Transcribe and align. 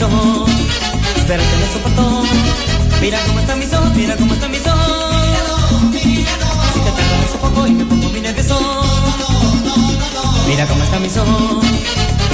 mis 0.00 0.14
ojos, 0.14 0.50
verte 1.28 1.54
en 1.56 1.62
el 1.62 1.68
zapato. 1.68 2.22
Mira 3.00 3.18
cómo 3.26 3.40
están 3.40 3.58
mis 3.58 3.72
ojos, 3.72 3.94
mira 3.94 4.16
cómo 4.16 4.32
están 4.34 4.50
mis 4.50 4.66
ojos. 4.66 5.14
Si 5.92 6.24
te 6.80 6.90
tengo 6.90 7.22
hace 7.26 7.38
poco 7.38 7.66
y 7.66 7.72
me 7.72 7.84
pongo 7.84 8.08
mi 8.08 8.20
nervioso. 8.20 8.58
Mira 10.48 10.66
cómo 10.66 10.84
están 10.84 11.02
mis 11.02 11.16
ojos, 11.16 11.64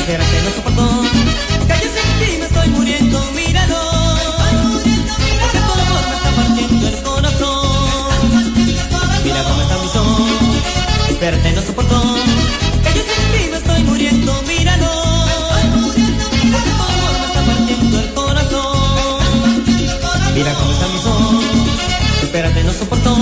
verte 0.07 0.39
en 0.39 0.47
el 0.47 0.53
zapato. 0.53 1.03
Que 1.67 1.75
yo 1.83 1.89
sin 1.95 2.11
ti 2.21 2.39
me 2.39 2.47
estoy 2.47 2.69
muriendo, 2.69 3.25
míralo. 3.35 3.81
Porque 5.41 5.59
tu 5.67 5.73
amor 5.73 6.03
me 6.09 6.17
está 6.17 6.31
partiendo 6.37 6.89
el 6.89 7.03
corazón. 7.03 8.43
Mira 9.25 9.43
cómo 9.43 9.63
están 9.63 9.83
mis 9.83 9.97
ojos, 9.97 11.21
verte 11.21 11.53
no 11.53 11.63
soporto. 11.63 12.15
Que 12.85 12.91
yo 12.97 13.03
sin 13.03 13.25
ti 13.33 13.51
me 13.51 13.57
estoy 13.57 13.83
muriendo, 13.85 14.33
míralo. 14.43 14.56
Mira 20.37 20.53
cómo 20.53 20.71
está 20.71 20.87
mi 20.89 20.99
son, 20.99 21.43
espérate, 22.23 22.63
no 22.63 22.71
soportó. 22.71 23.17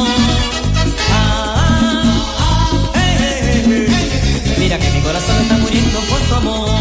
Ah. 1.13 1.55
ah, 1.57 2.33
ah 2.41 2.99
eh, 2.99 3.63
eh, 3.69 3.87
eh, 3.87 4.57
Mira 4.59 4.77
que 4.81 4.91
mi 4.91 5.01
corazón 5.01 5.37
está 5.43 5.57
muriendo 5.59 6.01
por 6.01 6.19
tu 6.23 6.35
amor. 6.35 6.74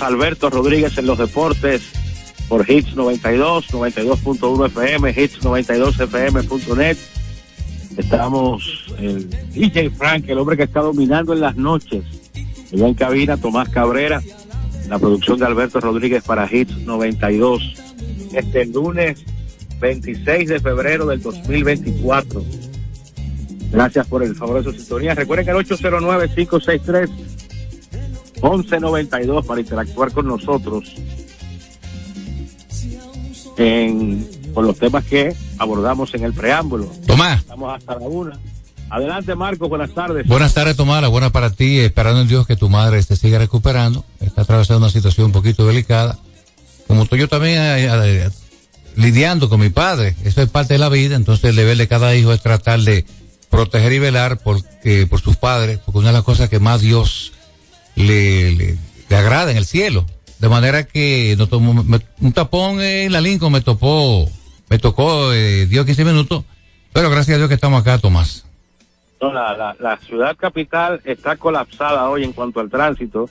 Alberto 0.00 0.48
Rodríguez 0.48 0.96
en 0.96 1.06
los 1.06 1.18
deportes 1.18 1.82
por 2.48 2.68
Hits 2.68 2.94
92, 2.94 3.68
92.1 3.70 4.66
FM, 4.66 5.14
hits92fm.net. 5.14 6.96
Estamos 7.98 8.86
el 8.98 9.28
DJ 9.52 9.90
Frank, 9.90 10.24
el 10.28 10.38
hombre 10.38 10.56
que 10.56 10.62
está 10.62 10.80
dominando 10.80 11.34
en 11.34 11.40
las 11.40 11.56
noches. 11.56 12.02
Allá 12.72 12.88
en 12.88 12.94
cabina, 12.94 13.36
Tomás 13.36 13.68
Cabrera, 13.68 14.22
la 14.88 14.98
producción 14.98 15.38
de 15.38 15.44
Alberto 15.44 15.80
Rodríguez 15.80 16.24
para 16.24 16.48
Hits 16.50 16.78
92. 16.78 17.74
Este 18.32 18.64
lunes 18.66 19.22
26 19.80 20.48
de 20.48 20.60
febrero 20.60 21.04
del 21.04 21.20
2024. 21.20 22.42
Gracias 23.70 24.06
por 24.06 24.22
el 24.22 24.34
favor 24.34 24.62
de 24.62 24.72
su 24.72 24.78
sintonía. 24.78 25.14
Recuerden 25.14 25.44
que 25.44 25.50
el 25.52 25.56
809-563-1192 28.40 29.46
para 29.46 29.60
interactuar 29.60 30.12
con 30.12 30.26
nosotros 30.26 30.94
en, 33.56 34.28
con 34.52 34.66
los 34.66 34.78
temas 34.78 35.04
que 35.04 35.34
abordamos 35.58 36.14
en 36.14 36.24
el 36.24 36.32
preámbulo. 36.32 36.90
Tomás. 37.06 37.40
Estamos 37.40 37.76
hasta 37.76 37.98
la 37.98 38.06
una. 38.06 38.38
Adelante, 38.90 39.34
Marco, 39.34 39.68
buenas 39.68 39.92
tardes. 39.92 40.26
Buenas 40.26 40.54
tardes, 40.54 40.76
Tomás, 40.76 41.02
la 41.02 41.08
buena 41.08 41.30
para 41.30 41.50
ti, 41.50 41.80
esperando 41.80 42.20
en 42.20 42.28
Dios 42.28 42.46
que 42.46 42.56
tu 42.56 42.68
madre 42.68 43.02
se 43.02 43.16
siga 43.16 43.38
recuperando. 43.38 44.04
Está 44.20 44.42
atravesando 44.42 44.84
una 44.84 44.92
situación 44.92 45.26
un 45.26 45.32
poquito 45.32 45.66
delicada. 45.66 46.18
Como 46.86 47.06
tú, 47.06 47.16
yo 47.16 47.28
también 47.28 47.60
eh, 47.60 47.88
eh, 47.90 48.30
lidiando 48.96 49.48
con 49.48 49.60
mi 49.60 49.70
padre. 49.70 50.14
Eso 50.24 50.42
es 50.42 50.48
parte 50.48 50.74
de 50.74 50.78
la 50.78 50.90
vida, 50.90 51.16
entonces 51.16 51.44
el 51.50 51.56
deber 51.56 51.76
de 51.76 51.88
cada 51.88 52.14
hijo 52.14 52.32
es 52.32 52.40
tratar 52.40 52.80
de 52.80 53.04
proteger 53.50 53.92
y 53.92 53.98
velar 53.98 54.38
porque, 54.38 55.06
por 55.08 55.20
sus 55.20 55.36
padres, 55.36 55.78
porque 55.84 55.98
una 55.98 56.08
de 56.08 56.14
las 56.14 56.24
cosas 56.24 56.48
que 56.48 56.60
más 56.60 56.80
Dios 56.80 57.32
le, 57.96 58.52
le, 58.52 58.78
agrada 59.16 59.50
en 59.52 59.56
el 59.56 59.64
cielo 59.64 60.04
de 60.38 60.48
manera 60.48 60.84
que 60.84 61.36
no 61.38 61.46
tomó, 61.46 61.84
un 62.20 62.32
tapón 62.32 62.80
en 62.80 63.12
la 63.12 63.20
Lincoln 63.20 63.52
me 63.52 63.60
topó, 63.60 64.28
me 64.68 64.78
tocó, 64.78 65.32
eh, 65.32 65.66
dio 65.66 65.86
15 65.86 66.04
minutos, 66.04 66.44
pero 66.92 67.08
gracias 67.08 67.36
a 67.36 67.38
Dios 67.38 67.48
que 67.48 67.54
estamos 67.54 67.80
acá, 67.80 67.98
Tomás. 67.98 68.44
No, 69.22 69.32
la, 69.32 69.56
la, 69.56 69.76
la 69.80 69.96
ciudad 69.98 70.36
capital 70.36 71.00
está 71.04 71.36
colapsada 71.36 72.10
hoy 72.10 72.24
en 72.24 72.32
cuanto 72.32 72.60
al 72.60 72.68
tránsito. 72.68 73.30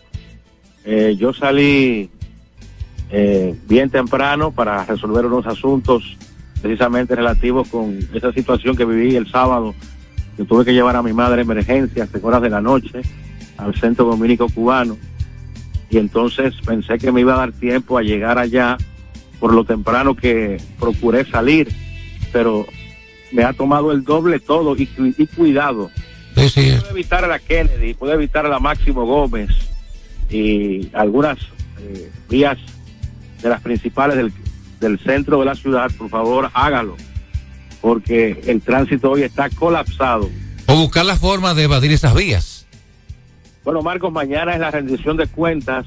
Eh, 0.85 1.15
yo 1.17 1.33
salí 1.33 2.09
eh, 3.11 3.55
bien 3.67 3.91
temprano 3.91 4.51
para 4.51 4.83
resolver 4.85 5.25
unos 5.25 5.45
asuntos 5.45 6.17
precisamente 6.63 7.15
relativos 7.15 7.67
con 7.67 7.99
esa 8.13 8.31
situación 8.31 8.75
que 8.75 8.85
viví 8.85 9.15
el 9.15 9.29
sábado, 9.29 9.75
que 10.35 10.45
tuve 10.45 10.65
que 10.65 10.73
llevar 10.73 10.95
a 10.95 11.03
mi 11.03 11.13
madre 11.13 11.41
en 11.41 11.51
emergencia 11.51 12.07
a 12.11 12.25
horas 12.25 12.41
de 12.41 12.49
la 12.49 12.61
noche 12.61 13.01
al 13.57 13.75
centro 13.75 14.05
dominico 14.05 14.47
cubano 14.49 14.97
y 15.89 15.97
entonces 15.97 16.55
pensé 16.65 16.97
que 16.97 17.11
me 17.11 17.21
iba 17.21 17.35
a 17.35 17.37
dar 17.37 17.51
tiempo 17.51 17.97
a 17.97 18.01
llegar 18.01 18.39
allá 18.39 18.77
por 19.39 19.53
lo 19.53 19.63
temprano 19.63 20.15
que 20.15 20.59
procuré 20.79 21.25
salir, 21.25 21.69
pero 22.31 22.65
me 23.31 23.43
ha 23.43 23.53
tomado 23.53 23.91
el 23.91 24.03
doble 24.03 24.39
todo 24.39 24.75
y, 24.75 24.89
y 24.97 25.27
cuidado. 25.27 25.91
Sí, 26.35 26.73
evitar 26.89 27.23
a 27.23 27.27
la 27.27 27.39
Kennedy, 27.39 27.93
puedo 27.93 28.13
evitar 28.13 28.45
a 28.45 28.49
la 28.49 28.59
Máximo 28.59 29.05
Gómez 29.05 29.49
y 30.29 30.89
algunas 30.93 31.37
eh, 31.79 32.09
vías 32.27 32.57
de 33.41 33.49
las 33.49 33.61
principales 33.61 34.17
del, 34.17 34.33
del 34.79 34.99
centro 34.99 35.39
de 35.39 35.45
la 35.45 35.55
ciudad, 35.55 35.91
por 35.97 36.09
favor 36.09 36.49
hágalo, 36.53 36.97
porque 37.81 38.41
el 38.47 38.61
tránsito 38.61 39.11
hoy 39.11 39.23
está 39.23 39.49
colapsado. 39.49 40.29
O 40.65 40.75
buscar 40.75 41.05
la 41.05 41.17
forma 41.17 41.53
de 41.53 41.63
evadir 41.63 41.91
esas 41.91 42.15
vías. 42.15 42.52
Bueno, 43.63 43.81
Marcos, 43.81 44.11
mañana 44.11 44.53
es 44.53 44.59
la 44.59 44.71
rendición 44.71 45.15
de 45.15 45.25
cuentas 45.27 45.85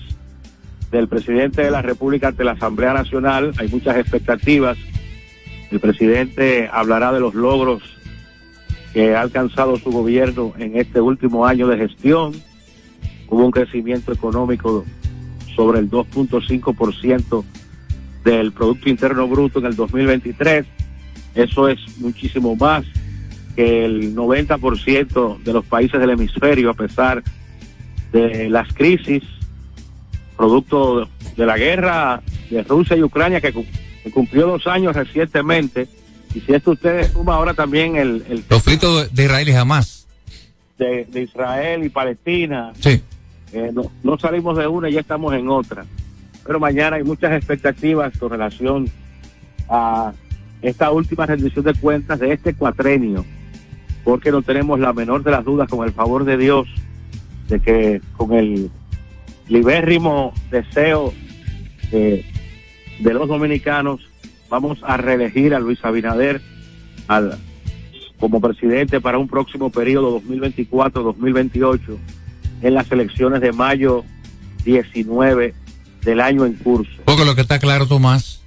del 0.90 1.09
presidente 1.09 1.62
de 1.62 1.71
la 1.71 1.83
República 1.83 2.28
ante 2.28 2.42
la 2.42 2.52
Asamblea 2.52 2.95
Nacional. 2.95 3.52
Hay 3.59 3.68
muchas 3.68 3.99
expectativas. 3.99 4.78
El 5.71 5.78
presidente 5.80 6.71
hablará 6.73 7.12
de 7.12 7.21
los 7.21 7.35
logros 7.35 7.83
que 8.95 9.14
ha 9.14 9.21
alcanzado 9.21 9.76
su 9.76 9.90
gobierno 9.90 10.54
en 10.56 10.78
este 10.78 11.02
último 11.02 11.45
año 11.45 11.66
de 11.68 11.76
gestión. 11.76 12.33
Hubo 13.28 13.45
un 13.45 13.50
crecimiento 13.50 14.11
económico 14.11 14.87
sobre 15.54 15.80
el 15.80 15.90
2.5% 15.90 17.45
del 18.25 18.52
Producto 18.52 18.88
Interno 18.88 19.28
Bruto 19.28 19.59
en 19.59 19.66
el 19.66 19.76
2023. 19.76 20.64
Eso 21.35 21.68
es 21.68 21.78
muchísimo 21.99 22.56
más 22.56 22.87
que 23.54 23.85
el 23.85 24.16
90% 24.16 25.42
de 25.42 25.52
los 25.52 25.66
países 25.66 26.00
del 26.00 26.11
hemisferio, 26.11 26.71
a 26.71 26.75
pesar 26.75 27.23
de 27.23 27.46
de 28.16 28.49
las 28.49 28.73
crisis 28.73 29.23
producto 30.37 31.08
de 31.37 31.46
la 31.46 31.56
guerra 31.56 32.23
de 32.50 32.62
Rusia 32.62 32.96
y 32.96 33.02
Ucrania 33.02 33.40
que, 33.40 33.52
cumplió 34.12 34.46
dos 34.46 34.66
años 34.66 34.94
recientemente. 34.94 35.88
Y 36.35 36.40
si 36.40 36.52
esto 36.52 36.73
ustedes 36.73 37.12
suma 37.12 37.35
ahora 37.35 37.54
también 37.54 37.96
el... 37.96 38.25
el 38.28 38.44
conflicto 38.44 39.04
de 39.04 39.25
Israel 39.25 39.49
y 39.49 39.52
Hamas. 39.52 40.06
De, 40.78 41.06
de 41.06 41.23
Israel 41.23 41.85
y 41.85 41.88
Palestina. 41.88 42.73
Sí. 42.78 43.02
Eh, 43.52 43.70
no, 43.73 43.90
no 44.02 44.18
salimos 44.18 44.56
de 44.58 44.66
una 44.66 44.88
y 44.88 44.92
ya 44.92 45.00
estamos 45.00 45.35
en 45.35 45.49
otra. 45.49 45.85
Pero 46.46 46.61
mañana 46.61 46.96
hay 46.96 47.02
muchas 47.02 47.32
expectativas 47.32 48.16
con 48.18 48.30
relación 48.30 48.88
a 49.68 50.12
esta 50.62 50.90
última 50.90 51.26
rendición 51.26 51.64
de 51.64 51.75
cuentas 51.75 52.20
de 52.20 52.32
este 52.32 52.54
cuatrenio, 52.54 53.25
porque 54.04 54.30
no 54.30 54.42
tenemos 54.42 54.78
la 54.78 54.92
menor 54.92 55.23
de 55.25 55.32
las 55.32 55.44
dudas, 55.44 55.68
con 55.68 55.85
el 55.87 55.92
favor 55.92 56.25
de 56.25 56.37
Dios, 56.37 56.68
de 57.49 57.61
que 57.61 58.00
con 58.17 58.33
el 58.33 58.71
libérrimo 59.49 60.33
deseo 60.50 61.12
de, 61.91 62.25
los 63.00 63.29
dominicanos 63.29 64.00
vamos 64.49 64.79
a 64.83 64.97
reelegir 64.97 65.55
a 65.55 65.61
Luis 65.61 65.79
Abinader 65.85 66.41
al, 67.09 67.38
como 68.19 68.41
presidente 68.41 69.00
para 69.00 69.19
un 69.19 69.29
próximo 69.29 69.71
periodo 69.71 70.21
2024-2028 70.23 71.81
en 72.62 72.75
las 72.75 72.91
elecciones 72.91 73.41
de 73.41 73.53
mayo 73.53 74.05
19 74.65 75.55
del 76.03 76.21
año 76.21 76.47
en 76.47 76.55
curso. 76.55 76.91
Porque 77.05 77.25
lo 77.25 77.35
que 77.35 77.43
está 77.43 77.59
claro, 77.59 77.87
Tomás, 77.87 78.41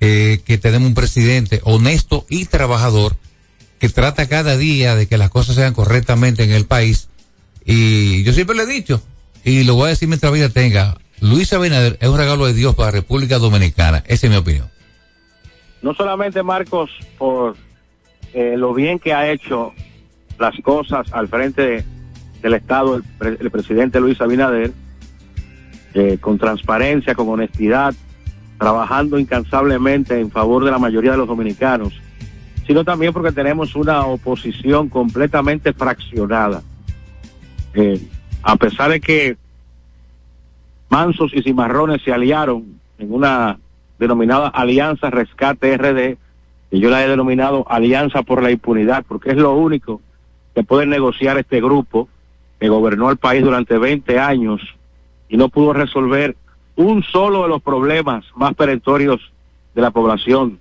eh, 0.00 0.40
que 0.44 0.58
tenemos 0.58 0.88
un 0.88 0.94
presidente 0.94 1.60
honesto 1.64 2.26
y 2.28 2.46
trabajador 2.46 3.16
que 3.78 3.88
trata 3.88 4.28
cada 4.28 4.56
día 4.56 4.94
de 4.94 5.06
que 5.06 5.18
las 5.18 5.30
cosas 5.30 5.56
sean 5.56 5.72
correctamente 5.72 6.44
en 6.44 6.50
el 6.50 6.66
país 6.66 7.09
y 7.64 8.22
yo 8.24 8.32
siempre 8.32 8.56
le 8.56 8.64
he 8.64 8.66
dicho, 8.66 9.02
y 9.44 9.64
lo 9.64 9.74
voy 9.74 9.86
a 9.86 9.88
decir 9.88 10.08
mientras 10.08 10.32
vida 10.32 10.48
tenga, 10.48 10.96
Luis 11.20 11.52
Abinader 11.52 11.98
es 12.00 12.08
un 12.08 12.16
regalo 12.16 12.46
de 12.46 12.54
Dios 12.54 12.74
para 12.74 12.88
la 12.88 12.92
República 12.92 13.38
Dominicana. 13.38 14.02
Esa 14.06 14.26
es 14.26 14.30
mi 14.30 14.38
opinión. 14.38 14.68
No 15.82 15.94
solamente, 15.94 16.42
Marcos, 16.42 16.90
por 17.18 17.56
eh, 18.32 18.54
lo 18.56 18.74
bien 18.74 18.98
que 18.98 19.12
ha 19.12 19.30
hecho 19.30 19.72
las 20.38 20.54
cosas 20.62 21.12
al 21.12 21.28
frente 21.28 21.62
de, 21.62 21.84
del 22.42 22.54
Estado 22.54 23.00
el, 23.20 23.50
presidente 23.50 24.00
Luis 24.00 24.20
Abinader, 24.20 24.72
eh, 25.94 26.18
con 26.20 26.38
transparencia, 26.38 27.14
con 27.14 27.28
honestidad, 27.28 27.94
trabajando 28.58 29.18
incansablemente 29.18 30.18
en 30.18 30.30
favor 30.30 30.64
de 30.64 30.70
la 30.70 30.78
mayoría 30.78 31.12
de 31.12 31.16
los 31.18 31.28
dominicanos, 31.28 31.94
sino 32.66 32.84
también 32.84 33.12
porque 33.12 33.32
tenemos 33.32 33.74
una 33.74 34.04
oposición 34.06 34.88
completamente 34.88 35.72
fraccionada 35.72 36.62
eh, 37.74 38.00
a 38.42 38.56
pesar 38.56 38.90
de 38.90 39.00
que 39.00 39.36
Mansos 40.88 41.32
y 41.34 41.42
Cimarrones 41.42 42.02
se 42.02 42.12
aliaron 42.12 42.80
en 42.98 43.12
una 43.12 43.58
denominada 43.98 44.48
Alianza 44.48 45.10
Rescate 45.10 45.76
RD, 45.76 46.18
y 46.72 46.80
yo 46.80 46.90
la 46.90 47.04
he 47.04 47.08
denominado 47.08 47.66
Alianza 47.68 48.22
por 48.22 48.42
la 48.42 48.50
Impunidad, 48.50 49.04
porque 49.06 49.30
es 49.30 49.36
lo 49.36 49.54
único 49.54 50.00
que 50.54 50.62
puede 50.62 50.86
negociar 50.86 51.38
este 51.38 51.60
grupo 51.60 52.08
que 52.58 52.68
gobernó 52.68 53.10
el 53.10 53.16
país 53.16 53.42
durante 53.42 53.78
20 53.78 54.18
años 54.18 54.60
y 55.28 55.36
no 55.36 55.48
pudo 55.48 55.72
resolver 55.72 56.36
un 56.76 57.02
solo 57.02 57.42
de 57.42 57.48
los 57.48 57.62
problemas 57.62 58.24
más 58.34 58.54
perentorios 58.54 59.20
de 59.74 59.82
la 59.82 59.90
población. 59.90 60.58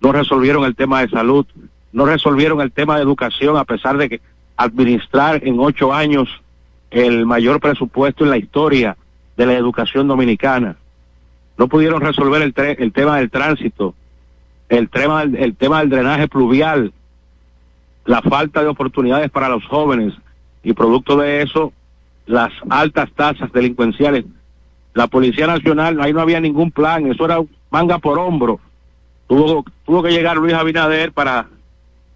No 0.00 0.12
resolvieron 0.12 0.64
el 0.64 0.74
tema 0.74 1.00
de 1.00 1.08
salud, 1.08 1.46
no 1.92 2.06
resolvieron 2.06 2.60
el 2.60 2.72
tema 2.72 2.96
de 2.96 3.02
educación, 3.02 3.56
a 3.56 3.64
pesar 3.64 3.96
de 3.98 4.08
que 4.08 4.20
administrar 4.56 5.46
en 5.46 5.58
ocho 5.58 5.92
años 5.92 6.28
el 6.90 7.26
mayor 7.26 7.60
presupuesto 7.60 8.24
en 8.24 8.30
la 8.30 8.38
historia 8.38 8.96
de 9.36 9.46
la 9.46 9.54
educación 9.54 10.08
dominicana. 10.08 10.76
No 11.56 11.68
pudieron 11.68 12.00
resolver 12.00 12.42
el, 12.42 12.54
el 12.56 12.92
tema 12.92 13.18
del 13.18 13.30
tránsito, 13.30 13.94
el 14.68 14.88
tema, 14.88 15.24
tema 15.58 15.80
del 15.80 15.90
drenaje 15.90 16.28
pluvial, 16.28 16.92
la 18.04 18.22
falta 18.22 18.62
de 18.62 18.68
oportunidades 18.68 19.30
para 19.30 19.48
los 19.48 19.64
jóvenes 19.66 20.14
y 20.62 20.72
producto 20.72 21.16
de 21.16 21.42
eso, 21.42 21.72
las 22.26 22.52
altas 22.68 23.10
tasas 23.14 23.52
delincuenciales. 23.52 24.24
La 24.94 25.06
Policía 25.06 25.46
Nacional, 25.46 26.00
ahí 26.00 26.12
no 26.12 26.20
había 26.20 26.40
ningún 26.40 26.70
plan, 26.70 27.06
eso 27.06 27.24
era 27.24 27.38
manga 27.70 27.98
por 27.98 28.18
hombro. 28.18 28.60
Tuvo, 29.26 29.64
tuvo 29.86 30.02
que 30.02 30.10
llegar 30.10 30.36
Luis 30.36 30.52
Abinader 30.52 31.12
para 31.12 31.48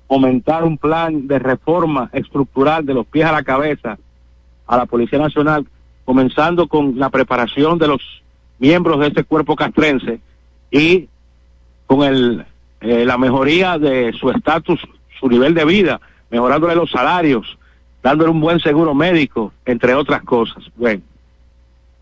aumentar 0.09 0.65
un 0.65 0.79
plan 0.79 1.27
de 1.27 1.39
reforma 1.39 2.11
estructural 2.13 2.87
de 2.87 2.95
los 2.95 3.07
pies 3.07 3.27
a 3.27 3.33
la 3.33 3.43
cabeza 3.43 3.99
a 4.67 4.77
la 4.77 4.87
Policía 4.87 5.19
Nacional 5.19 5.67
comenzando 6.05 6.69
con 6.69 6.99
la 6.99 7.11
preparación 7.11 7.79
de 7.79 7.89
los 7.89 8.23
miembros 8.59 9.01
de 9.01 9.09
este 9.09 9.25
cuerpo 9.25 9.57
castrense 9.57 10.21
y 10.71 11.09
con 11.87 12.03
el, 12.03 12.45
eh, 12.81 13.05
la 13.05 13.19
mejoría 13.19 13.79
de 13.79 14.13
su 14.13 14.31
estatus, 14.31 14.81
su 15.19 15.29
nivel 15.29 15.55
de 15.55 15.65
vida, 15.65 16.01
mejorándole 16.31 16.75
los 16.75 16.91
salarios, 16.91 17.59
dándole 18.03 18.31
un 18.31 18.41
buen 18.41 18.61
seguro 18.61 18.95
médico, 18.95 19.53
entre 19.65 19.95
otras 19.95 20.23
cosas. 20.23 20.65
Bueno, 20.77 21.03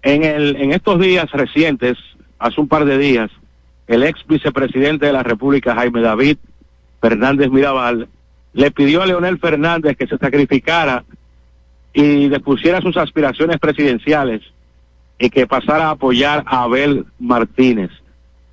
en, 0.02 0.24
el, 0.24 0.56
en 0.56 0.72
estos 0.72 1.00
días 1.00 1.30
recientes, 1.32 1.96
hace 2.38 2.60
un 2.60 2.68
par 2.68 2.84
de 2.84 2.98
días, 2.98 3.30
el 3.86 4.02
ex 4.02 4.26
vicepresidente 4.26 5.06
de 5.06 5.12
la 5.12 5.22
República, 5.22 5.74
Jaime 5.74 6.02
David 6.02 6.38
Fernández 7.04 7.50
Mirabal, 7.50 8.08
le 8.54 8.70
pidió 8.70 9.02
a 9.02 9.06
Leonel 9.06 9.38
Fernández 9.38 9.94
que 9.94 10.06
se 10.06 10.16
sacrificara 10.16 11.04
y 11.92 12.28
depusiera 12.28 12.80
sus 12.80 12.96
aspiraciones 12.96 13.58
presidenciales 13.58 14.40
y 15.18 15.28
que 15.28 15.46
pasara 15.46 15.88
a 15.88 15.90
apoyar 15.90 16.44
a 16.46 16.62
Abel 16.62 17.04
Martínez. 17.18 17.90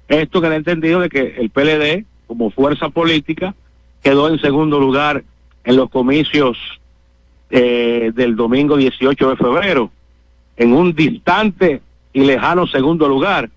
Esto 0.10 0.42
que 0.42 0.50
le 0.50 0.56
he 0.56 0.58
entendido 0.58 1.00
de 1.00 1.08
que 1.08 1.36
el 1.38 1.50
PLD, 1.50 2.06
como 2.28 2.52
fuerza 2.52 2.90
política, 2.90 3.56
quedó 4.04 4.28
en 4.28 4.38
segundo 4.42 4.82
lugar 4.82 5.24
en 5.64 5.78
los 5.78 5.90
comicios 5.90 6.58
eh, 7.52 8.12
del 8.14 8.36
domingo 8.36 8.76
18 8.76 9.30
de 9.30 9.36
febrero, 9.38 9.92
en 10.58 10.74
un 10.74 10.94
distante 10.94 11.82
y 12.12 12.26
lejano 12.26 12.68
segundo 12.68 13.08
lugar. 13.08 13.50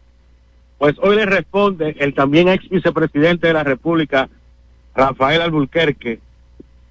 Pues 0.78 0.94
hoy 1.02 1.16
le 1.16 1.26
responde 1.26 1.96
el 1.98 2.14
también 2.14 2.46
ex 2.46 2.68
vicepresidente 2.68 3.48
de 3.48 3.54
la 3.54 3.64
República, 3.64 4.28
Rafael 4.94 5.42
Alburquerque, 5.42 6.20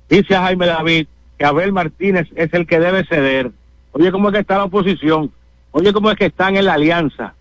dice 0.10 0.36
a 0.36 0.44
Jaime 0.44 0.66
David 0.66 1.08
que 1.38 1.46
Abel 1.46 1.72
Martínez 1.72 2.28
es 2.36 2.54
el 2.54 2.68
que 2.68 2.80
debe 2.80 3.06
ceder. 3.06 3.52
Oye, 3.92 4.12
¿cómo 4.12 4.30
es 4.30 4.34
que 4.34 4.40
está 4.42 4.58
la 4.58 4.66
oposición? 4.66 5.32
Oye, 5.72 5.94
¿cómo 5.94 6.12
es 6.12 6.18
que 6.18 6.26
están 6.26 6.58
en 6.58 6.66
la 6.66 6.74
alianza? 6.74 7.34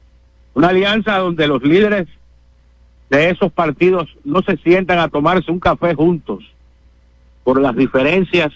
Una 0.54 0.68
alianza 0.68 1.18
donde 1.18 1.46
los 1.46 1.62
líderes 1.62 2.08
de 3.10 3.30
esos 3.30 3.52
partidos 3.52 4.08
no 4.24 4.42
se 4.42 4.56
sientan 4.58 4.98
a 4.98 5.08
tomarse 5.08 5.50
un 5.50 5.60
café 5.60 5.94
juntos 5.94 6.44
por 7.44 7.60
las 7.60 7.76
diferencias 7.76 8.52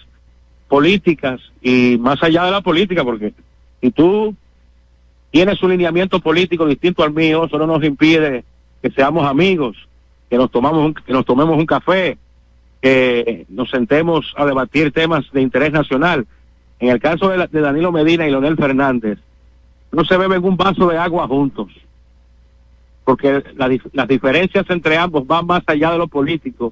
políticas 0.67 1.39
y 1.61 1.97
más 1.99 2.21
allá 2.23 2.45
de 2.45 2.51
la 2.51 2.61
política, 2.61 3.03
porque 3.03 3.33
si 3.81 3.91
tú 3.91 4.35
tienes 5.31 5.61
un 5.61 5.71
lineamiento 5.71 6.19
político 6.19 6.65
distinto 6.65 7.03
al 7.03 7.13
mío, 7.13 7.45
eso 7.45 7.57
no 7.57 7.67
nos 7.67 7.83
impide 7.83 8.43
que 8.81 8.91
seamos 8.91 9.27
amigos, 9.27 9.77
que 10.29 10.37
nos 10.37 10.51
tomamos 10.51 10.93
que 11.05 11.13
nos 11.13 11.25
tomemos 11.25 11.57
un 11.57 11.65
café, 11.65 12.17
que 12.81 13.45
nos 13.49 13.69
sentemos 13.69 14.33
a 14.35 14.45
debatir 14.45 14.91
temas 14.91 15.29
de 15.31 15.41
interés 15.41 15.71
nacional. 15.71 16.27
En 16.79 16.89
el 16.89 16.99
caso 16.99 17.29
de, 17.29 17.47
Danilo 17.61 17.91
Medina 17.91 18.27
y 18.27 18.31
Leonel 18.31 18.55
Fernández, 18.55 19.19
no 19.91 20.05
se 20.05 20.17
beben 20.17 20.43
un 20.43 20.57
vaso 20.57 20.87
de 20.87 20.97
agua 20.97 21.27
juntos, 21.27 21.69
porque 23.03 23.43
las 23.55 24.07
diferencias 24.07 24.65
entre 24.69 24.97
ambos 24.97 25.25
van 25.25 25.47
más 25.47 25.63
allá 25.65 25.91
de 25.91 25.97
lo 25.97 26.07
político. 26.07 26.71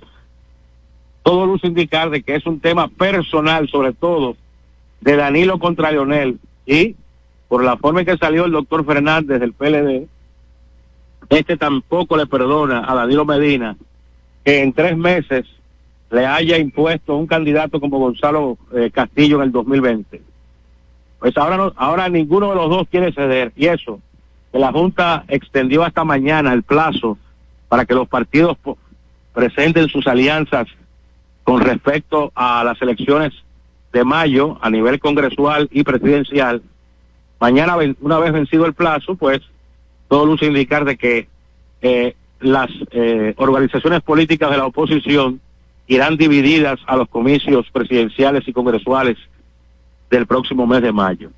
Todo 1.23 1.47
luce 1.47 1.67
indicar 1.67 2.11
de 2.11 2.21
que 2.21 2.35
es 2.35 2.45
un 2.45 2.59
tema 2.59 2.87
personal, 2.87 3.67
sobre 3.69 3.93
todo, 3.93 4.35
de 5.01 5.15
Danilo 5.15 5.57
contra 5.57 5.91
Leonel, 5.91 6.39
y 6.67 6.95
por 7.47 7.63
la 7.63 7.77
forma 7.77 8.01
en 8.01 8.05
que 8.05 8.17
salió 8.17 8.45
el 8.45 8.51
doctor 8.51 8.85
Fernández 8.85 9.39
del 9.39 9.53
PLD, 9.53 10.07
este 11.29 11.57
tampoco 11.57 12.17
le 12.17 12.27
perdona 12.27 12.83
a 12.87 12.95
Danilo 12.95 13.25
Medina 13.25 13.75
que 14.43 14.61
en 14.61 14.73
tres 14.73 14.97
meses 14.97 15.45
le 16.11 16.25
haya 16.25 16.57
impuesto 16.57 17.15
un 17.15 17.27
candidato 17.27 17.79
como 17.79 17.99
Gonzalo 17.99 18.57
eh, 18.73 18.91
Castillo 18.91 19.37
en 19.37 19.43
el 19.43 19.51
2020. 19.51 20.21
Pues 21.19 21.35
ahora 21.37 21.57
no, 21.57 21.73
ahora 21.75 22.07
ninguno 22.09 22.49
de 22.49 22.55
los 22.55 22.69
dos 22.69 22.87
quiere 22.89 23.11
ceder 23.11 23.51
y 23.55 23.67
eso 23.67 23.99
que 24.51 24.59
la 24.59 24.71
Junta 24.71 25.25
extendió 25.27 25.83
hasta 25.83 26.03
mañana 26.03 26.53
el 26.53 26.63
plazo 26.63 27.17
para 27.67 27.85
que 27.85 27.95
los 27.95 28.07
partidos 28.07 28.57
presenten 29.33 29.89
sus 29.89 30.07
alianzas 30.07 30.67
con 31.43 31.61
respecto 31.61 32.31
a 32.35 32.63
las 32.63 32.81
elecciones 32.81 33.33
de 33.91 34.03
mayo 34.03 34.57
a 34.61 34.69
nivel 34.69 34.99
congresual 34.99 35.67
y 35.71 35.83
presidencial. 35.83 36.61
Mañana, 37.39 37.75
una 38.01 38.19
vez 38.19 38.31
vencido 38.31 38.65
el 38.65 38.73
plazo, 38.73 39.15
pues 39.15 39.41
todo 40.07 40.25
luce 40.25 40.45
indicar 40.45 40.85
de 40.85 40.97
que 40.97 41.27
eh, 41.81 42.15
las 42.39 42.69
eh, 42.91 43.33
organizaciones 43.37 44.01
políticas 44.01 44.51
de 44.51 44.57
la 44.57 44.65
oposición 44.65 45.41
irán 45.87 46.17
divididas 46.17 46.79
a 46.87 46.95
los 46.95 47.07
comicios 47.09 47.69
presidenciales 47.71 48.47
y 48.47 48.53
congresuales 48.53 49.17
del 50.09 50.25
próximo 50.25 50.65
mes 50.65 50.81
de 50.81 50.91
mayo. 50.91 51.31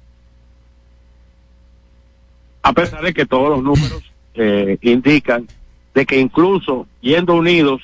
A 2.61 2.73
pesar 2.73 3.01
de 3.01 3.13
que 3.13 3.25
todos 3.25 3.49
los 3.49 3.63
números 3.63 4.03
eh, 4.35 4.77
indican 4.81 5.47
de 5.93 6.05
que 6.05 6.19
incluso 6.19 6.87
yendo 7.01 7.33
unidos 7.33 7.81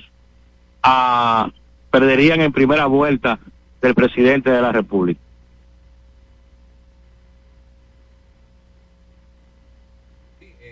a 0.81 1.49
perderían 1.89 2.41
en 2.41 2.51
primera 2.51 2.85
vuelta 2.87 3.39
del 3.81 3.93
presidente 3.93 4.49
de 4.49 4.61
la 4.61 4.71
República. 4.71 5.19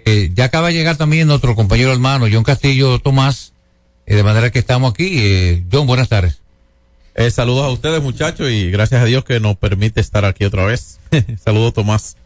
Eh, 0.05 0.31
ya 0.33 0.45
acaba 0.45 0.67
de 0.69 0.73
llegar 0.73 0.97
también 0.97 1.27
nuestro 1.27 1.55
compañero 1.55 1.91
hermano 1.91 2.25
John 2.31 2.43
Castillo 2.43 2.99
Tomás, 2.99 3.53
eh, 4.05 4.15
de 4.15 4.23
manera 4.23 4.51
que 4.51 4.59
estamos 4.59 4.91
aquí. 4.91 5.19
Eh, 5.19 5.63
John, 5.71 5.85
buenas 5.87 6.09
tardes. 6.09 6.41
saludos 7.29 7.65
a 7.65 7.69
ustedes 7.69 8.01
muchachos 8.01 8.49
y 8.49 8.71
gracias 8.71 9.01
a 9.01 9.05
Dios 9.05 9.23
que 9.23 9.39
nos 9.39 9.57
permite 9.57 10.01
estar 10.01 10.25
aquí 10.25 10.45
otra 10.45 10.65
vez. 10.65 10.99
saludos 11.39 11.73
Tomás. 11.73 12.17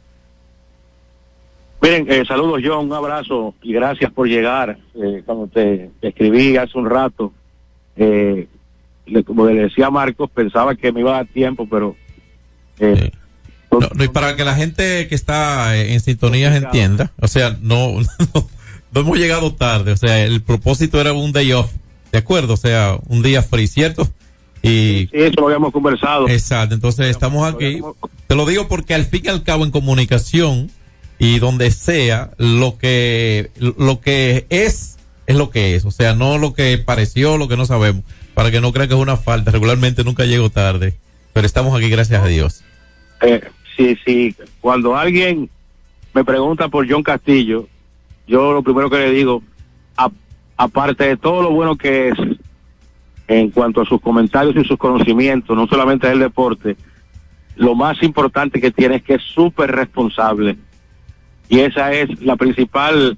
Miren, 1.81 2.25
saludos 2.25 2.61
John, 2.63 2.85
un 2.85 2.93
abrazo 2.93 3.53
y 3.61 3.73
gracias 3.73 4.11
por 4.11 4.27
llegar. 4.27 4.77
cuando 5.25 5.47
te, 5.47 5.91
escribí 6.01 6.57
hace 6.57 6.77
un 6.77 6.89
rato, 6.89 7.33
como 9.25 9.45
le 9.47 9.63
decía 9.63 9.89
Marcos, 9.89 10.29
pensaba 10.31 10.75
que 10.75 10.91
me 10.91 11.01
iba 11.01 11.11
a 11.11 11.17
dar 11.17 11.27
tiempo, 11.27 11.67
pero 11.69 11.95
no, 13.79 14.03
y 14.03 14.07
para 14.07 14.35
que 14.35 14.43
la 14.43 14.55
gente 14.55 15.07
que 15.07 15.15
está 15.15 15.75
en 15.77 15.99
sintonía 15.99 16.55
entienda, 16.55 17.11
o 17.19 17.27
sea, 17.27 17.57
no, 17.61 17.99
no, 18.33 18.47
hemos 19.01 19.17
llegado 19.17 19.53
tarde, 19.53 19.91
o 19.91 19.97
sea, 19.97 20.23
el 20.23 20.41
propósito 20.41 20.99
era 20.99 21.13
un 21.13 21.31
day 21.31 21.51
off, 21.53 21.71
¿de 22.11 22.17
acuerdo? 22.17 22.53
O 22.53 22.57
sea, 22.57 22.97
un 23.07 23.21
día 23.21 23.41
free, 23.41 23.67
¿cierto? 23.67 24.09
Y, 24.61 25.09
sí, 25.11 25.19
eso 25.19 25.41
lo 25.41 25.47
habíamos 25.47 25.71
conversado. 25.71 26.27
Exacto, 26.27 26.73
entonces 26.73 27.07
estamos 27.07 27.47
aquí. 27.53 27.81
Te 28.25 28.35
lo 28.35 28.45
digo 28.47 28.67
porque 28.67 28.95
al 28.95 29.05
fin 29.05 29.21
y 29.25 29.27
al 29.27 29.43
cabo 29.43 29.63
en 29.63 29.69
comunicación 29.69 30.71
y 31.17 31.39
donde 31.39 31.71
sea, 31.71 32.31
lo 32.37 32.77
que, 32.77 33.51
lo 33.59 34.01
que 34.01 34.45
es, 34.49 34.97
es 35.27 35.35
lo 35.35 35.49
que 35.49 35.75
es. 35.75 35.85
O 35.85 35.91
sea, 35.91 36.13
no 36.13 36.37
lo 36.37 36.53
que 36.53 36.77
pareció, 36.77 37.37
lo 37.37 37.47
que 37.47 37.57
no 37.57 37.65
sabemos. 37.65 38.03
Para 38.33 38.51
que 38.51 38.59
no 38.59 38.73
crean 38.73 38.89
que 38.89 38.95
es 38.95 38.99
una 38.99 39.17
falta. 39.17 39.51
Regularmente 39.51 40.03
nunca 40.03 40.25
llego 40.25 40.49
tarde. 40.49 40.97
Pero 41.33 41.47
estamos 41.47 41.77
aquí 41.77 41.89
gracias 41.89 42.23
a 42.23 42.27
Dios. 42.27 42.63
Eh, 43.21 43.41
sí, 43.75 43.97
sí, 44.05 44.35
cuando 44.61 44.95
alguien 44.95 45.49
me 46.13 46.23
pregunta 46.23 46.67
por 46.69 46.89
John 46.89 47.03
Castillo, 47.03 47.67
yo 48.27 48.53
lo 48.53 48.63
primero 48.63 48.89
que 48.89 48.97
le 48.97 49.11
digo, 49.11 49.43
aparte 50.57 51.05
de 51.05 51.17
todo 51.17 51.43
lo 51.43 51.51
bueno 51.51 51.75
que 51.75 52.09
es 52.09 52.17
en 53.27 53.49
cuanto 53.49 53.81
a 53.81 53.85
sus 53.85 53.99
comentarios 54.01 54.55
y 54.55 54.67
sus 54.67 54.77
conocimientos, 54.77 55.55
no 55.55 55.67
solamente 55.67 56.07
del 56.07 56.19
deporte, 56.19 56.77
lo 57.55 57.75
más 57.75 58.01
importante 58.03 58.61
que 58.61 58.71
tiene 58.71 58.97
es 58.97 59.03
que 59.03 59.15
es 59.15 59.23
súper 59.23 59.71
responsable. 59.71 60.57
Y 61.49 61.59
esa 61.59 61.91
es 61.91 62.21
la 62.21 62.35
principal 62.35 63.17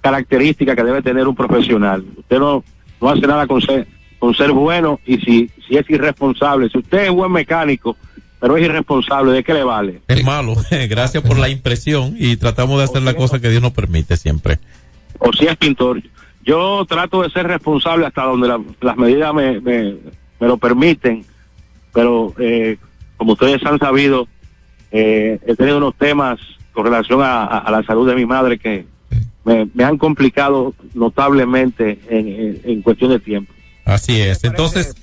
característica 0.00 0.76
que 0.76 0.84
debe 0.84 1.02
tener 1.02 1.26
un 1.26 1.34
profesional. 1.34 2.04
Usted 2.16 2.38
no, 2.38 2.62
no 3.00 3.08
hace 3.08 3.26
nada 3.26 3.46
con 3.46 3.60
ser, 3.60 3.86
con 4.18 4.34
ser 4.34 4.52
bueno 4.52 5.00
y 5.06 5.18
si, 5.18 5.50
si 5.66 5.76
es 5.76 5.88
irresponsable, 5.88 6.68
si 6.68 6.78
usted 6.78 7.06
es 7.06 7.10
buen 7.10 7.32
mecánico, 7.32 7.96
pero 8.44 8.58
es 8.58 8.64
irresponsable, 8.66 9.32
¿de 9.32 9.42
qué 9.42 9.54
le 9.54 9.64
vale? 9.64 10.02
Es 10.06 10.22
malo, 10.22 10.54
gracias 10.90 11.22
por 11.22 11.38
la 11.38 11.48
impresión 11.48 12.14
y 12.18 12.36
tratamos 12.36 12.76
de 12.76 12.84
hacer 12.84 13.00
la 13.00 13.14
cosa 13.14 13.40
que 13.40 13.48
Dios 13.48 13.62
nos 13.62 13.72
permite 13.72 14.18
siempre. 14.18 14.58
O 15.18 15.32
si 15.32 15.46
es 15.46 15.56
pintor, 15.56 16.02
yo 16.44 16.84
trato 16.86 17.22
de 17.22 17.30
ser 17.30 17.46
responsable 17.46 18.04
hasta 18.04 18.24
donde 18.24 18.54
las 18.82 18.96
medidas 18.98 19.32
me, 19.32 19.62
me, 19.62 19.96
lo 20.40 20.58
permiten, 20.58 21.24
pero 21.94 22.34
eh, 22.38 22.76
como 23.16 23.32
ustedes 23.32 23.64
han 23.64 23.78
sabido, 23.78 24.28
eh, 24.92 25.38
he 25.46 25.56
tenido 25.56 25.78
unos 25.78 25.94
temas 25.94 26.38
con 26.74 26.84
relación 26.84 27.20
a, 27.22 27.64
la 27.70 27.82
salud 27.84 28.06
de 28.06 28.14
mi 28.14 28.26
madre 28.26 28.58
que 28.58 28.84
me, 29.46 29.84
han 29.84 29.96
complicado 29.96 30.74
notablemente 30.92 31.98
en, 32.10 32.60
en 32.62 32.82
cuestión 32.82 33.10
de 33.10 33.20
tiempo. 33.20 33.54
Así 33.86 34.20
es, 34.20 34.44
entonces 34.44 34.94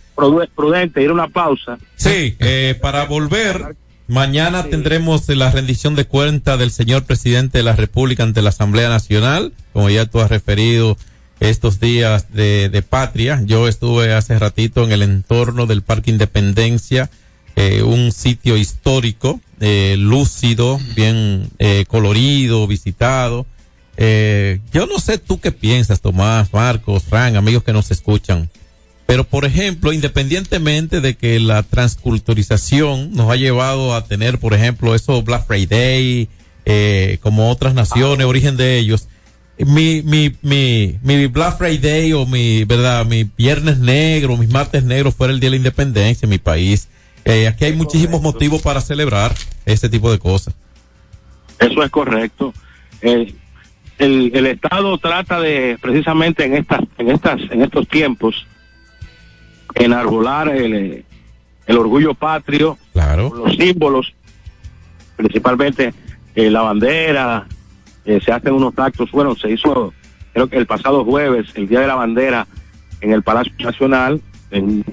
prudente 0.56 1.02
ir 1.02 1.10
a 1.10 1.14
una 1.14 1.28
pausa. 1.28 1.78
Sí, 1.96 2.36
eh, 2.40 2.78
para 2.82 3.06
volver, 3.06 3.76
mañana 4.08 4.64
tendremos 4.64 5.28
la 5.30 5.52
rendición 5.52 5.96
de 5.96 6.06
cuenta 6.06 6.58
del 6.58 6.72
señor 6.72 7.04
presidente 7.04 7.60
de 7.60 7.64
la 7.64 7.76
República 7.76 8.24
ante 8.24 8.42
la 8.42 8.50
Asamblea 8.50 8.90
Nacional, 8.90 9.54
como 9.74 9.90
ya 9.90 10.06
tú 10.06 10.20
has 10.20 10.30
referido 10.30 10.98
estos 11.40 11.80
días 11.80 12.32
de, 12.34 12.70
de 12.70 12.82
patria. 12.82 13.42
Yo 13.46 13.68
estuve 13.68 14.14
hace 14.14 14.38
ratito 14.38 14.84
en 14.84 14.92
el 14.92 15.02
entorno 15.02 15.66
del 15.66 15.82
Parque 15.82 16.12
Independencia, 16.12 17.10
eh, 17.56 17.82
un 17.84 18.12
sitio 18.12 18.58
histórico 18.58 19.42
eh, 19.60 19.96
lúcido, 19.98 20.80
bien 20.96 21.50
eh, 21.60 21.86
colorido, 21.88 22.68
visitado. 22.68 23.46
Eh, 23.98 24.60
yo 24.74 24.88
no 24.88 25.00
sé 25.00 25.18
tú 25.18 25.40
qué 25.40 25.52
piensas, 25.52 26.02
Tomás, 26.02 26.54
Marcos, 26.54 27.04
Frank, 27.04 27.36
amigos 27.36 27.64
que 27.64 27.74
nos 27.74 27.92
escuchan. 27.92 28.50
Pero, 29.12 29.26
por 29.26 29.44
ejemplo, 29.44 29.92
independientemente 29.92 31.02
de 31.02 31.16
que 31.16 31.42
la 31.42 31.64
transculturización 31.64 33.12
nos 33.12 33.30
ha 33.30 33.36
llevado 33.36 33.94
a 33.94 34.06
tener, 34.06 34.40
por 34.40 34.54
ejemplo, 34.54 34.96
eso 34.96 35.22
Black 35.22 35.48
Friday, 35.48 36.30
eh, 36.64 37.18
como 37.20 37.52
otras 37.52 37.74
naciones, 37.74 38.26
origen 38.26 38.56
de 38.56 38.78
ellos, 38.78 39.10
mi, 39.58 40.02
mi, 40.02 40.34
mi, 40.42 40.98
mi 41.04 41.28
Black 41.28 41.58
Friday 41.58 42.14
o 42.14 42.26
mi, 42.26 42.64
verdad, 42.64 43.06
mi 43.06 43.30
viernes 43.38 43.80
negro, 43.80 44.38
mis 44.38 44.48
martes 44.48 44.86
negros 44.86 45.14
fuera 45.14 45.34
el 45.34 45.42
Día 45.42 45.48
de 45.48 45.58
la 45.58 45.58
Independencia 45.58 46.26
en 46.26 46.30
mi 46.30 46.38
país. 46.38 46.88
Eh, 47.26 47.50
aquí 47.50 47.66
hay 47.66 47.74
muchísimos 47.74 48.22
motivos 48.22 48.62
para 48.62 48.80
celebrar 48.80 49.36
este 49.66 49.90
tipo 49.90 50.10
de 50.10 50.20
cosas. 50.20 50.56
Eso 51.60 51.84
es 51.84 51.92
correcto. 51.92 52.54
Eh, 53.02 53.34
el, 53.98 54.32
el 54.34 54.48
Estado 54.48 54.98
trata 55.00 55.42
de, 55.42 55.78
precisamente 55.82 56.46
en 56.46 56.56
estas, 56.56 56.80
en 56.98 57.12
estas, 57.12 57.42
en 57.52 57.62
estos 57.62 57.90
tiempos, 57.90 58.48
enarbolar 59.76 60.50
el, 60.50 61.06
el 61.72 61.78
orgullo 61.78 62.14
patrio, 62.14 62.78
claro. 62.94 63.32
los 63.34 63.56
símbolos, 63.56 64.14
principalmente 65.16 65.94
eh, 66.36 66.50
la 66.50 66.62
bandera, 66.62 67.48
eh, 68.06 68.20
se 68.24 68.32
hacen 68.32 68.54
unos 68.54 68.74
actos, 68.78 69.12
bueno, 69.12 69.36
se 69.36 69.52
hizo 69.52 69.94
creo 70.34 70.48
que 70.48 70.58
el 70.58 70.66
pasado 70.66 71.04
jueves, 71.04 71.48
el 71.56 71.68
Día 71.68 71.82
de 71.82 71.88
la 71.88 71.96
Bandera, 71.96 72.48
en 73.02 73.12
el 73.12 73.22
Palacio 73.22 73.54
Nacional, 73.60 74.22
en 74.50 74.86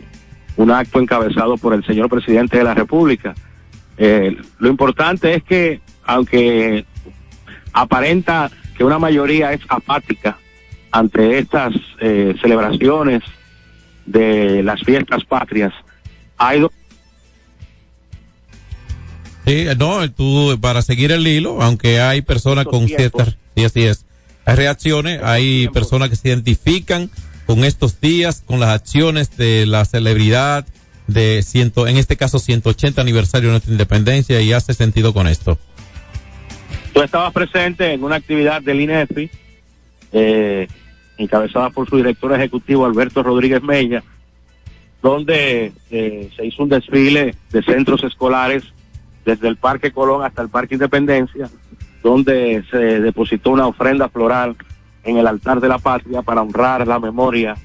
un 0.57 0.71
acto 0.71 1.01
encabezado 1.01 1.57
por 1.57 1.75
el 1.75 1.85
señor 1.85 2.09
presidente 2.09 2.59
de 2.59 2.65
la 2.65 2.75
República. 2.75 3.35
Eh, 3.97 4.37
lo 4.59 4.69
importante 4.69 5.35
es 5.35 5.45
que, 5.45 5.81
aunque 6.05 6.85
aparenta 7.73 8.51
que 8.77 8.85
una 8.85 8.99
mayoría 8.99 9.53
es 9.53 9.61
apática 9.69 10.39
ante 10.91 11.39
estas 11.39 11.75
celebraciones 12.41 13.23
de 14.11 14.63
las 14.63 14.81
fiestas 14.83 15.25
patrias, 15.25 15.73
hay 16.37 16.61
dos 16.61 16.71
Sí, 19.49 19.65
no, 19.79 20.11
tú, 20.11 20.59
para 20.61 20.83
seguir 20.83 21.11
el 21.11 21.27
hilo, 21.27 21.63
aunque 21.63 22.03
hay 22.03 22.21
personas 22.21 22.67
con 22.67 22.87
ciertas, 22.87 23.39
sí, 23.57 23.65
así 23.65 23.83
es, 23.85 24.05
hay 24.45 24.57
reacciones, 24.57 25.23
hay 25.23 25.69
personas 25.69 26.11
que 26.11 26.17
se 26.17 26.29
identifican 26.29 27.11
con 27.47 27.65
estos 27.65 27.99
días, 27.99 28.43
con 28.45 28.61
las 28.61 28.69
acciones 28.69 29.39
de 29.39 29.65
la 29.65 29.87
celebridad 29.87 30.67
de 31.07 31.43
ciento, 31.43 31.87
en 31.89 31.97
este 31.97 32.19
caso 32.19 32.39
180 32.39 33.01
aniversario 33.01 33.49
de 33.49 33.53
nuestra 33.53 33.73
independencia 33.73 34.39
y 34.43 34.53
hace 34.53 34.75
sentido 34.75 35.15
con 35.15 35.27
esto. 35.27 35.59
Tú 36.93 37.01
estabas 37.01 37.33
presente 37.33 37.95
en 37.95 38.05
una 38.05 38.17
actividad 38.17 38.61
del 38.61 38.83
INEFI, 38.83 39.31
eh, 40.13 40.69
encabezada 41.19 41.71
por 41.71 41.89
su 41.89 41.97
director 41.97 42.33
ejecutivo 42.33 42.87
Alberto 42.87 43.23
Rodríguez 43.23 43.63
Mella, 43.63 44.03
donde 45.03 45.73
eh, 45.91 46.31
se 46.35 46.47
hizo 46.47 46.63
un 46.63 46.69
desfile 46.69 47.35
de 47.51 47.63
centros 47.63 48.03
escolares 48.05 48.65
desde 49.25 49.49
el 49.49 49.57
Parque 49.57 49.93
Colón 49.93 50.25
hasta 50.25 50.43
el 50.43 50.49
Parque 50.49 50.75
Independencia, 50.75 51.51
donde 52.03 52.65
se 52.71 53.01
depositó 53.01 53.51
una 53.51 53.67
ofrenda 53.67 54.09
floral 54.09 54.57
en 55.05 55.19
el 55.19 55.27
altar 55.27 55.61
de 55.61 55.69
la 55.69 55.79
patria 55.79 56.23
para 56.23 56.43
honrar 56.43 56.87
la 56.87 56.99
memoria 56.99 57.57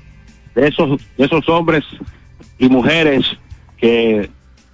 de 0.56 0.68
esos, 0.68 1.02
de 1.18 1.26
esos 1.26 1.48
hombres 1.50 1.84
y 2.58 2.70
mujeres 2.70 3.26
que 3.78 4.30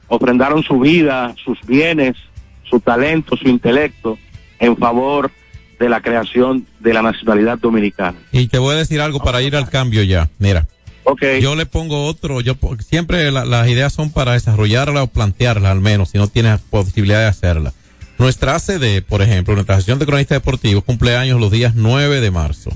ofrendaron 0.08 0.64
su 0.64 0.80
vida, 0.80 1.34
sus 1.44 1.60
bienes, 1.66 2.16
su 2.64 2.80
talento, 2.80 3.36
su 3.38 3.48
intelecto 3.48 4.18
en 4.60 4.76
favor 4.78 5.32
de 5.80 5.90
la 5.90 6.02
creación 6.02 6.68
de 6.80 6.94
la 6.94 7.02
nacionalidad 7.02 7.58
dominicana. 7.58 8.18
Y 8.32 8.48
te 8.48 8.58
voy 8.58 8.76
a 8.76 8.78
decir 8.78 9.02
algo 9.02 9.20
para 9.20 9.42
ir 9.42 9.56
al 9.56 9.70
cambio 9.70 10.04
ya. 10.04 10.30
Mira, 10.38 10.68
Okay. 11.12 11.42
Yo 11.42 11.56
le 11.56 11.66
pongo 11.66 12.06
otro, 12.06 12.40
yo 12.42 12.56
siempre 12.88 13.32
la, 13.32 13.44
las 13.44 13.68
ideas 13.68 13.92
son 13.92 14.12
para 14.12 14.34
desarrollarla 14.34 15.02
o 15.02 15.08
plantearla 15.08 15.72
al 15.72 15.80
menos, 15.80 16.10
si 16.10 16.20
no 16.20 16.28
tienes 16.28 16.60
posibilidad 16.60 17.20
de 17.20 17.26
hacerla. 17.26 17.74
Nuestra 18.20 18.56
ACD, 18.56 19.02
por 19.02 19.22
ejemplo, 19.22 19.56
nuestra 19.56 19.76
Asociación 19.76 19.98
de 19.98 20.06
Cronistas 20.06 20.36
Deportivos 20.36 20.84
cumple 20.84 21.16
años 21.16 21.40
los 21.40 21.52
días 21.52 21.74
9 21.76 22.22
de 22.22 22.32
marzo. 22.32 22.70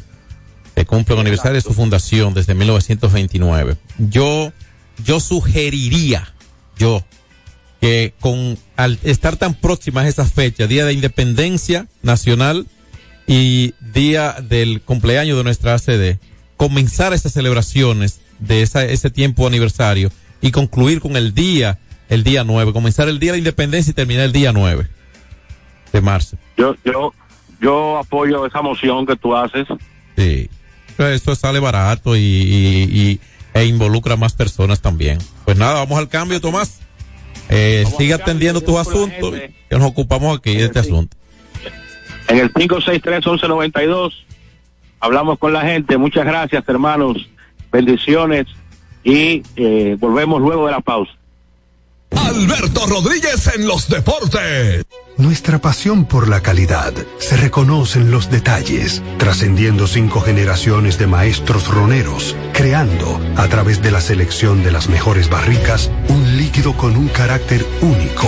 Se 0.74 0.86
cumple 0.86 1.14
el 1.16 1.22
aniversario 1.22 1.56
de 1.56 1.62
su 1.62 1.74
fundación 1.74 2.34
desde 2.34 2.56
1929. 2.56 3.76
Yo, 4.00 4.52
yo 5.04 5.20
sugeriría, 5.20 6.34
yo, 6.78 7.04
que 7.82 8.14
con, 8.20 8.58
al 8.78 8.98
estar 9.04 9.36
tan 9.36 9.54
próximas 9.54 10.08
esas 10.08 10.32
fechas, 10.32 10.70
Día 10.70 10.86
de 10.86 10.94
Independencia 10.94 11.88
Nacional 12.02 12.66
y 13.28 13.74
Día 13.80 14.36
del 14.42 14.82
cumpleaños 14.82 15.38
de 15.38 15.44
nuestra 15.44 15.76
ACD, 15.76 16.18
comenzar 16.58 17.14
esas 17.14 17.34
celebraciones 17.34 18.22
de 18.40 18.62
esa, 18.62 18.86
ese 18.86 19.10
tiempo 19.10 19.48
aniversario 19.48 20.10
y 20.42 20.52
concluir 20.52 21.00
con 21.00 21.16
el 21.16 21.34
día, 21.34 21.80
el 22.10 22.24
día 22.24 22.44
9, 22.44 22.74
comenzar 22.74 23.08
el 23.08 23.20
día 23.20 23.32
de 23.32 23.38
la 23.38 23.40
independencia 23.40 23.92
y 23.92 23.94
terminar 23.94 24.26
el 24.26 24.32
día 24.32 24.52
9 24.52 24.88
de 25.94 26.02
marzo. 26.02 26.38
Yo, 26.58 26.76
yo, 26.84 27.14
yo 27.62 27.98
apoyo 27.98 28.46
esa 28.46 28.62
moción 28.62 29.06
que 29.06 29.16
tú 29.16 29.36
haces. 29.36 29.68
Sí. 30.18 30.50
Esto 30.98 31.36
sale 31.36 31.60
barato 31.60 32.16
y, 32.16 32.20
y, 32.20 33.00
y 33.00 33.20
e 33.54 33.66
involucra 33.66 34.14
a 34.14 34.18
más 34.18 34.34
personas 34.34 34.82
también. 34.82 35.20
Pues 35.46 35.58
nada, 35.58 35.76
vamos 35.76 35.98
al 35.98 36.10
cambio, 36.10 36.42
Tomás. 36.42 36.80
Eh, 37.50 37.86
sigue 37.98 38.14
atendiendo 38.14 38.62
tus 38.62 38.78
asuntos, 38.78 39.34
que 39.70 39.78
nos 39.78 39.84
ocupamos 39.84 40.38
aquí 40.38 40.56
de 40.56 40.66
este 40.66 40.80
asunto. 40.80 41.16
En 42.28 42.40
el 42.40 42.54
563-1192 42.54 44.14
hablamos 45.00 45.38
con 45.40 45.54
la 45.54 45.62
gente. 45.62 45.98
Muchas 45.98 46.26
gracias, 46.26 46.64
hermanos. 46.68 47.30
Bendiciones 47.72 48.48
y 49.04 49.44
eh, 49.56 49.98
volvemos 50.00 50.42
luego 50.42 50.66
de 50.66 50.72
la 50.72 50.82
pausa. 50.82 51.12
Alberto 52.16 52.86
Rodríguez 52.88 53.50
en 53.56 53.68
los 53.68 53.90
deportes. 53.90 54.86
Nuestra 55.18 55.60
pasión 55.60 56.06
por 56.06 56.28
la 56.28 56.42
calidad 56.42 56.94
se 57.20 57.38
reconoce 57.38 58.00
en 58.00 58.12
los 58.12 58.32
detalles, 58.32 59.04
trascendiendo 59.18 59.88
cinco 59.88 60.22
generaciones 60.22 60.98
de 60.98 61.08
maestros 61.08 61.68
roneros, 61.68 62.36
creando, 62.54 63.20
a 63.36 63.48
través 63.48 63.82
de 63.82 63.92
la 63.92 64.02
selección 64.02 64.64
de 64.64 64.72
las 64.72 64.90
mejores 64.90 65.30
barricas, 65.30 65.92
un 66.10 66.38
líquido 66.38 66.74
con 66.74 66.98
un 66.98 67.08
carácter 67.10 67.66
único, 67.82 68.28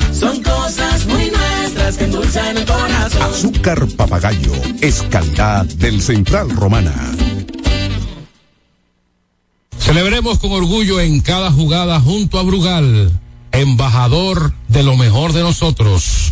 Son 0.21 0.39
cosas 0.43 1.07
muy 1.07 1.31
nuestras 1.31 1.97
que 1.97 2.03
endulzan 2.03 2.55
el 2.55 2.63
corazón. 2.63 3.23
Azúcar 3.23 3.87
papagayo 3.97 4.51
es 4.79 5.01
calidad 5.09 5.65
del 5.65 5.99
Central 5.99 6.47
Romana. 6.51 6.93
Celebremos 9.79 10.37
con 10.37 10.51
orgullo 10.51 10.99
en 10.99 11.21
cada 11.21 11.51
jugada 11.51 11.99
junto 11.99 12.37
a 12.37 12.43
Brugal, 12.43 13.19
embajador 13.51 14.53
de 14.67 14.83
lo 14.83 14.95
mejor 14.95 15.33
de 15.33 15.41
nosotros. 15.41 16.31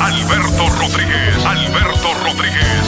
Alberto 0.00 0.68
Rodríguez, 0.78 1.44
Alberto 1.44 2.14
Rodríguez, 2.22 2.83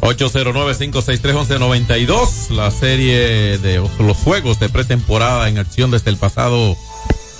809-563-1192, 0.00 2.50
la 2.50 2.70
serie 2.70 3.58
de 3.58 3.82
los 3.98 4.16
juegos 4.16 4.58
de 4.58 4.68
pretemporada 4.68 5.48
en 5.48 5.58
acción 5.58 5.90
desde 5.90 6.10
el 6.10 6.16
pasado 6.16 6.76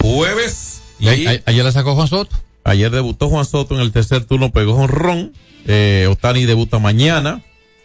jueves. 0.01 0.83
Y 0.99 1.09
ayer, 1.09 1.43
ayer 1.47 1.65
la 1.65 1.73
sacó 1.73 1.95
Juan 1.95 2.09
Soto. 2.09 2.37
Ayer 2.65 2.91
debutó 2.91 3.29
Juan 3.29 3.47
Soto 3.47 3.75
en 3.75 3.81
el 3.81 3.93
tercer 3.93 4.25
turno, 4.25 4.51
pegó 4.51 4.75
un 4.75 4.89
ron. 4.89 5.33
Eh, 5.67 6.07
Otani 6.11 6.45
debuta 6.45 6.79
mañana. 6.79 7.43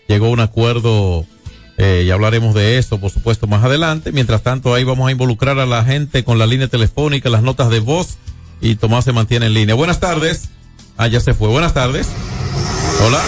Llegó 0.08 0.28
a 0.28 0.30
un 0.30 0.40
acuerdo, 0.40 1.26
eh, 1.78 2.04
y 2.06 2.12
hablaremos 2.12 2.54
de 2.54 2.78
eso, 2.78 3.00
por 3.00 3.12
supuesto, 3.12 3.48
más 3.48 3.64
adelante. 3.64 4.12
Mientras 4.12 4.44
tanto, 4.44 4.74
ahí 4.74 4.84
vamos 4.84 5.08
a 5.08 5.12
involucrar 5.12 5.60
a 5.60 5.66
la 5.66 5.84
gente 5.84 6.24
con 6.24 6.38
la 6.38 6.46
línea 6.46 6.68
telefónica, 6.68 7.30
las 7.30 7.44
notas 7.44 7.70
de 7.70 7.80
voz, 7.80 8.18
y 8.62 8.76
Tomás 8.76 9.06
se 9.06 9.14
mantiene 9.14 9.48
en 9.48 9.54
línea. 9.54 9.76
Buenas 9.76 10.00
tardes. 10.00 10.50
Ah, 10.98 11.08
ya 11.08 11.20
se 11.20 11.34
fue. 11.34 11.50
Buenas 11.50 11.74
tardes. 11.74 12.08
Hola. 13.06 13.22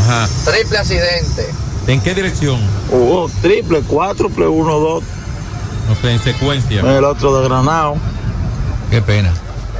Ajá. 0.00 0.28
Triple 0.44 0.78
accidente. 0.78 1.46
¿En 1.86 2.00
qué 2.00 2.14
dirección? 2.14 2.60
Hubo 2.90 3.30
triple, 3.42 3.80
cuádruple, 3.80 4.46
uno, 4.46 4.78
dos. 4.78 5.04
No 5.88 5.94
sé, 5.96 6.12
en 6.12 6.20
secuencia. 6.20 6.80
El 6.80 7.04
otro 7.04 7.40
de 7.40 7.48
Granado. 7.48 7.96
Qué 8.90 9.00
pena. 9.00 9.32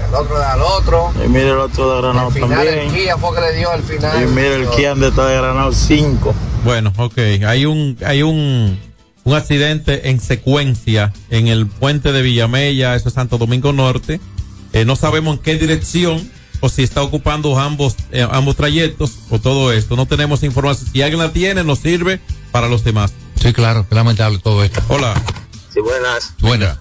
El 0.09 0.15
otro 0.15 0.39
de 0.39 0.45
al 0.45 0.63
otro. 0.63 1.13
Y 1.23 1.29
mire 1.29 1.51
el 1.51 1.59
otro 1.59 1.95
de 1.95 2.01
Granado 2.03 2.29
Al 2.29 2.33
final 2.33 2.49
también. 2.51 2.79
el 2.79 2.93
Kia 2.93 3.17
fue 3.19 3.35
que 3.35 3.41
le 3.43 3.53
dio 3.59 3.71
al 3.71 3.83
final. 3.83 4.23
Y 4.23 4.27
mire 4.27 4.55
el 4.55 4.69
Kia 4.71 4.95
de 4.95 5.09
está 5.09 5.27
de 5.27 5.37
Granado 5.37 5.73
5. 5.73 6.35
Bueno, 6.65 6.93
ok. 6.97 7.19
Hay 7.47 7.67
un, 7.67 7.99
hay 8.05 8.23
un, 8.23 8.79
un 9.25 9.35
accidente 9.35 10.09
en 10.09 10.21
secuencia 10.21 11.13
en 11.29 11.49
el 11.49 11.67
puente 11.67 12.13
de 12.13 12.23
Villamella, 12.23 12.95
eso 12.95 13.09
es 13.09 13.15
Santo 13.15 13.37
Domingo 13.37 13.73
Norte. 13.75 14.19
Eh, 14.73 14.85
no 14.87 14.97
sabemos 14.97 15.37
en 15.37 15.43
qué 15.43 15.55
dirección 15.57 16.31
o 16.61 16.69
si 16.69 16.83
está 16.83 17.03
ocupando 17.03 17.59
ambos, 17.59 17.97
eh, 18.13 18.27
ambos 18.31 18.57
trayectos 18.57 19.19
o 19.31 19.39
todo 19.39 19.73
esto. 19.73 19.97
No 19.97 20.07
tenemos 20.07 20.43
información. 20.43 20.89
Si 20.93 21.03
alguien 21.03 21.21
la 21.21 21.33
tiene, 21.33 21.65
nos 21.65 21.79
sirve 21.81 22.21
para 22.53 22.69
los 22.69 22.85
demás. 22.85 23.13
Sí, 23.37 23.53
claro, 23.53 23.87
qué 23.89 23.95
lamentable 23.95 24.39
todo 24.43 24.65
esto. 24.65 24.81
Hola. 24.89 25.15
Sí, 25.73 25.81
buenas. 25.81 26.35
Buena. 26.41 26.81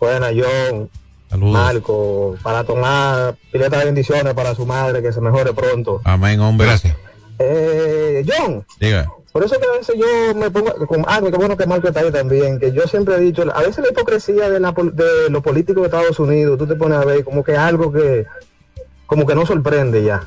Buenas, 0.00 0.32
John. 0.34 0.90
Saludos. 1.30 1.52
Marco, 1.54 2.36
para 2.42 2.64
tomar 2.64 3.36
pileta 3.50 3.78
de 3.78 3.86
bendiciones 3.86 4.32
para 4.34 4.54
su 4.54 4.64
madre, 4.66 5.02
que 5.02 5.12
se 5.12 5.20
mejore 5.20 5.52
pronto. 5.54 6.00
Amén, 6.04 6.38
hombre. 6.40 6.66
Gracias. 6.68 6.96
Eh, 7.38 8.24
John, 8.26 8.64
Diga. 8.80 9.06
por 9.32 9.44
eso 9.44 9.56
que 9.58 9.66
a 9.66 9.78
veces 9.78 9.94
yo 9.98 10.34
me 10.34 10.50
pongo, 10.50 10.72
con, 10.86 11.04
ah, 11.06 11.20
qué 11.22 11.36
bueno 11.36 11.56
que 11.56 11.66
Marco 11.66 11.88
está 11.88 12.00
ahí 12.00 12.10
también, 12.12 12.58
que 12.58 12.72
yo 12.72 12.86
siempre 12.86 13.16
he 13.16 13.20
dicho, 13.20 13.42
a 13.54 13.60
veces 13.60 13.78
la 13.84 13.90
hipocresía 13.90 14.48
de, 14.48 14.60
la, 14.60 14.72
pol- 14.72 14.94
de 14.96 15.28
los 15.28 15.42
políticos 15.42 15.82
de 15.82 15.86
Estados 15.88 16.18
Unidos, 16.18 16.56
tú 16.58 16.66
te 16.66 16.76
pones 16.76 16.96
a 16.98 17.04
ver 17.04 17.24
como 17.24 17.44
que 17.44 17.54
algo 17.56 17.92
que, 17.92 18.24
como 19.06 19.26
que 19.26 19.34
no 19.34 19.46
sorprende 19.46 20.02
ya. 20.02 20.26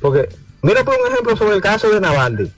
Porque, 0.00 0.28
mira 0.62 0.84
por 0.84 0.94
un 0.94 1.12
ejemplo 1.12 1.36
sobre 1.36 1.56
el 1.56 1.62
caso 1.62 1.90
de 1.90 2.00
Navalny, 2.00 2.50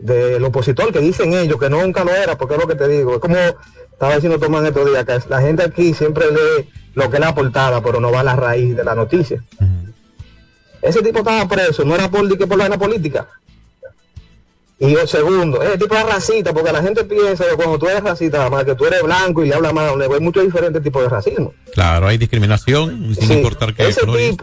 del 0.00 0.44
opositor 0.44 0.92
que 0.92 1.00
dicen 1.00 1.32
ellos 1.32 1.58
que 1.58 1.70
nunca 1.70 2.04
lo 2.04 2.12
era, 2.14 2.36
porque 2.36 2.54
es 2.54 2.60
lo 2.60 2.68
que 2.68 2.74
te 2.74 2.88
digo, 2.88 3.14
es 3.14 3.20
como 3.20 3.36
estaba 3.36 4.14
diciendo 4.14 4.38
Tomás 4.38 4.60
en 4.60 4.68
estos 4.68 4.86
días, 4.88 5.04
que 5.04 5.28
la 5.28 5.40
gente 5.40 5.64
aquí 5.64 5.92
siempre 5.92 6.26
lee 6.30 6.68
lo 6.94 7.10
que 7.10 7.16
es 7.16 7.20
la 7.20 7.34
portada, 7.34 7.82
pero 7.82 8.00
no 8.00 8.12
va 8.12 8.20
a 8.20 8.24
la 8.24 8.36
raíz 8.36 8.76
de 8.76 8.84
la 8.84 8.94
noticia. 8.94 9.42
Ese 10.80 11.02
tipo 11.02 11.18
estaba 11.18 11.48
preso, 11.48 11.84
no 11.84 11.94
era 11.96 12.08
por, 12.08 12.38
que 12.38 12.46
por 12.46 12.58
la 12.58 12.78
política. 12.78 13.26
Y 14.80 14.94
el 14.94 15.08
segundo, 15.08 15.60
ese 15.60 15.76
tipo 15.76 15.96
es 15.96 16.06
racista, 16.06 16.52
porque 16.52 16.70
la 16.70 16.80
gente 16.80 17.02
piensa 17.02 17.44
que 17.50 17.56
cuando 17.56 17.78
tú 17.80 17.88
eres 17.88 18.04
racista, 18.04 18.38
nada 18.38 18.50
más 18.50 18.64
que 18.64 18.76
tú 18.76 18.86
eres 18.86 19.02
blanco 19.02 19.44
y 19.44 19.48
le 19.48 19.54
hablas 19.56 19.74
mal, 19.74 20.00
hay 20.00 20.20
muchos 20.20 20.44
diferentes 20.44 20.80
tipos 20.80 21.02
de 21.02 21.08
racismo. 21.08 21.52
Claro, 21.72 22.06
hay 22.06 22.16
discriminación, 22.16 23.12
sin 23.16 23.26
Sí, 23.26 23.32
importar 23.34 23.74
qué 23.74 23.88
ese 23.88 24.00
color 24.02 24.20
es. 24.20 24.36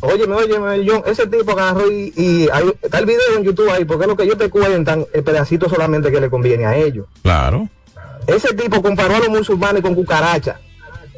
Óyeme, 0.00 0.34
óyeme, 0.34 0.84
John, 0.88 1.02
ese 1.06 1.26
tipo 1.26 1.52
agarró 1.52 1.90
y, 1.90 2.12
y 2.16 2.48
hay- 2.52 2.72
está 2.82 2.98
el 2.98 3.06
video 3.06 3.36
en 3.36 3.44
YouTube 3.44 3.70
ahí, 3.70 3.84
porque 3.84 4.04
es 4.04 4.08
lo 4.08 4.16
que 4.16 4.22
ellos 4.24 4.38
te 4.38 4.50
cuentan, 4.50 5.06
el 5.12 5.22
pedacito 5.24 5.68
solamente 5.68 6.10
que 6.10 6.20
le 6.20 6.30
conviene 6.30 6.66
a 6.66 6.76
ellos. 6.76 7.06
Claro. 7.22 7.68
Ese 8.26 8.54
tipo 8.54 8.82
comparó 8.82 9.16
a 9.16 9.18
los 9.20 9.28
musulmanes 9.30 9.82
con 9.82 9.94
cucarachas. 9.94 10.56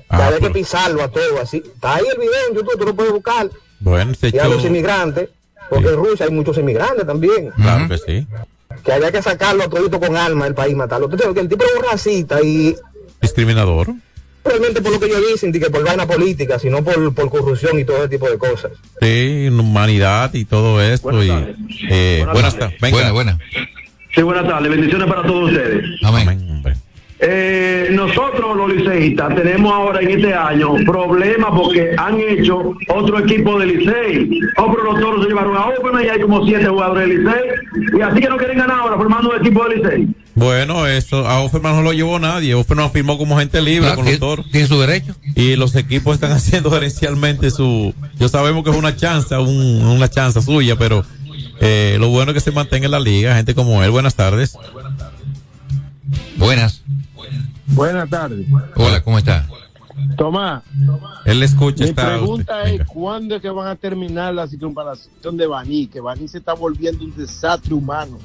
Ah, 0.09 0.27
pero- 0.31 0.41
que 0.41 0.51
pisarlo 0.51 1.03
a 1.03 1.09
todo 1.09 1.41
así. 1.41 1.59
Está 1.59 1.97
ahí 1.97 2.05
el 2.13 2.19
video 2.19 2.33
en 2.51 2.57
YouTube, 2.57 2.79
tú 2.79 2.85
lo 2.85 2.95
puedes 2.95 3.13
buscar. 3.13 3.49
Bueno, 3.81 4.13
se 4.15 4.29
Y 4.35 4.39
a 4.39 4.47
los 4.49 4.65
inmigrantes, 4.65 5.29
porque 5.69 5.89
en 5.89 5.97
Rusia 5.97 6.27
hay 6.27 6.33
muchos 6.33 6.59
inmigrantes 6.59 7.07
también. 7.07 7.51
Claro 7.57 7.89
que 7.89 7.99
sí. 7.99 8.27
Que 8.85 8.93
había 8.93 9.13
que 9.13 9.23
sacarlo 9.23 9.69
todito 9.69 10.01
con 10.01 10.17
armas 10.17 10.45
del 10.45 10.55
país, 10.55 10.75
matarlo. 10.77 11.09
Sabes 11.17 11.35
que 11.35 11.41
el 11.41 11.49
tipo 11.49 11.65
era 11.65 11.79
un 11.81 11.91
racista 11.93 12.41
y 12.43 12.77
Discriminador. 13.21 13.89
Realmente 14.45 14.81
por 14.83 14.93
lo 14.93 15.01
que 15.01 15.07
ellos 15.07 15.23
dicen, 15.33 15.53
que 15.53 15.71
por 15.71 15.85
vaina 15.85 16.07
política, 16.07 16.59
sino 16.59 16.83
por, 16.83 17.15
por 17.15 17.31
corrupción 17.31 17.79
y 17.79 17.85
todo 17.85 17.99
ese 17.99 18.09
tipo 18.09 18.29
de 18.29 18.39
cosas. 18.39 18.73
Sí, 19.01 19.49
humanidad 19.51 20.33
y 20.35 20.45
todo 20.45 20.81
esto. 20.81 21.23
y, 21.23 21.31
eh, 21.91 22.27
buenas 22.33 22.57
tardes. 22.57 22.81
Venga. 22.81 22.97
Buena, 22.97 23.13
buena. 23.13 23.39
Sí, 24.15 24.23
buenas 24.23 24.47
tardes. 24.47 24.71
Bendiciones 24.71 25.09
para 25.09 25.23
todos 25.23 25.51
ustedes. 25.51 25.85
Amén. 26.03 26.63
Eh, 27.23 27.89
nosotros 27.91 28.57
los 28.57 28.75
liceístas 28.75 29.35
tenemos 29.35 29.71
ahora 29.71 30.01
en 30.01 30.09
este 30.09 30.33
año 30.33 30.73
problemas 30.87 31.51
porque 31.55 31.95
han 31.99 32.19
hecho 32.19 32.75
otro 32.89 33.19
equipo 33.19 33.59
de 33.59 33.67
Licey. 33.67 34.41
Pero 34.57 34.85
los 34.85 35.01
toros 35.01 35.23
se 35.23 35.29
llevaron 35.29 35.55
a 35.55 35.67
Open 35.67 36.03
y 36.03 36.09
hay 36.09 36.21
como 36.21 36.47
siete 36.47 36.67
jugadores 36.67 37.09
de 37.09 37.15
Licey. 37.17 37.99
Y 37.99 38.01
así 38.01 38.21
que 38.21 38.29
no 38.29 38.39
quieren 38.39 38.59
ganar 38.59 38.81
ahora 38.81 38.97
formando 38.97 39.31
un 39.31 39.37
equipo 39.37 39.69
de 39.69 39.77
Licey. 39.77 40.09
Bueno, 40.41 40.87
eso, 40.87 41.27
a 41.29 41.41
Offerman 41.41 41.77
no 41.77 41.83
lo 41.83 41.93
llevó 41.93 42.19
nadie. 42.19 42.55
Offerman 42.55 42.91
firmó 42.91 43.19
como 43.19 43.39
gente 43.39 43.61
libre 43.61 43.95
con 43.95 44.05
los 44.05 44.19
toros. 44.19 44.47
Tiene 44.51 44.67
su 44.67 44.79
derecho. 44.81 45.15
Y 45.37 45.57
los 45.57 45.75
equipos 45.77 46.15
están 46.15 46.33
haciendo 46.37 46.71
gerencialmente 46.71 47.51
su. 47.51 47.95
Yo 48.19 48.29
sabemos 48.29 48.65
que 48.65 48.71
es 48.71 48.77
una 48.77 48.97
chance, 48.97 49.37
un- 49.37 49.83
una 49.85 50.09
chance 50.09 50.41
suya, 50.43 50.77
pero 50.77 51.05
eh, 51.61 51.97
lo 52.01 52.09
bueno 52.09 52.31
es 52.33 52.35
que 52.35 52.41
se 52.41 52.53
mantenga 52.53 52.87
en 52.87 52.93
la 52.93 53.01
liga, 53.01 53.37
gente 53.37 53.55
como 53.55 53.83
él. 53.85 53.91
Buenas 53.91 54.15
tardes. 54.15 54.57
Buenas. 56.37 56.83
Buenas 57.67 58.09
tardes. 58.09 58.47
Hola, 58.77 59.03
¿cómo 59.03 59.19
está? 59.19 59.47
Tomás, 60.17 60.63
Él 61.27 61.41
le 61.41 61.47
escucha, 61.47 61.85
mi 61.85 61.91
está. 61.91 62.07
pregunta 62.09 62.63
es 62.65 62.81
¿cuándo 62.87 63.37
es 63.37 63.43
que 63.43 63.51
van 63.51 63.69
a 63.69 63.77
terminar 63.77 64.33
la 64.35 64.47
circunvalación 64.47 65.37
de 65.37 65.47
Baní? 65.47 65.87
Que 65.89 66.01
Baní 66.01 66.27
se 66.27 66.39
está 66.39 66.55
volviendo 66.55 67.05
un 67.05 67.15
desastre 67.15 67.75
humano. 67.75 68.19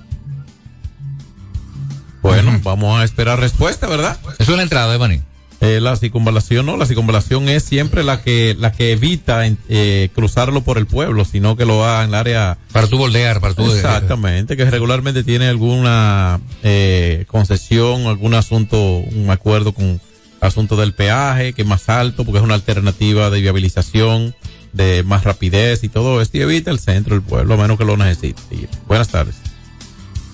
Bueno, 2.26 2.60
vamos 2.64 3.00
a 3.00 3.04
esperar 3.04 3.40
respuesta, 3.40 3.88
¿verdad? 3.88 4.18
Es 4.40 4.50
una 4.50 4.64
entrada 4.64 4.92
de 4.92 4.98
Baní. 4.98 5.22
Eh, 5.62 5.80
la 5.80 5.96
circunvalación 5.96 6.66
no, 6.66 6.76
la 6.76 6.86
circunvalación 6.86 7.48
es 7.48 7.64
siempre 7.64 8.04
la 8.04 8.22
que 8.22 8.56
la 8.60 8.72
que 8.72 8.92
evita 8.92 9.48
eh, 9.70 10.10
cruzarlo 10.14 10.62
por 10.62 10.78
el 10.78 10.86
pueblo, 10.86 11.24
sino 11.24 11.56
que 11.56 11.66
lo 11.66 11.86
haga 11.86 12.04
en 12.04 12.10
el 12.10 12.16
área 12.16 12.58
Para 12.72 12.88
tú 12.88 12.98
voltear, 12.98 13.40
para 13.40 13.54
tú. 13.54 13.72
Exactamente, 13.72 14.58
que 14.58 14.66
regularmente 14.66 15.24
tiene 15.24 15.48
alguna 15.48 16.42
eh, 16.64 17.26
concesión, 17.28 18.08
algún 18.08 18.34
asunto, 18.34 18.78
un 18.78 19.30
acuerdo 19.30 19.74
con 19.74 20.02
asunto 20.42 20.76
del 20.76 20.94
peaje, 20.94 21.54
que 21.54 21.62
es 21.62 21.68
más 21.68 21.90
alto, 21.90 22.26
porque 22.26 22.40
es 22.40 22.44
una 22.44 22.56
alternativa 22.56 23.30
de 23.30 23.40
viabilización, 23.40 24.36
de 24.74 25.04
más 25.04 25.24
rapidez 25.24 25.84
y 25.84 25.90
todo 25.90 26.22
esto, 26.22 26.38
y 26.38 26.42
evita 26.42 26.70
el 26.70 26.80
centro 26.80 27.16
del 27.16 27.24
pueblo, 27.24 27.54
a 27.54 27.58
menos 27.58 27.78
que 27.78 27.86
lo 27.86 27.96
necesite. 27.96 28.42
Buenas 28.88 29.08
tardes. 29.08 29.36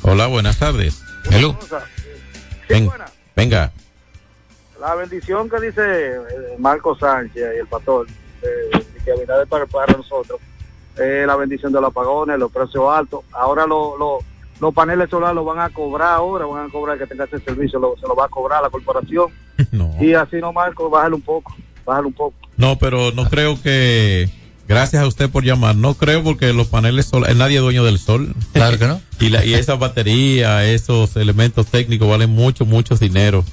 Hola, 0.01 0.25
buenas 0.25 0.57
tardes. 0.57 1.01
Hello. 1.31 1.55
Ven- 2.69 2.89
venga. 3.35 3.71
La 4.79 4.95
bendición 4.95 5.49
que 5.49 5.59
dice 5.59 5.81
eh, 6.13 6.21
Marco 6.57 6.95
Sánchez 6.97 7.35
y 7.55 7.59
el 7.59 7.67
pastor, 7.67 8.07
eh, 8.41 8.83
que 9.05 9.11
Abinader 9.11 9.47
para, 9.47 9.65
para 9.65 9.93
nosotros, 9.93 10.39
eh, 10.97 11.23
la 11.27 11.35
bendición 11.35 11.71
de 11.71 11.79
los 11.81 11.89
apagones, 11.91 12.39
los 12.39 12.51
precios 12.51 12.83
altos. 12.91 13.21
Ahora 13.31 13.65
lo- 13.67 13.97
lo- 13.97 14.19
los 14.59 14.73
paneles 14.73 15.09
solares 15.09 15.35
los 15.35 15.45
van 15.45 15.59
a 15.59 15.69
cobrar 15.69 16.13
ahora, 16.13 16.45
van 16.45 16.67
a 16.67 16.71
cobrar 16.71 16.97
que 16.97 17.07
tenga 17.07 17.25
ese 17.25 17.39
servicio, 17.39 17.79
lo- 17.79 17.95
se 17.97 18.07
lo 18.07 18.15
va 18.15 18.25
a 18.25 18.29
cobrar 18.29 18.61
la 18.63 18.69
corporación. 18.69 19.27
Y 20.01 20.13
así 20.13 20.37
no, 20.37 20.51
Marco, 20.51 20.89
bájale 20.89 21.15
un 21.15 21.21
poco, 21.21 21.53
bájale 21.85 22.07
un 22.07 22.13
poco. 22.13 22.35
No, 22.57 22.77
pero 22.77 23.11
no 23.11 23.29
creo 23.29 23.61
que. 23.61 24.27
Gracias 24.71 25.03
a 25.03 25.07
usted 25.07 25.29
por 25.29 25.43
llamar. 25.43 25.75
No 25.75 25.93
creo 25.95 26.23
porque 26.23 26.53
los 26.53 26.67
paneles 26.67 27.05
solares. 27.05 27.35
Nadie 27.35 27.57
es 27.57 27.61
dueño 27.61 27.83
del 27.83 27.99
sol. 27.99 28.35
Claro 28.53 28.77
que 28.79 28.87
no. 28.87 29.01
y, 29.19 29.29
la, 29.29 29.45
y 29.45 29.53
esas 29.53 29.77
baterías, 29.79 30.63
esos 30.65 31.15
elementos 31.15 31.67
técnicos 31.67 32.09
valen 32.09 32.29
mucho, 32.29 32.65
mucho 32.65 32.95
dinero. 32.95 33.43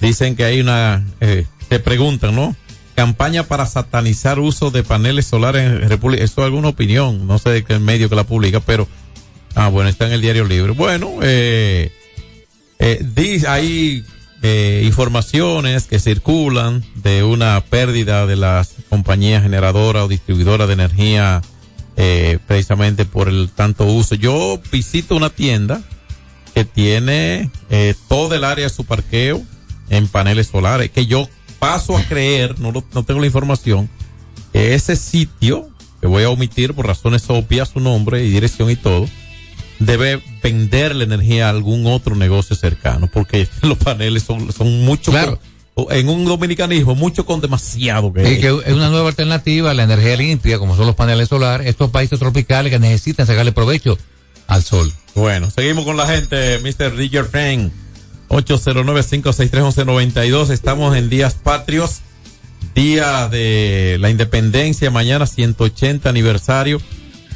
Dicen 0.00 0.34
que 0.36 0.44
hay 0.44 0.60
una. 0.60 1.04
Eh, 1.20 1.46
te 1.68 1.78
preguntan, 1.78 2.34
¿no? 2.34 2.56
Campaña 2.94 3.44
para 3.44 3.64
satanizar 3.66 4.38
uso 4.38 4.70
de 4.70 4.82
paneles 4.82 5.26
solares 5.26 5.62
en 5.64 5.88
República. 5.88 6.22
Eso 6.24 6.40
es 6.42 6.46
alguna 6.46 6.68
opinión. 6.68 7.26
No 7.26 7.38
sé 7.38 7.50
de 7.50 7.64
qué 7.64 7.78
medio 7.78 8.08
que 8.08 8.16
la 8.16 8.24
publica, 8.24 8.60
pero. 8.60 8.88
Ah, 9.54 9.68
bueno, 9.68 9.88
está 9.90 10.06
en 10.06 10.12
el 10.12 10.20
diario 10.22 10.44
libre. 10.44 10.72
Bueno, 10.72 11.10
eh. 11.22 11.92
Eh, 12.78 13.00
di- 13.14 13.44
hay 13.46 14.04
eh, 14.42 14.82
informaciones 14.84 15.86
que 15.86 16.00
circulan 16.00 16.84
de 16.96 17.22
una 17.22 17.60
pérdida 17.60 18.26
de 18.26 18.34
las 18.34 18.74
compañías 18.88 19.44
generadoras 19.44 20.02
o 20.02 20.08
distribuidoras 20.08 20.66
de 20.66 20.74
energía 20.74 21.42
eh, 21.96 22.38
precisamente 22.48 23.04
por 23.04 23.28
el 23.28 23.50
tanto 23.50 23.84
uso. 23.84 24.16
Yo 24.16 24.60
visito 24.72 25.14
una 25.14 25.30
tienda 25.30 25.80
que 26.54 26.64
tiene 26.64 27.50
eh, 27.70 27.94
todo 28.08 28.34
el 28.34 28.42
área 28.42 28.64
de 28.64 28.70
su 28.70 28.84
parqueo 28.84 29.42
en 29.90 30.08
paneles 30.08 30.48
solares, 30.48 30.90
que 30.90 31.06
yo 31.06 31.28
paso 31.60 31.96
a 31.96 32.02
creer, 32.02 32.58
no, 32.58 32.72
no 32.72 33.02
tengo 33.04 33.20
la 33.20 33.26
información, 33.26 33.88
que 34.52 34.74
ese 34.74 34.96
sitio, 34.96 35.70
que 36.00 36.08
voy 36.08 36.24
a 36.24 36.30
omitir 36.30 36.74
por 36.74 36.86
razones 36.86 37.24
obvias 37.28 37.68
su 37.68 37.78
nombre 37.80 38.24
y 38.24 38.30
dirección 38.30 38.70
y 38.70 38.76
todo, 38.76 39.06
debe 39.86 40.22
vender 40.42 40.94
la 40.94 41.04
energía 41.04 41.46
a 41.46 41.50
algún 41.50 41.86
otro 41.86 42.14
negocio 42.16 42.54
cercano, 42.56 43.08
porque 43.12 43.48
los 43.62 43.78
paneles 43.78 44.22
son, 44.24 44.52
son 44.52 44.84
mucho, 44.84 45.10
Claro. 45.10 45.38
con- 45.74 45.86
en 45.90 46.08
un 46.10 46.26
dominicanismo, 46.26 46.94
mucho 46.94 47.24
con 47.24 47.40
demasiado. 47.40 48.12
Que 48.12 48.34
Es 48.34 48.38
que 48.40 48.48
es 48.66 48.72
una 48.74 48.90
nueva 48.90 49.08
alternativa 49.08 49.70
a 49.70 49.74
la 49.74 49.84
energía 49.84 50.16
limpia, 50.16 50.58
como 50.58 50.76
son 50.76 50.86
los 50.86 50.94
paneles 50.94 51.28
solares, 51.28 51.66
estos 51.66 51.88
países 51.90 52.18
tropicales 52.18 52.70
que 52.70 52.78
necesitan 52.78 53.26
sacarle 53.26 53.52
provecho 53.52 53.96
al 54.48 54.62
sol. 54.62 54.92
Bueno, 55.14 55.50
seguimos 55.50 55.84
con 55.86 55.96
la 55.96 56.06
gente, 56.06 56.58
Mr. 56.58 56.94
Digger 56.96 57.24
Frank, 57.24 57.72
809-563-1192. 58.28 60.50
Estamos 60.50 60.96
en 60.96 61.08
Días 61.10 61.34
Patrios, 61.34 62.00
Día 62.74 63.28
de 63.28 63.98
la 64.00 64.08
Independencia, 64.10 64.90
mañana 64.90 65.26
180 65.26 66.08
aniversario. 66.08 66.80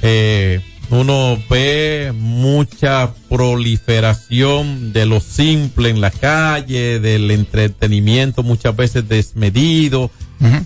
Eh, 0.03 0.61
uno 0.91 1.39
ve 1.51 2.13
mucha 2.15 3.13
proliferación 3.29 4.93
de 4.93 5.07
lo 5.07 5.21
simple 5.21 5.91
en 5.91 6.01
la 6.01 6.11
calle, 6.11 7.01
del 7.01 7.31
entretenimiento 7.31 8.43
muchas 8.43 8.77
veces 8.77 9.09
desmedido. 9.09 10.11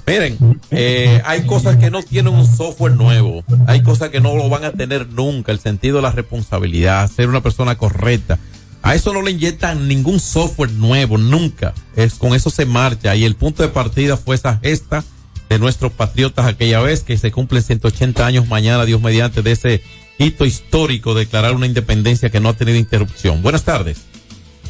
Miren, 0.06 0.60
eh, 0.70 1.22
hay 1.24 1.46
cosas 1.46 1.76
que 1.76 1.90
no 1.90 2.02
tienen 2.02 2.34
un 2.34 2.46
software 2.46 2.96
nuevo, 2.96 3.44
hay 3.66 3.82
cosas 3.82 4.10
que 4.10 4.20
no 4.20 4.34
lo 4.34 4.48
van 4.48 4.64
a 4.64 4.72
tener 4.72 5.08
nunca, 5.08 5.52
el 5.52 5.60
sentido 5.60 5.96
de 5.96 6.02
la 6.02 6.10
responsabilidad, 6.10 7.10
ser 7.10 7.28
una 7.28 7.40
persona 7.40 7.76
correcta. 7.76 8.38
A 8.82 8.94
eso 8.94 9.12
no 9.12 9.22
le 9.22 9.30
inyectan 9.30 9.88
ningún 9.88 10.20
software 10.20 10.72
nuevo, 10.72 11.18
nunca. 11.18 11.74
Es, 11.96 12.14
con 12.14 12.34
eso 12.34 12.50
se 12.50 12.66
marcha 12.66 13.14
y 13.14 13.24
el 13.24 13.36
punto 13.36 13.62
de 13.62 13.68
partida 13.68 14.16
fue 14.16 14.36
esa 14.36 14.58
gesta 14.58 15.04
de 15.48 15.58
nuestros 15.58 15.92
patriotas 15.92 16.46
aquella 16.46 16.80
vez 16.80 17.02
que 17.02 17.18
se 17.18 17.30
cumplen 17.30 17.62
180 17.62 18.24
años 18.24 18.48
mañana, 18.48 18.84
Dios 18.86 19.00
mediante, 19.00 19.42
de 19.42 19.52
ese 19.52 19.82
hito 20.20 20.44
histórico 20.44 21.14
de 21.14 21.20
declarar 21.20 21.54
una 21.54 21.66
independencia 21.66 22.30
que 22.30 22.40
no 22.40 22.50
ha 22.50 22.54
tenido 22.54 22.78
interrupción. 22.78 23.42
Buenas 23.42 23.64
tardes. 23.64 24.02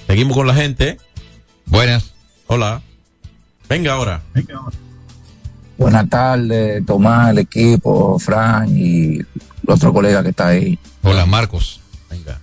Seguimos 0.06 0.36
con 0.36 0.46
la 0.46 0.54
gente. 0.54 0.98
Buenas. 1.66 2.12
Hola. 2.46 2.82
Venga 3.68 3.92
ahora. 3.92 4.22
Buenas 5.76 6.08
tardes, 6.08 6.84
Tomás, 6.84 7.30
el 7.30 7.38
equipo, 7.38 8.18
Fran 8.18 8.76
y 8.76 9.18
el 9.18 9.26
otro 9.66 9.92
colega 9.92 10.22
que 10.22 10.30
está 10.30 10.48
ahí. 10.48 10.78
Hola, 11.02 11.26
Marcos. 11.26 11.80
Venga. 12.10 12.38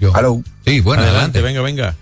Yo. 0.00 0.14
Aló. 0.16 0.42
Sí, 0.64 0.80
bueno, 0.80 1.02
adelante. 1.02 1.40
Venga, 1.40 1.60
venga. 1.62 1.94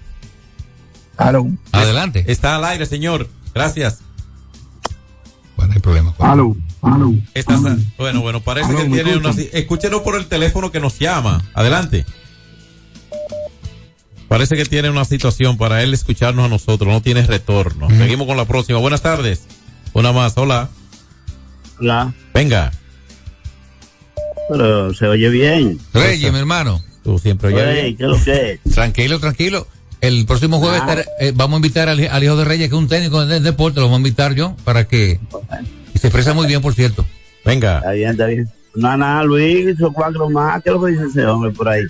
Aló. 1.17 1.47
Adelante. 1.73 2.25
Está 2.29 2.57
al 2.57 2.65
aire, 2.65 2.87
señor. 2.87 3.29
Gracias. 3.55 4.01
Bueno, 5.69 5.75
hay 5.75 5.81
problema. 5.81 6.15
Aló. 6.19 6.57
Aló. 6.81 7.13
Estás 7.35 7.63
a- 7.65 7.77
bueno, 7.99 8.23
bueno, 8.23 8.41
parece 8.41 8.75
que 8.75 8.85
¿me 8.89 8.97
tiene 9.03 9.17
una... 9.19 9.31
Escúchenos 9.53 10.01
por 10.01 10.17
el 10.17 10.27
teléfono 10.27 10.73
que 10.73 10.81
nos 10.81 10.99
llama. 10.99 11.45
Adelante. 11.53 12.07
Parece 14.29 14.57
que 14.57 14.65
tiene 14.65 14.89
una 14.91 15.05
situación 15.05 15.59
para 15.59 15.83
él 15.83 15.93
escucharnos 15.93 16.47
a 16.47 16.49
nosotros. 16.49 16.91
No 16.91 17.03
tiene 17.03 17.23
retorno. 17.27 17.89
Seguimos 17.91 18.27
con 18.27 18.37
la 18.39 18.47
próxima. 18.47 18.79
Buenas 18.79 19.03
tardes. 19.03 19.43
Una 19.93 20.13
más. 20.13 20.37
Hola. 20.39 20.69
Hola. 21.81 22.15
Venga. 22.33 22.71
Pero 24.49 24.95
se 24.95 25.07
oye 25.07 25.29
bien. 25.29 25.79
Reyes, 25.93 26.33
mi 26.33 26.39
hermano. 26.39 26.83
Tú 27.05 27.19
siempre 27.19 27.49
oyes 27.49 27.75
bien. 27.75 27.97
¿qué 27.97 28.05
es 28.05 28.09
lo 28.11 28.25
que 28.25 28.53
es? 28.65 28.75
Tranquilo, 28.75 29.19
tranquilo. 29.21 29.67
El 30.01 30.27
próximo 30.27 30.59
jueves 30.61 30.81
Ah. 30.83 30.89
estar- 30.91 31.05
eh, 31.21 31.33
vamos 31.35 31.55
a 31.55 31.59
invitar 31.59 31.89
al, 31.89 32.01
al 32.07 32.25
hijo 32.25 32.37
de 32.37 32.45
Reyes, 32.45 32.69
que 32.69 32.75
es 32.75 32.81
un 32.81 32.89
técnico 32.89 33.27
de 33.27 33.41
deporte, 33.41 33.81
lo 33.81 33.87
vamos 33.87 33.97
a 33.97 34.01
invitar 34.01 34.35
yo 34.35 34.55
para 34.65 34.87
que... 34.87 35.19
Y 35.95 35.99
se 35.99 36.07
expresa 36.09 36.35
muy 36.35 36.47
bien, 36.47 36.61
por 36.61 36.75
cierto. 36.75 37.05
Venga. 37.45 37.79
Está 37.79 37.91
bien, 37.93 38.11
está 38.11 38.27
bien. 38.27 38.49
No, 38.75 38.97
nada, 38.97 39.25
Luis, 39.25 39.75
hizo 39.75 39.93
cuatro 39.93 40.31
más. 40.31 40.63
¿Qué 40.63 40.69
es 40.71 40.75
lo 40.77 40.85
que 40.85 40.93
dice 40.93 41.05
ese 41.07 41.25
hombre 41.27 41.51
por 41.51 41.69
ahí? 41.69 41.83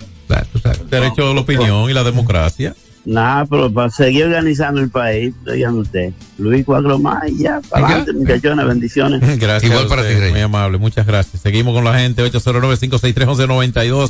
Derecho 0.89 1.29
a 1.29 1.33
la 1.35 1.41
opinión 1.41 1.89
y 1.89 1.93
la 1.93 2.03
democracia. 2.03 2.73
Nada, 3.05 3.45
pero 3.45 3.71
para 3.71 3.89
seguir 3.89 4.25
organizando 4.25 4.81
el 4.81 4.89
país, 4.89 5.33
oigan 5.47 5.75
usted. 5.77 6.11
Luis, 6.37 6.65
cuatro 6.65 6.97
más 6.99 7.23
y 7.29 7.43
ya, 7.43 7.61
para 7.69 7.85
adelante, 7.87 8.13
muchachones, 8.13 8.65
bendiciones. 8.67 9.21
Gracias. 9.39 9.71
a 9.71 9.81
usted, 9.83 10.31
Muy 10.31 10.41
amable. 10.41 10.77
Muchas 10.79 11.05
gracias. 11.05 11.41
Seguimos 11.41 11.73
con 11.75 11.83
la 11.83 11.97
gente. 11.99 12.23
809-563-1192. 12.31 14.09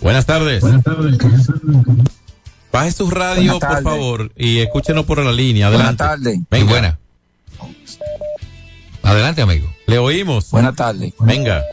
Buenas 0.00 0.24
tardes. 0.26 0.62
Baje 2.72 2.92
su 2.92 3.10
radio, 3.10 3.58
por 3.58 3.82
favor, 3.82 4.32
y 4.36 4.58
escúchenos 4.58 5.04
por 5.04 5.18
la 5.18 5.32
línea. 5.32 5.66
Adelante. 5.66 6.04
Buenas 6.04 6.22
tardes. 6.22 6.40
Venga. 6.50 6.70
buena. 6.70 6.98
Adelante, 9.02 9.42
amigo. 9.42 9.72
Le 9.86 9.98
oímos. 9.98 10.50
Buenas 10.50 10.76
tardes. 10.76 11.12
Venga. 11.20 11.64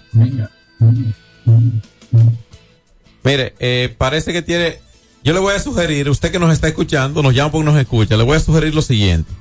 Mire, 3.24 3.54
eh, 3.60 3.94
parece 3.98 4.34
que 4.34 4.42
tiene. 4.42 4.80
Yo 5.24 5.34
le 5.34 5.40
voy 5.40 5.54
a 5.54 5.60
sugerir, 5.60 6.10
usted 6.10 6.32
que 6.32 6.40
nos 6.40 6.54
está 6.54 6.68
escuchando, 6.68 7.22
nos 7.22 7.34
llama 7.34 7.52
porque 7.52 7.66
nos 7.66 7.78
escucha, 7.78 8.16
le 8.16 8.24
voy 8.24 8.38
a 8.38 8.40
sugerir 8.40 8.74
lo 8.74 8.82
siguiente. 8.82 9.32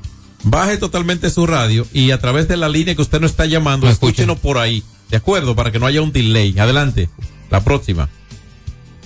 Baje 0.43 0.77
totalmente 0.79 1.31
su 1.31 1.47
radio 1.47 1.87
y 1.93 2.11
a 2.11 2.19
través 2.19 2.49
de 2.49 2.57
la 2.57 2.69
línea 2.69 2.95
que 2.95 3.03
usted 3.03 3.21
nos 3.21 3.31
está 3.31 3.47
llamando, 3.47 3.89
escúchenos 3.89 4.39
por 4.39 4.59
ahí. 4.59 4.83
¿De 5.11 5.17
acuerdo? 5.17 5.55
Para 5.55 5.71
que 5.71 5.79
no 5.79 5.87
haya 5.87 6.03
un 6.03 6.13
delay. 6.13 6.59
Adelante. 6.59 7.09
La 7.51 7.63
próxima. 7.63 8.09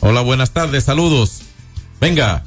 Hola, 0.00 0.22
buenas 0.22 0.52
tardes. 0.52 0.84
Saludos. 0.84 1.42
Venga. 2.00 2.42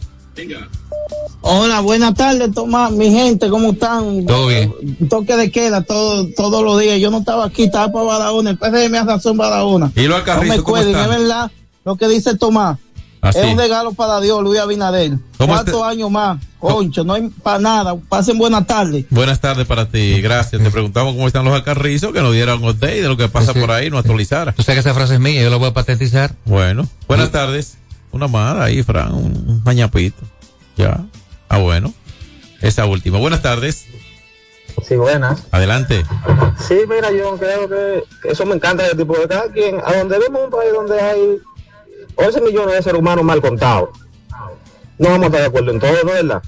Hola, 1.41 1.81
buenas 1.81 2.13
tardes, 2.15 2.51
Tomás. 2.53 2.91
Mi 2.91 3.11
gente, 3.11 3.49
¿cómo 3.49 3.71
están? 3.73 4.25
Todo 4.25 4.47
bien. 4.47 4.73
Toque 5.09 5.35
de 5.35 5.51
queda 5.51 5.83
todo, 5.83 6.27
todos 6.35 6.63
los 6.63 6.79
días. 6.79 6.99
Yo 6.99 7.11
no 7.11 7.19
estaba 7.19 7.45
aquí, 7.45 7.63
estaba 7.63 7.91
para 7.91 8.05
Barahona. 8.05 8.57
El 8.61 8.89
me 8.89 8.97
hace 8.97 9.07
razón 9.09 9.37
Barahona. 9.37 9.91
¿Y 9.95 10.01
los 10.01 10.09
No 10.09 10.15
Alcarrizos 10.15 10.67
me 10.71 10.79
están? 10.79 11.03
es 11.03 11.09
verdad 11.19 11.51
lo 11.85 11.95
que 11.97 12.07
dice 12.07 12.35
Tomás. 12.37 12.79
Así. 13.21 13.39
Es 13.39 13.45
un 13.45 13.57
regalo 13.57 13.93
para 13.93 14.19
Dios, 14.19 14.41
Luis 14.43 14.59
Abinader. 14.59 15.11
¿Cómo 15.37 15.53
¿Cuántos 15.53 15.75
este- 15.75 15.85
años 15.85 16.11
más? 16.11 16.41
Concho, 16.59 17.03
no 17.03 17.13
hay 17.13 17.29
para 17.41 17.59
nada. 17.59 17.95
Pasen 17.95 18.37
buenas 18.37 18.65
tardes. 18.65 19.05
Buenas 19.09 19.39
tardes 19.39 19.65
para 19.67 19.87
ti, 19.87 20.19
gracias. 20.21 20.61
Te 20.61 20.71
preguntamos 20.71 21.13
cómo 21.13 21.27
están 21.27 21.45
los 21.45 21.53
alcarrizos, 21.53 22.11
que 22.11 22.21
nos 22.21 22.33
dieran 22.33 22.61
un 22.61 22.69
update 22.69 23.01
de 23.01 23.07
lo 23.07 23.15
que 23.15 23.29
pasa 23.29 23.53
por 23.53 23.71
ahí, 23.71 23.89
nos 23.89 23.99
actualizara. 23.99 24.51
Tú 24.53 24.63
sabes 24.63 24.77
que 24.83 24.89
esa 24.89 24.93
frase 24.93 25.15
es 25.15 25.19
mía, 25.19 25.41
yo 25.41 25.49
la 25.49 25.57
voy 25.57 25.69
a 25.69 25.73
patentizar. 25.73 26.33
Bueno, 26.45 26.87
buenas 27.07 27.31
tardes. 27.31 27.77
Una 28.13 28.27
más 28.27 28.57
ahí, 28.59 28.83
Fran, 28.83 29.11
un, 29.11 29.61
mañapito. 29.65 30.23
Ya. 30.77 31.03
Ah, 31.49 31.57
bueno. 31.57 31.91
Esa 32.61 32.85
última. 32.85 33.17
Buenas 33.17 33.41
tardes. 33.41 33.87
Sí, 34.87 34.95
buenas. 34.95 35.47
Adelante. 35.51 36.05
Sí, 36.59 36.75
mira, 36.87 37.11
yo 37.11 37.35
creo 37.37 37.67
que 37.67 38.03
eso 38.23 38.45
me 38.45 38.55
encanta 38.55 38.85
ese 38.85 38.95
tipo 38.95 39.17
de 39.17 39.27
cada 39.27 39.51
quien. 39.51 39.81
A 39.83 39.97
donde 39.97 40.19
vemos 40.19 40.43
un 40.45 40.51
país 40.51 40.71
donde 40.71 41.01
hay 41.01 41.39
11 42.15 42.41
millones 42.41 42.75
de 42.75 42.83
seres 42.83 42.99
humanos 42.99 43.25
mal 43.25 43.41
contados. 43.41 43.89
No 44.99 45.09
vamos 45.09 45.23
a 45.23 45.25
estar 45.25 45.41
de 45.41 45.47
acuerdo 45.47 45.71
en 45.71 45.79
todo, 45.79 45.91
¿no 45.91 46.13
es 46.13 46.23
verdad? 46.23 46.43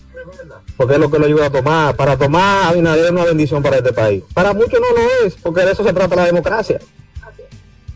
Porque 0.77 0.93
es 0.93 0.99
lo 0.99 1.09
que 1.09 1.17
lo 1.17 1.25
ayuda 1.25 1.47
a 1.47 1.49
tomar. 1.49 1.95
Para 1.95 2.15
tomar 2.15 2.67
Abinader 2.67 3.05
es 3.05 3.11
una 3.11 3.25
bendición 3.25 3.63
para 3.63 3.77
este 3.77 3.91
país. 3.91 4.23
Para 4.35 4.53
muchos 4.53 4.79
no 4.79 5.01
lo 5.01 5.25
es, 5.25 5.33
porque 5.35 5.65
de 5.65 5.71
eso 5.71 5.83
se 5.83 5.93
trata 5.93 6.15
la 6.15 6.25
democracia. 6.25 6.79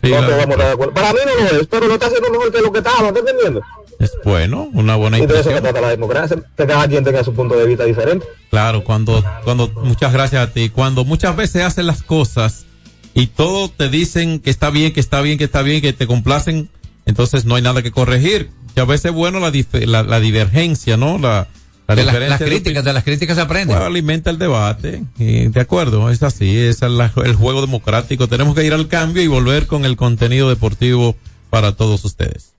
Sí, 0.02 0.12
No 0.12 0.22
vamos 0.22 0.60
a 0.60 0.72
acuerdo. 0.72 0.94
Para 0.94 1.14
mí 1.14 1.20
no 1.26 1.44
lo 1.44 1.62
es, 1.62 1.68
pero 1.68 1.88
lo 1.88 1.94
está 1.96 2.08
haciendo 2.08 2.30
mejor 2.30 2.52
que 2.52 2.62
lo 2.62 2.72
que 2.72 2.78
estaba, 2.80 3.08
¿estás 3.08 3.20
entendiendo? 3.20 3.62
Es 4.00 4.12
bueno, 4.24 4.70
una 4.74 4.96
buena 4.96 5.18
Y 5.18 5.22
de 5.22 5.26
eso 5.26 5.34
se 5.34 5.40
impresión. 5.40 5.64
trata 5.64 5.82
la 5.82 5.90
democracia, 5.90 6.38
que 6.56 6.66
cada 6.66 6.88
quien 6.88 7.04
tenga 7.04 7.24
su 7.24 7.34
punto 7.34 7.56
de 7.56 7.68
vista 7.68 7.84
diferente. 7.84 8.26
Claro, 8.50 8.84
cuando, 8.84 9.24
cuando, 9.44 9.68
muchas 9.84 10.14
gracias 10.14 10.42
a 10.42 10.54
ti. 10.54 10.70
Cuando 10.70 11.04
muchas 11.04 11.36
veces 11.36 11.64
hacen 11.64 11.86
las 11.86 12.02
cosas 12.02 12.66
y 13.14 13.28
todo 13.28 13.70
te 13.70 13.90
dicen 13.90 14.40
que 14.40 14.50
está 14.52 14.70
bien, 14.70 14.94
que 14.94 15.02
está 15.02 15.22
bien, 15.22 15.38
que 15.38 15.44
está 15.44 15.62
bien, 15.64 15.82
que 15.82 15.92
te 15.92 16.08
complacen, 16.08 16.70
entonces 17.06 17.44
no 17.44 17.56
hay 17.56 17.62
nada 17.62 17.82
que 17.82 17.92
corregir. 17.92 18.52
Y 18.76 18.80
a 18.80 18.86
veces 18.86 19.06
es 19.06 19.12
bueno 19.12 19.42
la, 19.42 19.52
la, 19.86 20.04
la 20.04 20.20
divergencia, 20.22 20.96
¿no? 20.96 21.18
La, 21.18 21.48
la 21.90 21.96
De 21.96 22.06
las- 22.06 22.14
diferencia 22.14 22.30
las 22.30 22.40
de 22.40 22.46
críticas, 22.46 22.84
de 22.86 22.94
las 22.94 23.04
críticas 23.04 23.36
se 23.36 23.42
aprende. 23.42 23.74
Bueno, 23.74 23.86
alimenta 23.88 24.30
el 24.30 24.38
debate. 24.38 25.04
Y 25.18 25.48
de 25.48 25.60
acuerdo, 25.60 26.10
es 26.10 26.22
así, 26.24 26.58
es 26.58 26.82
la- 26.82 27.12
el 27.26 27.36
juego 27.36 27.62
democrático. 27.62 28.28
Tenemos 28.28 28.56
que 28.56 28.64
ir 28.66 28.74
al 28.74 28.88
cambio 28.88 29.24
y 29.24 29.28
volver 29.28 29.66
con 29.68 29.86
el 29.86 29.96
contenido 29.98 30.50
deportivo 30.50 31.16
para 31.50 31.72
todos 31.74 32.06
ustedes. 32.06 32.54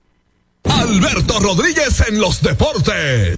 Alberto 0.63 1.39
Rodríguez 1.39 2.03
en 2.09 2.19
los 2.19 2.41
deportes. 2.41 3.37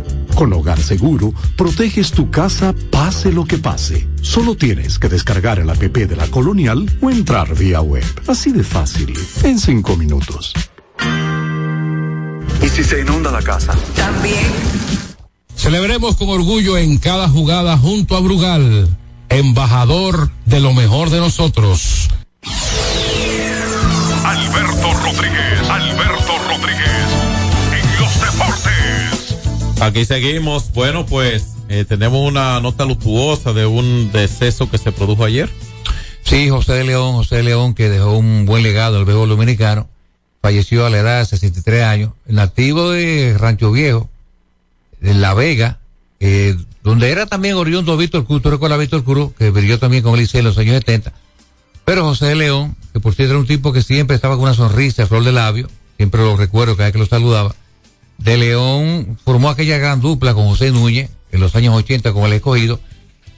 Con 0.41 0.53
Hogar 0.53 0.81
Seguro, 0.81 1.35
proteges 1.55 2.09
tu 2.09 2.31
casa 2.31 2.73
pase 2.89 3.31
lo 3.31 3.45
que 3.45 3.59
pase. 3.59 4.07
Solo 4.23 4.55
tienes 4.55 4.97
que 4.97 5.07
descargar 5.07 5.59
el 5.59 5.69
app 5.69 5.77
de 5.77 6.15
la 6.15 6.25
Colonial 6.29 6.89
o 6.99 7.11
entrar 7.11 7.55
vía 7.55 7.79
web. 7.81 8.03
Así 8.25 8.51
de 8.51 8.63
fácil, 8.63 9.13
en 9.43 9.59
cinco 9.59 9.95
minutos. 9.95 10.51
¿Y 12.59 12.69
si 12.69 12.83
se 12.83 13.01
inunda 13.01 13.29
la 13.31 13.43
casa? 13.43 13.77
También. 13.95 14.51
Celebremos 15.55 16.15
con 16.15 16.29
orgullo 16.29 16.75
en 16.75 16.97
cada 16.97 17.29
jugada 17.29 17.77
junto 17.77 18.17
a 18.17 18.19
Brugal, 18.19 18.97
embajador 19.29 20.31
de 20.47 20.59
lo 20.59 20.73
mejor 20.73 21.11
de 21.11 21.19
nosotros. 21.19 22.09
Alberto 24.25 24.91
Rodríguez, 25.03 25.69
Alberto 25.69 26.33
Rodríguez. 26.49 27.10
Aquí 29.81 30.05
seguimos. 30.05 30.71
Bueno, 30.73 31.07
pues 31.07 31.55
eh, 31.67 31.85
tenemos 31.85 32.29
una 32.29 32.59
nota 32.59 32.85
luctuosa 32.85 33.51
de 33.51 33.65
un 33.65 34.11
deceso 34.11 34.69
que 34.69 34.77
se 34.77 34.91
produjo 34.91 35.25
ayer. 35.25 35.49
Sí, 36.21 36.49
José 36.49 36.73
de 36.73 36.83
León, 36.83 37.13
José 37.13 37.37
de 37.37 37.43
León, 37.43 37.73
que 37.73 37.89
dejó 37.89 38.15
un 38.15 38.45
buen 38.45 38.61
legado 38.61 38.99
al 38.99 39.05
béisbol 39.05 39.29
dominicano, 39.29 39.89
falleció 40.39 40.85
a 40.85 40.91
la 40.91 40.99
edad 40.99 41.19
de 41.19 41.25
63 41.25 41.83
años, 41.83 42.11
nativo 42.27 42.91
de 42.91 43.35
Rancho 43.39 43.71
Viejo, 43.71 44.07
de 44.99 45.15
La 45.15 45.33
Vega, 45.33 45.79
eh, 46.19 46.55
donde 46.83 47.09
era 47.09 47.25
también 47.25 47.55
oriundo 47.55 47.97
Víctor 47.97 48.27
Cruz, 48.27 48.43
tú 48.43 48.51
recuerdas 48.51 48.77
a 48.77 48.81
Víctor 48.81 49.03
Cruz, 49.03 49.33
que 49.33 49.49
brilló 49.49 49.79
también 49.79 50.03
con 50.03 50.13
el 50.13 50.19
Liceo 50.19 50.39
en 50.39 50.45
los 50.45 50.59
años 50.59 50.75
70, 50.75 51.11
pero 51.85 52.03
José 52.03 52.27
de 52.27 52.35
León, 52.35 52.77
que 52.93 52.99
por 52.99 53.15
cierto 53.15 53.31
era 53.31 53.39
un 53.39 53.47
tipo 53.47 53.73
que 53.73 53.81
siempre 53.81 54.15
estaba 54.15 54.35
con 54.35 54.43
una 54.43 54.53
sonrisa, 54.53 55.07
flor 55.07 55.23
de 55.23 55.31
labio, 55.31 55.67
siempre 55.97 56.21
lo 56.21 56.37
recuerdo 56.37 56.77
cada 56.77 56.89
vez 56.89 56.93
que 56.93 56.99
lo 56.99 57.07
saludaba, 57.07 57.55
de 58.21 58.37
León 58.37 59.17
formó 59.23 59.49
aquella 59.49 59.77
gran 59.77 60.01
dupla 60.01 60.33
con 60.33 60.47
José 60.47 60.71
Núñez 60.71 61.09
en 61.31 61.39
los 61.39 61.55
años 61.55 61.75
80 61.75 62.13
con 62.13 62.23
el 62.25 62.33
escogido, 62.33 62.79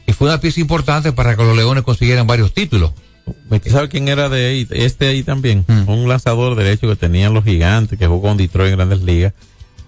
y 0.05 0.13
fue 0.13 0.27
una 0.27 0.39
pieza 0.39 0.59
importante 0.59 1.11
para 1.11 1.36
que 1.36 1.43
los 1.43 1.55
Leones 1.55 1.84
consiguieran 1.84 2.27
varios 2.27 2.53
títulos. 2.53 2.91
¿Usted 3.49 3.71
sabe 3.71 3.88
quién 3.88 4.09
era 4.09 4.27
de 4.27 4.47
ahí? 4.47 4.67
Este 4.71 5.07
ahí 5.07 5.23
también. 5.23 5.65
Un 5.88 6.09
lanzador 6.09 6.55
derecho 6.55 6.89
que 6.89 6.95
tenían 6.95 7.34
los 7.34 7.45
gigantes, 7.45 7.97
que 7.97 8.07
jugó 8.07 8.23
con 8.29 8.38
Detroit 8.38 8.71
en 8.71 8.77
grandes 8.77 9.01
ligas. 9.01 9.34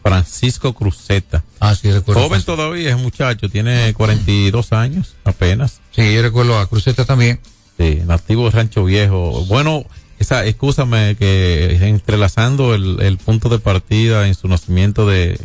Francisco 0.01 0.73
Cruzeta. 0.73 1.43
Ah, 1.59 1.75
sí, 1.75 1.91
recuerdo. 1.91 2.21
Joven 2.21 2.43
todavía, 2.43 2.91
es 2.91 2.97
muchacho, 2.97 3.49
tiene 3.49 3.91
42 3.93 4.71
años 4.71 5.15
apenas. 5.23 5.81
Sí, 5.91 6.13
yo 6.13 6.21
recuerdo 6.21 6.59
a 6.59 6.69
Cruzeta 6.69 7.05
también. 7.05 7.39
Sí, 7.77 8.01
nativo 8.05 8.45
de 8.45 8.51
Rancho 8.51 8.85
Viejo. 8.85 9.43
Bueno, 9.45 9.83
esa, 10.25 10.45
excúsame 10.45 11.15
que 11.17 11.75
entrelazando 11.87 12.73
el, 12.75 12.99
el 13.01 13.17
punto 13.17 13.49
de 13.49 13.59
partida 13.59 14.27
en 14.27 14.35
su 14.35 14.47
nacimiento 14.47 15.05
de, 15.07 15.39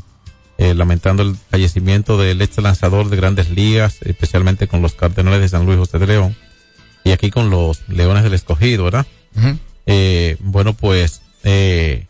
eh, 0.58 0.74
lamentando 0.74 1.22
el 1.22 1.36
fallecimiento 1.50 2.16
del 2.18 2.40
ex 2.42 2.58
lanzador 2.58 3.08
de 3.10 3.16
grandes 3.16 3.50
ligas, 3.50 3.98
especialmente 4.02 4.68
con 4.68 4.82
los 4.82 4.94
Cardenales 4.94 5.40
de 5.40 5.48
San 5.48 5.66
Luis 5.66 5.78
José 5.78 5.98
de 5.98 6.06
León, 6.06 6.36
y 7.04 7.12
aquí 7.12 7.30
con 7.30 7.50
los 7.50 7.88
Leones 7.88 8.22
del 8.24 8.34
Escogido, 8.34 8.84
¿verdad? 8.84 9.06
Eh, 9.86 10.36
bueno, 10.40 10.74
pues 10.74 11.22
eh, 11.44 12.06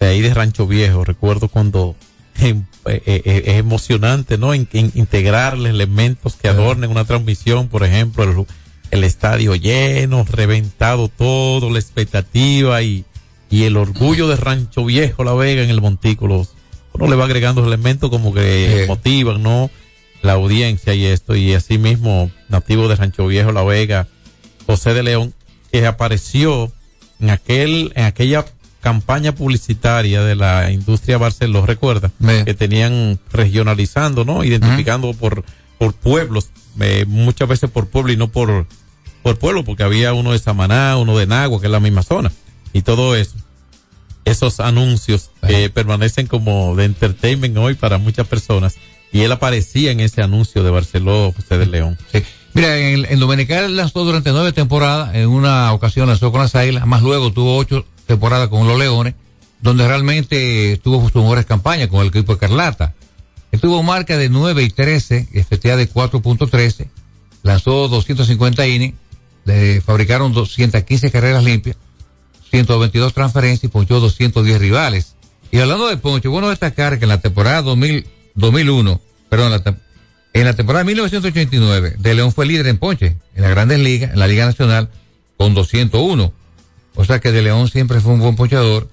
de 0.00 0.06
ahí 0.06 0.20
de 0.20 0.32
Rancho 0.34 0.66
Viejo. 0.66 1.04
Recuerdo 1.04 1.48
cuando 1.48 1.94
eh, 2.40 2.54
eh, 2.86 3.42
es 3.46 3.56
emocionante, 3.58 4.38
¿no? 4.38 4.54
In- 4.54 4.68
in- 4.72 4.92
integrarle 4.94 5.70
elementos 5.70 6.36
que 6.36 6.48
adornen 6.48 6.90
una 6.90 7.04
transmisión, 7.04 7.68
por 7.68 7.84
ejemplo, 7.84 8.24
el, 8.24 8.46
el 8.90 9.04
estadio 9.04 9.54
lleno, 9.54 10.24
reventado 10.24 11.08
todo, 11.08 11.70
la 11.70 11.78
expectativa 11.78 12.82
y, 12.82 13.04
y 13.50 13.64
el 13.64 13.76
orgullo 13.76 14.28
de 14.28 14.36
Rancho 14.36 14.84
Viejo, 14.84 15.24
La 15.24 15.34
Vega 15.34 15.62
en 15.62 15.70
el 15.70 15.80
Montículo. 15.80 16.46
Uno 16.92 17.08
le 17.08 17.16
va 17.16 17.24
agregando 17.24 17.64
elementos 17.64 18.10
como 18.10 18.32
que 18.32 18.84
motivan, 18.88 19.42
¿no? 19.42 19.70
La 20.22 20.32
audiencia 20.32 20.94
y 20.94 21.04
esto, 21.04 21.36
y 21.36 21.52
así 21.52 21.78
mismo, 21.78 22.30
nativo 22.48 22.88
de 22.88 22.96
Rancho 22.96 23.26
Viejo, 23.26 23.52
La 23.52 23.62
Vega, 23.62 24.08
José 24.66 24.94
de 24.94 25.02
León, 25.02 25.34
que 25.70 25.86
apareció 25.86 26.72
en 27.20 27.30
aquel, 27.30 27.92
en 27.94 28.04
aquella 28.04 28.44
campaña 28.80 29.32
publicitaria 29.32 30.22
de 30.22 30.36
la 30.36 30.70
industria 30.70 31.18
Barceló, 31.18 31.66
recuerda, 31.66 32.12
que 32.44 32.54
tenían 32.54 33.18
regionalizando, 33.32 34.24
¿no? 34.24 34.44
Identificando 34.44 35.12
por, 35.12 35.44
por 35.78 35.92
pueblos, 35.92 36.50
eh, 36.80 37.04
muchas 37.06 37.48
veces 37.48 37.70
por 37.70 37.88
pueblo 37.88 38.12
y 38.12 38.16
no 38.16 38.28
por, 38.28 38.66
por 39.22 39.38
pueblo, 39.38 39.64
porque 39.64 39.82
había 39.82 40.12
uno 40.14 40.32
de 40.32 40.38
Samaná, 40.38 40.96
uno 40.96 41.16
de 41.16 41.26
Nagua, 41.26 41.60
que 41.60 41.66
es 41.66 41.72
la 41.72 41.80
misma 41.80 42.02
zona, 42.02 42.32
y 42.72 42.82
todo 42.82 43.16
eso. 43.16 43.36
Esos 44.24 44.58
anuncios 44.60 45.30
eh, 45.42 45.70
permanecen 45.70 46.26
como 46.26 46.74
de 46.74 46.84
entertainment 46.84 47.56
hoy 47.56 47.74
para 47.74 47.98
muchas 47.98 48.26
personas, 48.26 48.76
y 49.12 49.20
él 49.20 49.32
aparecía 49.32 49.92
en 49.92 50.00
ese 50.00 50.22
anuncio 50.22 50.64
de 50.64 50.70
Barceló, 50.70 51.32
José 51.32 51.58
de 51.58 51.66
León. 51.66 51.96
Mira, 52.54 52.76
en, 52.78 53.04
en 53.04 53.20
Dominical 53.20 53.76
lanzó 53.76 54.04
durante 54.04 54.32
nueve 54.32 54.52
temporadas, 54.52 55.14
en 55.14 55.28
una 55.28 55.72
ocasión 55.72 56.08
lanzó 56.08 56.32
con 56.32 56.40
las 56.40 56.54
Águilas, 56.54 56.86
más 56.86 57.02
luego 57.02 57.32
tuvo 57.32 57.56
ocho 57.56 57.84
temporadas 58.06 58.48
con 58.48 58.66
los 58.66 58.78
Leones, 58.78 59.14
donde 59.60 59.86
realmente 59.86 60.80
tuvo 60.82 61.02
sus 61.02 61.14
mejores 61.14 61.46
campañas 61.46 61.88
con 61.88 62.00
el 62.00 62.08
equipo 62.08 62.32
de 62.34 62.38
Carlata. 62.38 62.94
Tuvo 63.60 63.82
marca 63.82 64.16
de 64.16 64.28
9 64.28 64.62
y 64.62 64.70
13, 64.70 65.28
efectividad 65.32 65.76
de 65.76 65.90
4.13, 65.90 66.88
lanzó 67.42 67.88
250 67.88 68.66
innings, 68.66 68.94
le 69.44 69.80
fabricaron 69.80 70.32
215 70.32 71.10
carreras 71.10 71.44
limpias, 71.44 71.76
122 72.50 73.12
transferencias 73.14 73.64
y 73.64 73.68
ponchó 73.68 74.00
210 74.00 74.60
rivales. 74.60 75.14
Y 75.50 75.58
hablando 75.58 75.88
de 75.88 75.96
poncho, 75.96 76.30
bueno 76.30 76.48
destacar 76.48 76.98
que 76.98 77.04
en 77.04 77.10
la 77.10 77.20
temporada 77.20 77.62
2000, 77.62 78.06
2001, 78.34 79.00
perdón, 79.28 79.52
la 79.52 79.62
en 80.40 80.44
la 80.44 80.52
temporada 80.52 80.84
1989, 80.84 81.96
De 81.98 82.14
León 82.14 82.30
fue 82.30 82.44
líder 82.44 82.66
en 82.66 82.76
ponche 82.76 83.16
en 83.34 83.42
las 83.42 83.50
grandes 83.52 83.78
ligas, 83.78 84.12
en 84.12 84.18
la 84.18 84.26
Liga 84.26 84.44
Nacional, 84.44 84.90
con 85.38 85.54
201. 85.54 86.30
O 86.94 87.04
sea 87.06 87.20
que 87.20 87.32
De 87.32 87.40
León 87.40 87.68
siempre 87.68 88.00
fue 88.00 88.12
un 88.12 88.20
buen 88.20 88.36
ponchador. 88.36 88.90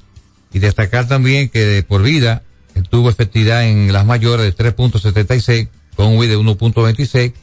Y 0.53 0.59
destacar 0.59 1.07
también 1.07 1.49
que 1.49 1.66
de 1.66 1.84
por 1.84 2.01
vida 2.01 2.43
tuvo 2.82 3.09
efectividad 3.09 3.65
en 3.65 3.93
las 3.93 4.05
mayores 4.05 4.45
de 4.45 4.55
3.76, 4.76 5.69
con 5.95 6.07
un 6.07 6.19
de 6.19 6.38
1.26. 6.38 7.34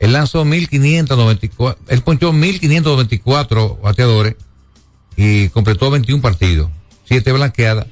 Él 0.00 0.12
lanzó 0.12 0.44
1.594, 0.44 1.76
él 1.88 2.02
ponchó 2.02 2.32
1.594 2.32 3.80
bateadores 3.80 4.36
y 5.16 5.48
completó 5.50 5.90
21 5.90 6.20
partidos, 6.20 6.70
7 7.04 7.32
blanqueadas 7.32 7.86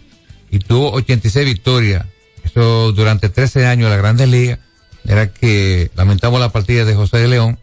y 0.50 0.58
tuvo 0.58 0.92
86 0.92 1.46
victorias. 1.46 2.06
Eso 2.44 2.92
durante 2.92 3.28
13 3.28 3.66
años 3.66 3.88
de 3.88 3.96
la 3.96 4.02
Grandes 4.02 4.28
Ligas. 4.28 4.58
Era 5.04 5.32
que 5.32 5.90
lamentamos 5.94 6.38
la 6.38 6.50
partida 6.50 6.84
de 6.84 6.94
José 6.94 7.18
de 7.18 7.28
León, 7.28 7.58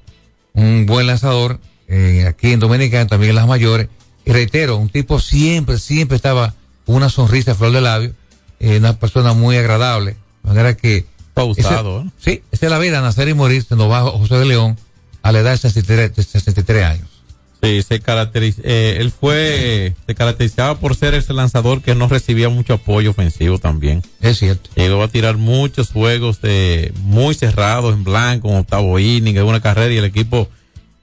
un 0.53 0.85
buen 0.85 1.07
lanzador 1.07 1.59
eh, 1.87 2.25
aquí 2.27 2.51
en 2.51 2.59
Dominicana, 2.59 3.07
también 3.07 3.31
en 3.31 3.35
las 3.35 3.47
mayores. 3.47 3.87
Y 4.25 4.31
reitero, 4.31 4.77
un 4.77 4.89
tipo 4.89 5.19
siempre, 5.19 5.77
siempre 5.77 6.15
estaba 6.15 6.53
con 6.85 6.95
una 6.95 7.09
sonrisa 7.09 7.51
a 7.51 7.55
flor 7.55 7.71
de 7.71 7.81
labio, 7.81 8.13
eh, 8.59 8.77
una 8.77 8.97
persona 8.97 9.33
muy 9.33 9.57
agradable. 9.57 10.17
De 10.43 10.49
manera 10.49 10.75
que. 10.75 11.05
Pausado, 11.33 12.01
ese-. 12.01 12.11
Sí, 12.17 12.43
esa 12.51 12.65
es 12.65 12.71
la 12.71 12.79
vida, 12.79 13.01
nacer 13.01 13.27
y 13.29 13.33
morir, 13.33 13.63
se 13.63 13.75
nos 13.75 13.89
va 13.89 14.01
José 14.01 14.35
de 14.35 14.45
León 14.45 14.77
a 15.21 15.31
la 15.31 15.39
edad 15.39 15.51
de 15.51 15.57
63, 15.57 16.15
de 16.15 16.23
63 16.23 16.85
años. 16.85 17.07
Sí, 17.61 17.81
se 17.83 17.99
caracteriza, 17.99 18.61
eh, 18.63 18.97
él 18.99 19.11
fue, 19.11 19.93
se 20.07 20.15
caracterizaba 20.15 20.79
por 20.79 20.95
ser 20.95 21.13
ese 21.13 21.33
lanzador 21.33 21.81
que 21.81 21.93
no 21.93 22.07
recibía 22.07 22.47
mucho 22.47 22.75
apoyo 22.75 23.11
ofensivo 23.11 23.59
también. 23.59 24.01
Es 24.21 24.39
cierto. 24.39 24.69
Llegó 24.75 25.03
a 25.03 25.09
tirar 25.09 25.35
muchos 25.35 25.91
juegos 25.91 26.41
de 26.41 26.93
muy 27.03 27.35
cerrados 27.35 27.93
en 27.93 28.05
blanco, 28.05 28.49
en 28.49 28.57
octavo 28.57 28.97
inning, 28.97 29.35
en 29.35 29.43
una 29.43 29.59
carrera 29.59 29.93
y 29.93 29.97
el 29.97 30.05
equipo 30.05 30.47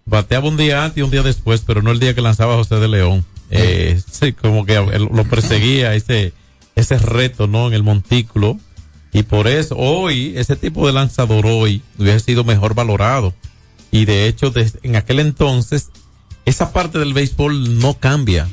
bateaba 0.06 0.48
un 0.48 0.56
día 0.56 0.82
antes 0.82 0.98
y 0.98 1.02
un 1.02 1.10
día 1.10 1.22
después, 1.22 1.62
pero 1.66 1.82
no 1.82 1.90
el 1.90 2.00
día 2.00 2.14
que 2.14 2.22
lanzaba 2.22 2.54
José 2.54 2.76
de 2.76 2.88
León. 2.88 3.26
Eh, 3.50 4.00
sí, 4.10 4.32
como 4.32 4.64
que 4.64 4.76
lo 4.76 5.24
perseguía 5.24 5.94
ese, 5.94 6.32
ese 6.76 6.98
reto, 6.98 7.48
¿no? 7.48 7.66
En 7.66 7.74
el 7.74 7.82
montículo. 7.82 8.58
Y 9.12 9.22
por 9.24 9.48
eso 9.48 9.76
hoy, 9.76 10.34
ese 10.36 10.56
tipo 10.56 10.86
de 10.86 10.92
lanzador 10.92 11.46
hoy 11.46 11.82
hubiese 11.98 12.20
sido 12.20 12.44
mejor 12.44 12.74
valorado. 12.74 13.34
Y 13.90 14.04
de 14.04 14.28
hecho, 14.28 14.50
des- 14.50 14.78
en 14.82 14.94
aquel 14.94 15.20
entonces, 15.20 15.88
esa 16.44 16.72
parte 16.72 16.98
del 16.98 17.14
béisbol 17.14 17.78
no 17.80 17.94
cambia. 17.94 18.46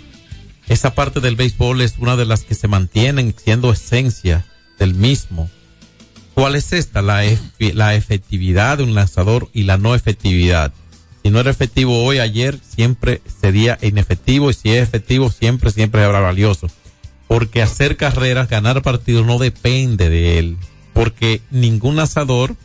Esa 0.70 0.96
parte 0.96 1.20
del 1.20 1.36
béisbol 1.36 1.82
es 1.82 1.96
una 2.00 2.16
de 2.16 2.26
las 2.26 2.44
que 2.44 2.56
se 2.56 2.70
mantienen 2.70 3.36
siendo 3.38 3.72
esencia 3.72 4.46
del 4.80 4.96
mismo. 4.96 5.50
¿Cuál 6.34 6.56
es 6.56 6.72
esta? 6.72 7.02
La, 7.02 7.24
la 7.60 7.96
efectividad 7.96 8.78
de 8.78 8.84
un 8.86 8.96
lanzador 8.96 9.50
y 9.54 9.64
la 9.64 9.78
no 9.78 9.94
efectividad. 9.96 10.72
Si 11.24 11.30
no 11.30 11.40
era 11.40 11.52
efectivo 11.52 12.04
hoy, 12.06 12.20
ayer, 12.20 12.60
siempre 12.66 13.22
sería 13.42 13.78
inefectivo 13.82 14.50
y 14.50 14.54
si 14.54 14.70
es 14.72 14.82
efectivo, 14.84 15.30
siempre, 15.30 15.72
siempre 15.72 16.04
habrá 16.04 16.22
valioso. 16.22 16.68
Porque 17.34 17.64
hacer 17.64 17.98
carreras, 17.98 18.48
ganar 18.48 18.84
partidos 18.84 19.26
no 19.26 19.40
depende 19.40 20.08
de 20.08 20.38
él. 20.38 20.58
Porque 20.94 21.42
ningún 21.50 21.96
lanzador 21.96 22.56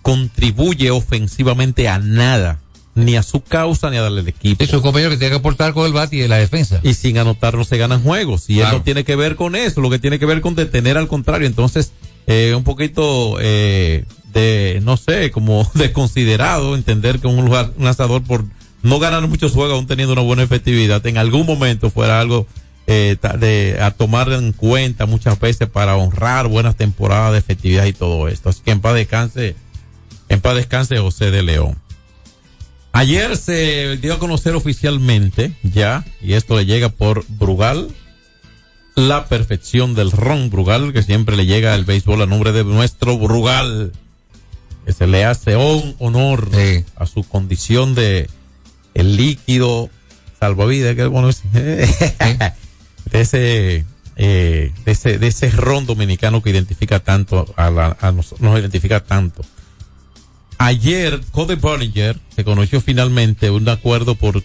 contribuye 0.00 0.92
ofensivamente 0.92 1.88
a 1.88 1.98
nada. 1.98 2.60
Ni 2.94 3.16
a 3.16 3.24
su 3.24 3.40
causa 3.40 3.90
ni 3.90 3.96
a 3.96 4.02
darle 4.02 4.20
al 4.20 4.28
equipo. 4.28 4.62
Es 4.62 4.72
un 4.72 4.80
compañero 4.80 5.10
que 5.10 5.16
tiene 5.16 5.32
que 5.32 5.38
aportar 5.38 5.74
con 5.74 5.86
el 5.86 5.92
bate 5.92 6.14
y 6.14 6.28
la 6.28 6.36
defensa. 6.36 6.78
Y 6.84 6.94
sin 6.94 7.18
anotar 7.18 7.54
no 7.56 7.64
se 7.64 7.78
ganan 7.78 8.00
juegos. 8.00 8.48
Y 8.48 8.54
él 8.54 8.60
Claro. 8.60 8.78
no 8.78 8.84
tiene 8.84 9.02
que 9.02 9.16
ver 9.16 9.34
con 9.34 9.56
eso, 9.56 9.80
lo 9.80 9.90
que 9.90 9.98
tiene 9.98 10.20
que 10.20 10.26
ver 10.26 10.40
con 10.40 10.54
detener 10.54 10.96
al 10.96 11.08
contrario. 11.08 11.48
Entonces, 11.48 11.90
eh, 12.28 12.54
un 12.56 12.62
poquito 12.62 13.38
eh, 13.40 14.04
de, 14.32 14.80
no 14.84 14.96
sé, 14.96 15.32
como 15.32 15.68
desconsiderado 15.74 16.76
entender 16.76 17.18
que 17.18 17.26
un, 17.26 17.44
lugar, 17.44 17.72
un 17.76 17.86
lanzador 17.86 18.22
por 18.22 18.44
no 18.84 19.00
ganar 19.00 19.26
muchos 19.26 19.50
juegos 19.50 19.72
aún 19.74 19.88
teniendo 19.88 20.12
una 20.12 20.22
buena 20.22 20.44
efectividad, 20.44 21.04
en 21.08 21.18
algún 21.18 21.44
momento 21.44 21.90
fuera 21.90 22.20
algo 22.20 22.46
eh, 22.86 23.16
de, 23.38 23.78
a 23.80 23.90
tomar 23.90 24.30
en 24.32 24.52
cuenta 24.52 25.06
muchas 25.06 25.38
veces 25.40 25.68
para 25.68 25.96
honrar 25.96 26.46
buenas 26.48 26.76
temporadas 26.76 27.32
de 27.32 27.38
efectividad 27.38 27.84
y 27.86 27.92
todo 27.92 28.28
esto. 28.28 28.48
Así 28.48 28.60
que 28.64 28.70
en 28.70 28.80
paz 28.80 28.94
descanse, 28.94 29.56
en 30.28 30.40
paz 30.40 30.54
descanse 30.56 30.98
José 30.98 31.30
de 31.30 31.42
León. 31.42 31.76
Ayer 32.92 33.36
se 33.36 33.98
dio 33.98 34.14
a 34.14 34.18
conocer 34.18 34.54
oficialmente 34.54 35.52
ya, 35.62 36.04
y 36.22 36.32
esto 36.32 36.56
le 36.56 36.64
llega 36.64 36.88
por 36.88 37.24
Brugal, 37.28 37.88
la 38.94 39.26
perfección 39.26 39.94
del 39.94 40.10
ron 40.12 40.48
Brugal, 40.48 40.94
que 40.94 41.02
siempre 41.02 41.36
le 41.36 41.44
llega 41.44 41.74
al 41.74 41.84
béisbol 41.84 42.22
a 42.22 42.26
nombre 42.26 42.52
de 42.52 42.64
nuestro 42.64 43.18
Brugal, 43.18 43.92
que 44.86 44.92
se 44.92 45.06
le 45.06 45.26
hace 45.26 45.56
un 45.56 45.94
honor 45.98 46.48
a 46.96 47.04
su 47.06 47.22
condición 47.24 47.94
de 47.94 48.30
el 48.94 49.16
líquido 49.16 49.90
salvavidas, 50.40 50.94
que 50.94 51.04
bueno 51.06 51.28
es- 51.28 51.42
de 53.10 53.20
ese 53.20 53.84
eh, 54.16 54.72
de 54.84 54.92
ese 54.92 55.18
de 55.18 55.26
ese 55.26 55.50
ron 55.50 55.86
dominicano 55.86 56.42
que 56.42 56.50
identifica 56.50 57.00
tanto 57.00 57.52
a, 57.56 57.70
la- 57.70 57.96
a 58.00 58.12
nos, 58.12 58.40
nos 58.40 58.58
identifica 58.58 59.04
tanto. 59.04 59.44
Ayer, 60.58 61.20
Cody 61.32 61.56
Bollinger 61.56 62.18
se 62.34 62.42
conoció 62.44 62.80
finalmente 62.80 63.50
un 63.50 63.68
acuerdo 63.68 64.14
por 64.14 64.42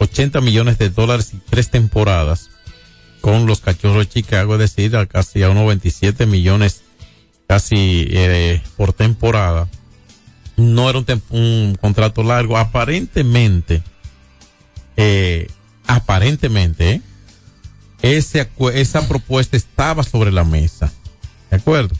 80 0.00 0.40
millones 0.40 0.78
de 0.78 0.90
dólares 0.90 1.30
y 1.32 1.36
tres 1.48 1.70
temporadas 1.70 2.50
con 3.20 3.46
los 3.46 3.60
cachorros 3.60 3.98
de 4.06 4.08
Chicago, 4.12 4.54
es 4.54 4.58
decir, 4.60 4.96
a 4.96 5.06
casi 5.06 5.42
a 5.44 5.50
unos 5.50 5.66
27 5.68 6.26
millones 6.26 6.82
casi 7.46 8.06
eh, 8.10 8.60
por 8.76 8.92
temporada. 8.92 9.68
No 10.56 10.90
era 10.90 10.98
un, 10.98 11.06
un 11.30 11.74
contrato 11.80 12.22
largo. 12.24 12.58
Aparentemente, 12.58 13.82
eh, 14.96 15.46
aparentemente, 15.86 16.90
¿eh? 16.90 17.00
Ese, 18.04 18.48
esa 18.74 19.08
propuesta 19.08 19.56
estaba 19.56 20.02
sobre 20.02 20.30
la 20.30 20.44
mesa. 20.44 20.92
¿De 21.50 21.56
acuerdo? 21.56 21.94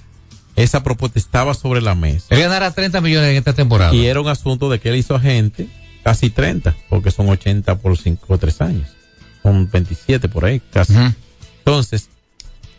Esa 0.54 0.82
propuesta 0.82 1.18
estaba 1.18 1.54
sobre 1.54 1.80
la 1.80 1.94
mesa. 1.94 2.26
Él 2.30 2.40
ganará 2.40 2.70
30 2.70 3.00
millones 3.00 3.30
en 3.30 3.36
esta 3.36 3.54
temporada. 3.54 3.94
Y 3.94 4.06
era 4.06 4.20
un 4.20 4.28
asunto 4.28 4.68
de 4.68 4.78
que 4.78 4.90
él 4.90 4.96
hizo 4.96 5.14
agente 5.14 5.68
casi 6.02 6.28
30, 6.28 6.76
porque 6.90 7.10
son 7.10 7.28
80 7.28 7.78
por 7.78 7.96
5 7.96 8.26
o 8.28 8.38
3 8.38 8.60
años. 8.60 8.88
Son 9.42 9.68
27 9.70 10.28
por 10.28 10.44
ahí, 10.44 10.60
casi. 10.72 10.94
Entonces, 11.58 12.08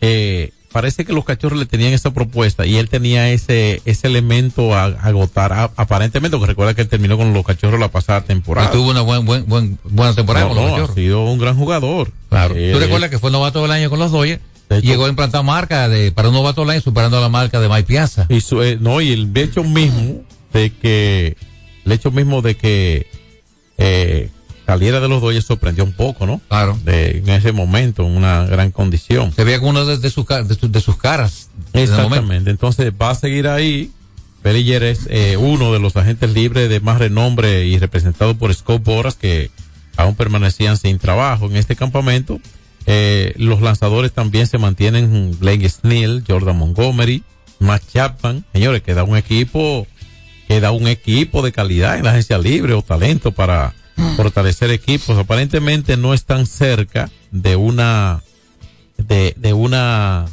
eh, 0.00 0.52
parece 0.76 1.06
que 1.06 1.14
los 1.14 1.24
cachorros 1.24 1.58
le 1.58 1.64
tenían 1.64 1.94
esa 1.94 2.10
propuesta 2.12 2.66
y 2.66 2.76
él 2.76 2.90
tenía 2.90 3.30
ese 3.30 3.80
ese 3.86 4.08
elemento 4.08 4.74
a, 4.74 4.84
a 4.84 4.88
agotar 5.06 5.50
a- 5.54 5.70
aparentemente 5.76 6.36
porque 6.36 6.50
recuerda 6.52 6.74
que 6.74 6.82
él 6.82 6.88
terminó 6.88 7.16
con 7.16 7.32
los 7.32 7.46
cachorros 7.46 7.80
la 7.80 7.88
pasada 7.90 8.20
temporada 8.20 8.70
tuvo 8.70 8.90
una 8.90 9.00
buen, 9.00 9.24
buen, 9.24 9.46
buen- 9.48 9.78
buena 9.84 10.14
temporada 10.14 10.44
No, 10.46 10.50
con 10.52 10.56
los 10.58 10.66
no, 10.66 10.70
Cachorros. 10.72 10.90
ha 10.90 11.00
sido 11.00 11.24
un 11.24 11.38
gran 11.38 11.56
jugador 11.56 12.10
Claro. 12.28 12.54
Eh, 12.54 12.72
¿Tú 12.74 12.78
recuerdas 12.78 13.08
que 13.08 13.18
fue 13.18 13.30
novato 13.30 13.62
del 13.62 13.70
año 13.70 13.88
con 13.88 13.98
los 14.00 14.12
Dodgers? 14.12 14.42
Llegó 14.82 15.06
a 15.06 15.08
implantar 15.08 15.42
marca 15.44 15.88
de, 15.88 16.12
para 16.12 16.28
un 16.28 16.34
novato 16.34 16.60
del 16.60 16.70
año 16.70 16.80
superando 16.82 17.20
la 17.22 17.28
marca 17.30 17.58
de 17.60 17.68
Mike 17.70 17.84
Piazza. 17.84 18.26
y 18.28 18.42
su- 18.42 18.62
eh, 18.62 18.76
no 18.78 19.00
y 19.00 19.12
el 19.12 19.30
hecho 19.34 19.64
mismo 19.64 20.24
de 20.52 20.72
que 20.74 21.36
el 21.86 21.92
hecho 21.92 22.10
mismo 22.10 22.42
de 22.42 22.56
que 22.56 23.06
eh, 23.78 24.28
saliera 24.66 25.00
de 25.00 25.08
los 25.08 25.22
Dodgers 25.22 25.44
sorprendió 25.46 25.84
un 25.84 25.92
poco 25.92 26.26
no 26.26 26.40
claro 26.48 26.78
de, 26.84 27.18
en 27.18 27.28
ese 27.30 27.52
momento 27.52 28.02
en 28.04 28.16
una 28.16 28.44
gran 28.46 28.70
condición 28.72 29.32
Se 29.32 29.44
veía 29.44 29.58
como 29.58 29.70
uno 29.70 29.84
de, 29.86 29.98
de 29.98 30.10
sus 30.10 30.26
ca- 30.26 30.42
de, 30.42 30.54
su- 30.54 30.70
de 30.70 30.80
sus 30.80 30.96
caras. 30.96 31.48
en. 31.72 31.82
Exactamente. 31.82 32.50
Entonces 32.50 32.92
va 33.00 33.10
a 33.10 33.14
seguir 33.14 33.46
ahí. 33.48 33.90
Bellinger 34.42 34.82
es 34.84 35.06
eh, 35.10 35.36
uno 35.36 35.72
de 35.72 35.80
los 35.80 35.96
agentes 35.96 36.30
libres 36.32 36.68
de 36.68 36.80
más 36.80 36.98
renombre 36.98 37.66
y 37.66 37.78
representado 37.78 38.36
por 38.36 38.54
Scott 38.54 38.82
Boras 38.84 39.14
que 39.16 39.50
aún 39.96 40.14
permanecían 40.14 40.76
sin 40.76 40.98
trabajo 40.98 41.46
en 41.46 41.56
este 41.56 41.74
campamento. 41.74 42.40
Eh, 42.86 43.32
los 43.36 43.60
lanzadores 43.62 44.12
también 44.12 44.46
se 44.46 44.58
mantienen 44.58 45.36
Blake 45.40 45.68
Snell, 45.68 46.22
Jordan 46.28 46.56
Montgomery, 46.58 47.24
Matt 47.58 47.82
Chapman. 47.92 48.44
Señores, 48.52 48.82
queda 48.82 49.02
un 49.02 49.16
equipo, 49.16 49.86
queda 50.46 50.70
un 50.70 50.86
equipo 50.86 51.42
de 51.42 51.50
calidad 51.50 51.98
en 51.98 52.04
la 52.04 52.10
agencia 52.10 52.38
libre 52.38 52.74
o 52.74 52.82
talento 52.82 53.32
para 53.32 53.74
fortalecer 54.16 54.70
equipos. 54.70 55.16
Aparentemente 55.18 55.96
no 55.96 56.14
están 56.14 56.46
cerca 56.46 57.10
de 57.30 57.56
una, 57.56 58.22
de, 58.98 59.34
de 59.36 59.52
una 59.52 60.26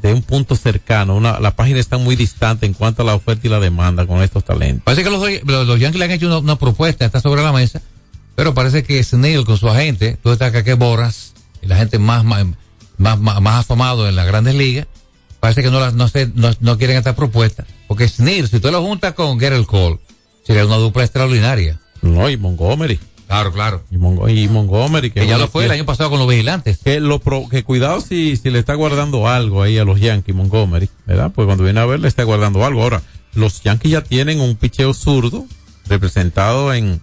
de 0.00 0.12
un 0.12 0.22
punto 0.22 0.56
cercano. 0.56 1.14
Una, 1.16 1.40
la 1.40 1.54
página 1.56 1.78
está 1.80 1.98
muy 1.98 2.16
distante 2.16 2.66
en 2.66 2.74
cuanto 2.74 3.02
a 3.02 3.04
la 3.06 3.14
oferta 3.14 3.46
y 3.46 3.50
la 3.50 3.60
demanda 3.60 4.06
con 4.06 4.22
estos 4.22 4.44
talentos. 4.44 4.82
Parece 4.84 5.04
que 5.04 5.10
los, 5.10 5.22
los, 5.44 5.66
los 5.66 5.80
Yankees 5.80 5.98
le 5.98 6.04
han 6.04 6.10
hecho 6.10 6.26
una, 6.26 6.38
una 6.38 6.56
propuesta, 6.56 7.04
está 7.04 7.20
sobre 7.20 7.42
la 7.42 7.52
mesa, 7.52 7.80
pero 8.34 8.52
parece 8.54 8.82
que 8.82 9.02
Snell 9.02 9.44
con 9.44 9.56
su 9.56 9.68
agente, 9.68 10.18
tú 10.22 10.30
estás 10.32 10.48
acá 10.48 10.64
que 10.64 10.74
Boras, 10.74 11.32
el 11.62 11.72
agente 11.72 11.98
más, 11.98 12.24
más, 12.24 12.44
más, 12.98 13.18
más, 13.18 13.60
afamado 13.60 14.08
en 14.08 14.16
las 14.16 14.26
grandes 14.26 14.56
ligas, 14.56 14.86
parece 15.40 15.62
que 15.62 15.70
no, 15.70 15.78
la- 15.80 15.92
no, 15.92 16.08
sé, 16.08 16.30
no, 16.34 16.50
no 16.60 16.76
quieren 16.76 16.96
esta 16.96 17.14
propuesta, 17.14 17.64
porque 17.86 18.08
Snell, 18.08 18.48
si 18.48 18.58
tú 18.60 18.70
lo 18.70 18.82
juntas 18.82 19.14
con 19.14 19.38
Gerald 19.38 19.66
Cole, 19.66 20.00
sería 20.44 20.66
una 20.66 20.76
dupla 20.76 21.04
extraordinaria. 21.04 21.80
No, 22.04 22.28
y 22.30 22.36
Montgomery. 22.36 22.98
Claro, 23.26 23.52
claro. 23.52 23.82
Y, 23.90 23.96
Montgomery. 23.96 25.10
Que 25.10 25.26
ya 25.26 25.38
lo 25.38 25.48
fue 25.48 25.64
el 25.64 25.70
año 25.70 25.86
pasado 25.86 26.10
con 26.10 26.18
los 26.18 26.28
vigilantes. 26.28 26.78
Que, 26.84 27.00
lo 27.00 27.18
pro- 27.20 27.48
que 27.48 27.64
cuidado 27.64 28.00
si, 28.00 28.36
si 28.36 28.50
le 28.50 28.58
está 28.58 28.74
guardando 28.74 29.26
algo 29.26 29.62
ahí 29.62 29.78
a 29.78 29.84
los 29.84 29.98
Yankees, 29.98 30.34
Montgomery, 30.34 30.88
¿verdad? 31.06 31.32
Pues 31.34 31.46
cuando 31.46 31.64
viene 31.64 31.80
a 31.80 31.86
ver 31.86 32.00
le 32.00 32.08
está 32.08 32.22
guardando 32.24 32.64
algo. 32.64 32.82
Ahora, 32.82 33.02
los 33.34 33.62
Yankees 33.62 33.90
ya 33.92 34.00
tienen 34.02 34.40
un 34.40 34.56
picheo 34.56 34.92
zurdo 34.92 35.46
representado 35.88 36.74
en 36.74 37.00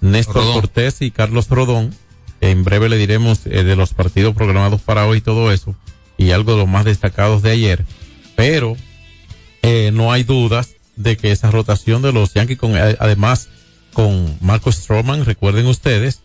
Néstor 0.00 0.36
Rodón. 0.36 0.52
Cortés 0.54 1.00
y 1.00 1.10
Carlos 1.10 1.48
Rodón. 1.48 1.94
En 2.40 2.64
breve 2.64 2.88
le 2.88 2.96
diremos 2.98 3.40
eh, 3.46 3.62
de 3.64 3.76
los 3.76 3.94
partidos 3.94 4.34
programados 4.34 4.82
para 4.82 5.06
hoy 5.06 5.18
y 5.18 5.22
todo 5.22 5.50
eso. 5.52 5.74
Y 6.18 6.32
algo 6.32 6.52
de 6.52 6.58
los 6.58 6.68
más 6.68 6.84
destacados 6.84 7.40
de 7.42 7.52
ayer. 7.52 7.84
Pero 8.36 8.76
eh, 9.62 9.90
no 9.92 10.12
hay 10.12 10.22
dudas 10.24 10.74
de 10.96 11.16
que 11.16 11.32
esa 11.32 11.50
rotación 11.50 12.02
de 12.02 12.12
los 12.12 12.34
Yankees, 12.34 12.58
con, 12.58 12.76
eh, 12.76 12.96
además 13.00 13.48
con 13.92 14.38
Marco 14.40 14.70
Stroman, 14.72 15.24
recuerden 15.24 15.66
ustedes 15.66 16.20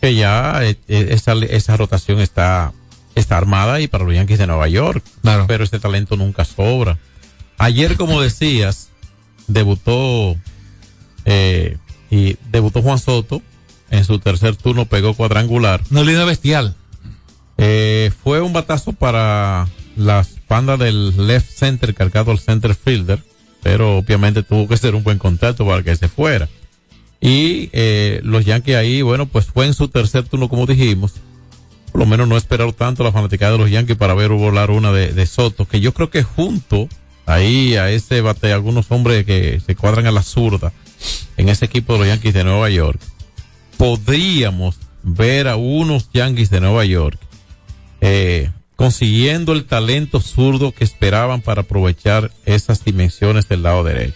que 0.00 0.14
ya 0.14 0.62
eh, 0.62 0.78
eh, 0.88 1.08
esa, 1.10 1.32
esa 1.32 1.76
rotación 1.76 2.20
está, 2.20 2.72
está 3.14 3.36
armada 3.36 3.80
y 3.80 3.88
para 3.88 4.04
los 4.04 4.14
Yankees 4.14 4.38
de 4.38 4.46
Nueva 4.46 4.68
York. 4.68 5.04
Claro. 5.22 5.46
Pero 5.46 5.64
este 5.64 5.80
talento 5.80 6.16
nunca 6.16 6.44
sobra. 6.44 6.98
Ayer, 7.58 7.96
como 7.96 8.20
decías, 8.20 8.90
debutó 9.48 10.36
eh, 11.24 11.76
y 12.10 12.36
debutó 12.50 12.82
Juan 12.82 12.98
Soto. 12.98 13.42
En 13.90 14.04
su 14.04 14.18
tercer 14.18 14.54
turno 14.54 14.84
pegó 14.84 15.14
cuadrangular. 15.14 15.82
Una 15.90 16.02
línea 16.02 16.24
bestial. 16.24 16.76
Eh, 17.56 18.12
fue 18.22 18.40
un 18.40 18.52
batazo 18.52 18.92
para 18.92 19.66
las 19.96 20.36
bandas 20.48 20.78
del 20.78 21.26
left 21.26 21.50
center 21.50 21.94
cargado 21.94 22.30
al 22.30 22.38
center 22.38 22.74
fielder, 22.74 23.24
pero 23.62 23.98
obviamente 23.98 24.42
tuvo 24.42 24.68
que 24.68 24.76
ser 24.76 24.94
un 24.94 25.02
buen 25.02 25.18
contacto 25.18 25.66
para 25.66 25.82
que 25.82 25.96
se 25.96 26.08
fuera. 26.08 26.48
Y 27.20 27.70
eh, 27.72 28.20
los 28.22 28.44
Yankees 28.44 28.76
ahí, 28.76 29.02
bueno, 29.02 29.26
pues 29.26 29.46
fue 29.46 29.66
en 29.66 29.74
su 29.74 29.88
tercer 29.88 30.24
turno, 30.24 30.48
como 30.48 30.66
dijimos. 30.66 31.14
Por 31.90 32.00
lo 32.00 32.06
menos 32.06 32.28
no 32.28 32.36
esperaron 32.36 32.72
tanto 32.72 33.02
la 33.02 33.12
fanaticada 33.12 33.52
de 33.52 33.58
los 33.58 33.70
Yankees 33.70 33.96
para 33.96 34.14
ver 34.14 34.30
volar 34.30 34.70
una 34.70 34.92
de, 34.92 35.12
de 35.12 35.26
Soto, 35.26 35.66
que 35.66 35.80
yo 35.80 35.92
creo 35.94 36.10
que 36.10 36.22
junto 36.22 36.88
ahí 37.26 37.76
a 37.76 37.90
ese 37.90 38.20
bate, 38.20 38.52
algunos 38.52 38.90
hombres 38.90 39.24
que 39.26 39.60
se 39.64 39.74
cuadran 39.74 40.06
a 40.06 40.12
la 40.12 40.22
zurda 40.22 40.72
en 41.36 41.48
ese 41.48 41.64
equipo 41.64 41.94
de 41.94 41.98
los 42.00 42.08
Yankees 42.08 42.34
de 42.34 42.44
Nueva 42.44 42.70
York, 42.70 43.00
podríamos 43.76 44.76
ver 45.02 45.48
a 45.48 45.56
unos 45.56 46.10
Yankees 46.12 46.50
de 46.50 46.60
Nueva 46.60 46.84
York 46.84 47.18
eh, 48.00 48.50
consiguiendo 48.76 49.52
el 49.52 49.64
talento 49.64 50.20
zurdo 50.20 50.72
que 50.72 50.84
esperaban 50.84 51.40
para 51.40 51.62
aprovechar 51.62 52.30
esas 52.46 52.84
dimensiones 52.84 53.48
del 53.48 53.64
lado 53.64 53.82
derecho. 53.82 54.14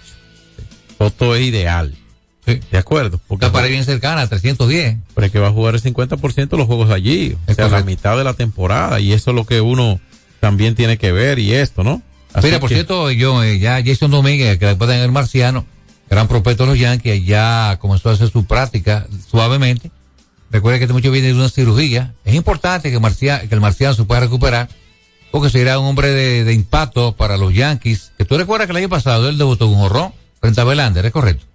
Soto 0.99 1.35
es 1.35 1.43
ideal. 1.43 1.97
De 2.45 2.79
acuerdo. 2.79 3.21
Porque 3.29 3.45
Está 3.47 3.53
para 3.53 3.69
bien 3.69 3.85
cercana, 3.85 4.27
310. 4.29 4.97
pero 5.15 5.27
es 5.27 5.33
que 5.33 5.39
va 5.39 5.49
a 5.49 5.53
jugar 5.53 5.75
el 5.75 5.83
50% 5.83 6.49
de 6.49 6.57
los 6.57 6.67
juegos 6.67 6.91
allí. 6.91 7.37
O 7.47 7.55
sea, 7.55 7.69
la 7.69 7.83
mitad 7.85 8.17
de 8.17 8.25
la 8.25 8.35
temporada. 8.35 8.99
Y 8.99 9.13
eso 9.13 9.31
es 9.31 9.37
lo 9.37 9.45
que 9.47 9.61
uno 9.61 10.01
también 10.41 10.75
tiene 10.75 10.99
que 10.99 11.13
ver 11.13 11.39
y 11.39 11.53
esto, 11.55 11.85
¿no? 11.85 12.03
Así 12.35 12.49
Mira, 12.49 12.59
por 12.61 12.69
que- 12.69 12.75
cierto, 12.77 13.11
yo, 13.13 13.45
eh, 13.45 13.59
ya 13.61 13.81
Jason 13.85 14.11
Domínguez, 14.11 14.59
que 14.59 14.67
después 14.67 14.91
de 14.91 15.05
el 15.05 15.13
marciano, 15.13 15.65
gran 16.11 16.27
prospecto 16.27 16.65
de 16.65 16.71
los 16.71 16.79
Yankees, 16.79 17.25
ya 17.25 17.79
comenzó 17.81 18.11
a 18.11 18.15
hacer 18.15 18.29
su 18.31 18.45
práctica 18.45 19.07
suavemente. 19.31 19.91
Recuerda 20.51 20.79
que 20.79 20.85
este 20.85 20.93
mucho 20.95 21.11
viene 21.13 21.29
de 21.29 21.35
una 21.35 21.49
cirugía. 21.49 22.13
Es 22.25 22.35
importante 22.35 22.91
que, 22.91 22.99
Marcia- 22.99 23.47
que 23.49 23.55
el 23.55 23.61
marciano 23.61 23.95
se 23.95 24.03
pueda 24.05 24.21
recuperar, 24.21 24.69
porque 25.31 25.49
será 25.49 25.79
un 25.79 25.87
hombre 25.87 26.09
de, 26.11 26.43
de 26.45 26.53
impacto 26.55 27.13
para 27.17 27.37
los 27.37 27.55
Yankees. 27.55 28.13
Que 28.19 28.25
tú 28.25 28.37
recuerdas 28.37 28.67
que 28.67 28.73
el 28.73 28.79
año 28.79 28.89
pasado 28.89 29.29
él 29.29 29.39
debutó 29.39 29.67
con 29.67 29.77
un 29.77 29.81
jorrón 29.83 30.13
frente 30.41 30.61
a 30.61 30.65
Belander, 30.65 31.07
¿es 31.07 31.13
correcto? 31.13 31.47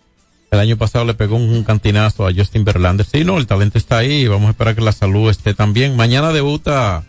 El 0.50 0.60
año 0.60 0.78
pasado 0.78 1.04
le 1.06 1.14
pegó 1.14 1.36
un, 1.36 1.64
cantinazo 1.64 2.26
a 2.26 2.34
Justin 2.34 2.64
Verlander. 2.64 3.06
Sí, 3.06 3.24
no, 3.26 3.38
el 3.38 3.48
talento 3.48 3.78
está 3.78 3.98
ahí 3.98 4.28
vamos 4.28 4.48
a 4.48 4.52
esperar 4.52 4.76
que 4.76 4.82
la 4.82 4.92
salud 4.94 5.30
esté 5.30 5.54
también. 5.54 5.96
Mañana 5.98 6.32
debuta 6.32 7.04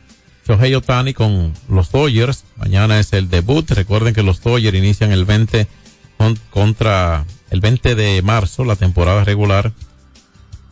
Shohei 0.47 0.75
Otani 0.75 1.15
con 1.15 1.55
los 1.69 1.93
Dodgers. 1.93 2.45
Mañana 2.57 2.99
es 2.99 3.13
el 3.13 3.31
debut. 3.31 3.71
Recuerden 3.71 4.13
que 4.15 4.23
los 4.25 4.43
Dodgers 4.43 4.77
inician 4.77 5.13
el 5.13 5.25
20 5.25 5.69
con- 6.17 6.39
contra 6.51 7.25
el 7.51 7.61
20 7.61 7.95
de 7.95 8.23
marzo, 8.23 8.65
la 8.65 8.77
temporada 8.77 9.23
regular, 9.25 9.73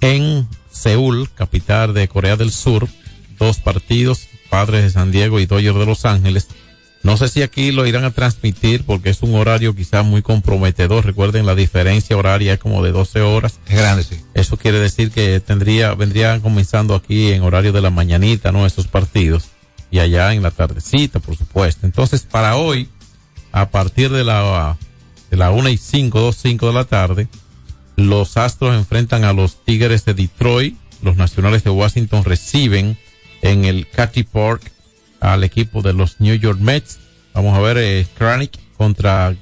en 0.00 0.48
Seúl, 0.70 1.30
capital 1.34 1.94
de 1.94 2.08
Corea 2.08 2.36
del 2.36 2.50
Sur. 2.50 2.88
Dos 3.38 3.60
partidos, 3.60 4.26
Padres 4.50 4.82
de 4.82 4.90
San 4.90 5.12
Diego 5.12 5.38
y 5.40 5.46
Dodgers 5.46 5.78
de 5.78 5.86
Los 5.86 6.04
Ángeles. 6.04 6.48
No 7.06 7.16
sé 7.16 7.28
si 7.28 7.42
aquí 7.42 7.70
lo 7.70 7.86
irán 7.86 8.02
a 8.02 8.10
transmitir 8.10 8.82
porque 8.84 9.10
es 9.10 9.22
un 9.22 9.36
horario 9.36 9.76
quizá 9.76 10.02
muy 10.02 10.22
comprometedor. 10.22 11.06
Recuerden 11.06 11.46
la 11.46 11.54
diferencia 11.54 12.16
horaria 12.16 12.54
es 12.54 12.58
como 12.58 12.82
de 12.82 12.90
12 12.90 13.20
horas. 13.20 13.60
Es 13.68 13.76
grande, 13.76 14.02
sí. 14.02 14.16
Eso 14.34 14.56
quiere 14.56 14.80
decir 14.80 15.12
que 15.12 15.38
tendría, 15.38 15.94
vendrían 15.94 16.40
comenzando 16.40 16.96
aquí 16.96 17.30
en 17.30 17.44
horario 17.44 17.70
de 17.70 17.80
la 17.80 17.90
mañanita, 17.90 18.50
¿no? 18.50 18.66
Esos 18.66 18.88
partidos. 18.88 19.50
Y 19.92 20.00
allá 20.00 20.34
en 20.34 20.42
la 20.42 20.50
tardecita, 20.50 21.20
por 21.20 21.36
supuesto. 21.36 21.86
Entonces, 21.86 22.22
para 22.22 22.56
hoy, 22.56 22.88
a 23.52 23.70
partir 23.70 24.10
de 24.10 24.24
la, 24.24 24.76
de 25.30 25.36
la 25.36 25.52
una 25.52 25.70
y 25.70 25.76
cinco, 25.76 26.20
dos 26.20 26.34
cinco 26.34 26.66
de 26.66 26.72
la 26.72 26.86
tarde, 26.86 27.28
los 27.94 28.36
Astros 28.36 28.74
enfrentan 28.74 29.22
a 29.22 29.32
los 29.32 29.64
Tigres 29.64 30.04
de 30.06 30.14
Detroit. 30.14 30.76
Los 31.02 31.16
Nacionales 31.16 31.62
de 31.62 31.70
Washington 31.70 32.24
reciben 32.24 32.98
en 33.42 33.64
el 33.64 33.88
Cathy 33.88 34.24
Park 34.24 34.72
al 35.20 35.44
equipo 35.44 35.82
de 35.82 35.92
los 35.92 36.20
New 36.20 36.34
York 36.34 36.58
Mets. 36.60 36.98
Vamos 37.34 37.56
a 37.56 37.60
ver 37.60 37.78
eh, 37.78 38.06
Kranick 38.16 38.58
contra 38.76 39.34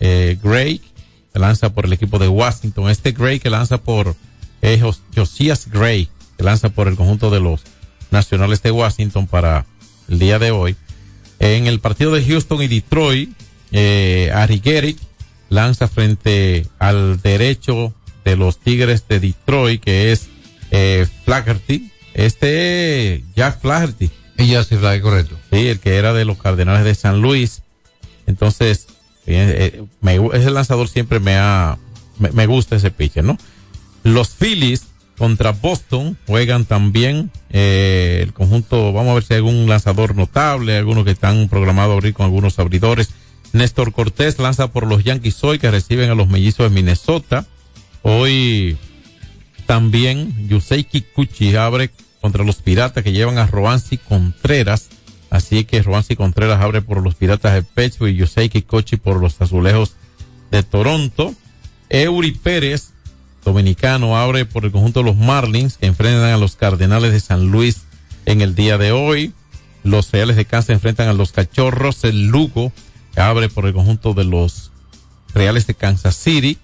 eh, 0.00 0.38
Gray, 0.42 0.80
que 1.32 1.38
lanza 1.38 1.70
por 1.72 1.86
el 1.86 1.92
equipo 1.92 2.18
de 2.18 2.28
Washington. 2.28 2.90
Este 2.90 3.12
Gray 3.12 3.40
que 3.40 3.50
lanza 3.50 3.78
por 3.78 4.16
eh, 4.62 4.80
Gray, 5.70 6.08
que 6.36 6.44
lanza 6.44 6.68
por 6.70 6.88
el 6.88 6.96
conjunto 6.96 7.30
de 7.30 7.40
los 7.40 7.62
Nacionales 8.10 8.62
de 8.62 8.70
Washington 8.70 9.26
para 9.26 9.66
el 10.08 10.18
día 10.18 10.38
de 10.38 10.50
hoy. 10.50 10.76
En 11.38 11.66
el 11.66 11.80
partido 11.80 12.12
de 12.12 12.24
Houston 12.24 12.62
y 12.62 12.68
Detroit, 12.68 13.30
eh, 13.72 14.30
Ari 14.34 14.96
lanza 15.48 15.88
frente 15.88 16.66
al 16.78 17.20
derecho 17.20 17.94
de 18.24 18.36
los 18.36 18.58
Tigres 18.58 19.08
de 19.08 19.18
Detroit, 19.18 19.82
que 19.82 20.12
es 20.12 20.28
eh, 20.70 21.06
Flaherty. 21.24 21.90
Este 22.14 23.24
Jack 23.34 23.60
Flaherty. 23.60 24.10
Flaherty, 24.46 25.00
correcto. 25.00 25.36
Sí, 25.50 25.68
el 25.68 25.80
que 25.80 25.96
era 25.96 26.12
de 26.12 26.24
los 26.24 26.38
Cardenales 26.38 26.84
de 26.84 26.94
San 26.94 27.20
Luis. 27.20 27.62
Entonces, 28.26 28.86
eh, 29.26 29.82
eh, 30.04 30.20
ese 30.32 30.50
lanzador 30.50 30.88
siempre 30.88 31.20
me 31.20 31.36
ha, 31.36 31.78
me, 32.18 32.30
me 32.30 32.46
gusta 32.46 32.76
ese 32.76 32.90
pitcher, 32.90 33.24
¿no? 33.24 33.38
Los 34.02 34.30
Phillies 34.30 34.86
contra 35.18 35.52
Boston. 35.52 36.16
Juegan 36.26 36.64
también 36.64 37.30
eh, 37.50 38.20
el 38.22 38.32
conjunto, 38.32 38.92
vamos 38.92 39.12
a 39.12 39.14
ver 39.14 39.22
si 39.22 39.34
hay 39.34 39.38
algún 39.38 39.68
lanzador 39.68 40.16
notable, 40.16 40.76
algunos 40.76 41.04
que 41.04 41.12
están 41.12 41.48
programados 41.48 41.92
a 41.92 41.94
abrir 41.94 42.14
con 42.14 42.24
algunos 42.24 42.58
abridores. 42.58 43.10
Néstor 43.52 43.92
Cortés 43.92 44.38
lanza 44.38 44.72
por 44.72 44.86
los 44.86 45.04
Yankees 45.04 45.44
hoy 45.44 45.58
que 45.58 45.70
reciben 45.70 46.10
a 46.10 46.14
los 46.14 46.28
mellizos 46.28 46.68
de 46.68 46.74
Minnesota. 46.74 47.46
Hoy 48.02 48.76
también 49.66 50.48
Yusei 50.48 50.84
Kikuchi 50.84 51.54
abre 51.54 51.90
contra 52.22 52.44
los 52.44 52.56
piratas 52.56 53.04
que 53.04 53.12
llevan 53.12 53.36
a 53.36 53.46
Roansi 53.46 53.98
Contreras. 53.98 54.88
Así 55.28 55.64
que 55.64 55.82
Roansi 55.82 56.16
Contreras 56.16 56.62
abre 56.62 56.80
por 56.80 57.02
los 57.02 57.16
piratas 57.16 57.52
de 57.52 57.62
Pecho 57.62 58.08
y 58.08 58.16
Yusei 58.16 58.48
Kikuchi 58.48 58.96
por 58.96 59.20
los 59.20 59.40
azulejos 59.42 59.96
de 60.50 60.62
Toronto. 60.62 61.34
Eury 61.90 62.32
Pérez, 62.32 62.92
dominicano, 63.44 64.16
abre 64.16 64.46
por 64.46 64.64
el 64.64 64.72
conjunto 64.72 65.00
de 65.00 65.06
los 65.06 65.16
Marlins 65.16 65.76
que 65.76 65.86
enfrentan 65.86 66.30
a 66.30 66.38
los 66.38 66.56
Cardenales 66.56 67.12
de 67.12 67.20
San 67.20 67.50
Luis 67.50 67.82
en 68.24 68.40
el 68.40 68.54
día 68.54 68.78
de 68.78 68.92
hoy. 68.92 69.32
Los 69.82 70.12
Reales 70.12 70.36
de 70.36 70.44
Kansas 70.44 70.70
enfrentan 70.70 71.08
a 71.08 71.12
los 71.12 71.32
Cachorros. 71.32 72.04
El 72.04 72.28
Lugo 72.28 72.72
abre 73.16 73.48
por 73.48 73.66
el 73.66 73.72
conjunto 73.72 74.14
de 74.14 74.24
los 74.24 74.70
Reales 75.34 75.66
de 75.66 75.74
Kansas 75.74 76.14
City. 76.14 76.58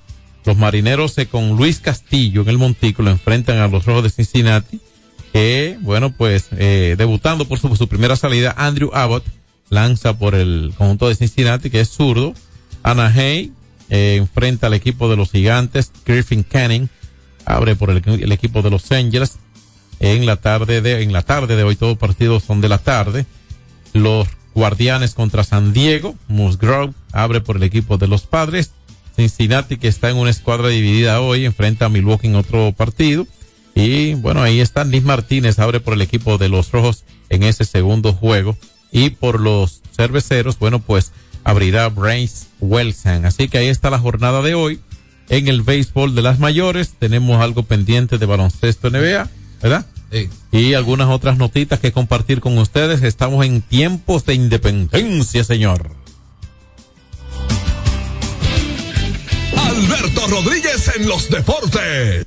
Los 0.44 0.56
marineros 0.56 1.16
con 1.30 1.56
Luis 1.56 1.80
Castillo 1.80 2.42
en 2.42 2.48
el 2.48 2.58
Montículo 2.58 3.10
enfrentan 3.10 3.58
a 3.58 3.68
los 3.68 3.84
Rojos 3.86 4.04
de 4.04 4.10
Cincinnati. 4.10 4.80
Que, 5.38 5.78
bueno, 5.82 6.10
pues, 6.10 6.48
eh, 6.56 6.96
debutando 6.98 7.44
por 7.44 7.60
su, 7.60 7.86
primera 7.86 8.16
salida, 8.16 8.56
Andrew 8.58 8.90
Abbott 8.92 9.24
lanza 9.70 10.18
por 10.18 10.34
el 10.34 10.74
conjunto 10.76 11.08
de 11.08 11.14
Cincinnati, 11.14 11.70
que 11.70 11.78
es 11.78 11.90
zurdo. 11.90 12.34
Anaheim 12.82 13.52
eh, 13.88 14.16
enfrenta 14.16 14.66
al 14.66 14.74
equipo 14.74 15.08
de 15.08 15.14
los 15.14 15.30
Gigantes. 15.30 15.92
Griffin 16.04 16.42
Canning 16.42 16.88
abre 17.44 17.76
por 17.76 17.90
el, 17.90 18.32
equipo 18.32 18.62
de 18.62 18.70
los 18.70 18.90
Angels. 18.90 19.38
En 20.00 20.26
la 20.26 20.38
tarde 20.38 20.80
de, 20.80 21.04
en 21.04 21.12
la 21.12 21.22
tarde 21.22 21.54
de 21.54 21.62
hoy, 21.62 21.76
todos 21.76 21.96
partidos 21.96 22.42
son 22.42 22.60
de 22.60 22.68
la 22.68 22.78
tarde. 22.78 23.24
Los 23.92 24.26
Guardianes 24.56 25.14
contra 25.14 25.44
San 25.44 25.72
Diego. 25.72 26.16
Musgrove 26.26 26.94
abre 27.12 27.40
por 27.40 27.58
el 27.58 27.62
equipo 27.62 27.96
de 27.96 28.08
los 28.08 28.22
Padres. 28.22 28.72
Cincinnati, 29.14 29.76
que 29.76 29.86
está 29.86 30.10
en 30.10 30.16
una 30.16 30.30
escuadra 30.30 30.66
dividida 30.66 31.20
hoy, 31.20 31.44
enfrenta 31.44 31.84
a 31.84 31.90
Milwaukee 31.90 32.26
en 32.26 32.34
otro 32.34 32.72
partido. 32.76 33.28
Y 33.78 34.14
bueno, 34.14 34.42
ahí 34.42 34.60
está 34.60 34.82
Liz 34.82 35.04
Martínez, 35.04 35.60
abre 35.60 35.78
por 35.78 35.94
el 35.94 36.02
equipo 36.02 36.36
de 36.36 36.48
los 36.48 36.72
Rojos 36.72 37.04
en 37.28 37.44
ese 37.44 37.64
segundo 37.64 38.12
juego. 38.12 38.58
Y 38.90 39.10
por 39.10 39.38
los 39.40 39.82
cerveceros, 39.96 40.58
bueno, 40.58 40.80
pues 40.80 41.12
abrirá 41.44 41.88
Brains 41.88 42.48
Wilson. 42.58 43.24
Así 43.24 43.48
que 43.48 43.58
ahí 43.58 43.68
está 43.68 43.88
la 43.88 44.00
jornada 44.00 44.42
de 44.42 44.54
hoy. 44.54 44.80
En 45.28 45.46
el 45.46 45.62
béisbol 45.62 46.16
de 46.16 46.22
las 46.22 46.40
mayores 46.40 46.94
tenemos 46.98 47.40
algo 47.40 47.62
pendiente 47.62 48.18
de 48.18 48.26
baloncesto 48.26 48.90
NBA, 48.90 49.30
¿verdad? 49.62 49.86
Sí. 50.10 50.28
Y 50.50 50.74
algunas 50.74 51.08
otras 51.08 51.36
notitas 51.36 51.78
que 51.78 51.92
compartir 51.92 52.40
con 52.40 52.58
ustedes. 52.58 53.04
Estamos 53.04 53.46
en 53.46 53.62
tiempos 53.62 54.26
de 54.26 54.34
independencia, 54.34 55.44
señor. 55.44 55.92
Alberto 59.56 60.26
Rodríguez 60.26 60.90
en 60.96 61.06
los 61.08 61.30
deportes. 61.30 62.26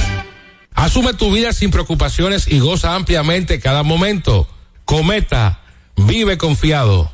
Asume 0.81 1.13
tu 1.13 1.31
vida 1.31 1.53
sin 1.53 1.69
preocupaciones 1.69 2.47
y 2.47 2.57
goza 2.57 2.95
ampliamente 2.95 3.59
cada 3.59 3.83
momento. 3.83 4.47
Cometa, 4.83 5.61
vive 5.95 6.39
confiado. 6.39 7.11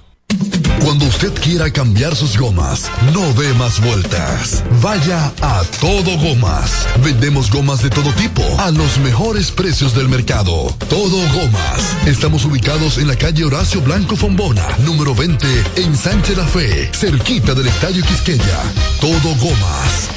Cuando 0.79 1.05
usted 1.05 1.33
quiera 1.33 1.69
cambiar 1.69 2.15
sus 2.15 2.37
gomas, 2.37 2.89
no 3.13 3.33
dé 3.33 3.53
más 3.55 3.81
vueltas. 3.81 4.63
Vaya 4.81 5.33
a 5.41 5.63
Todo 5.81 6.17
Gomas. 6.17 6.87
Vendemos 7.03 7.51
gomas 7.51 7.83
de 7.83 7.89
todo 7.89 8.09
tipo 8.13 8.41
a 8.57 8.71
los 8.71 8.99
mejores 8.99 9.51
precios 9.51 9.93
del 9.93 10.07
mercado. 10.07 10.73
Todo 10.89 11.17
Gomas. 11.33 12.07
Estamos 12.07 12.45
ubicados 12.45 12.97
en 12.97 13.09
la 13.09 13.17
calle 13.17 13.43
Horacio 13.43 13.81
Blanco 13.81 14.15
Fombona, 14.15 14.65
número 14.85 15.13
20, 15.13 15.45
en 15.75 15.93
Sánchez 15.97 16.37
La 16.37 16.45
Fe, 16.45 16.89
cerquita 16.93 17.53
del 17.53 17.67
Estadio 17.67 18.01
Quisqueya. 18.05 18.63
Todo 19.01 19.35
Gomas. 19.35 20.16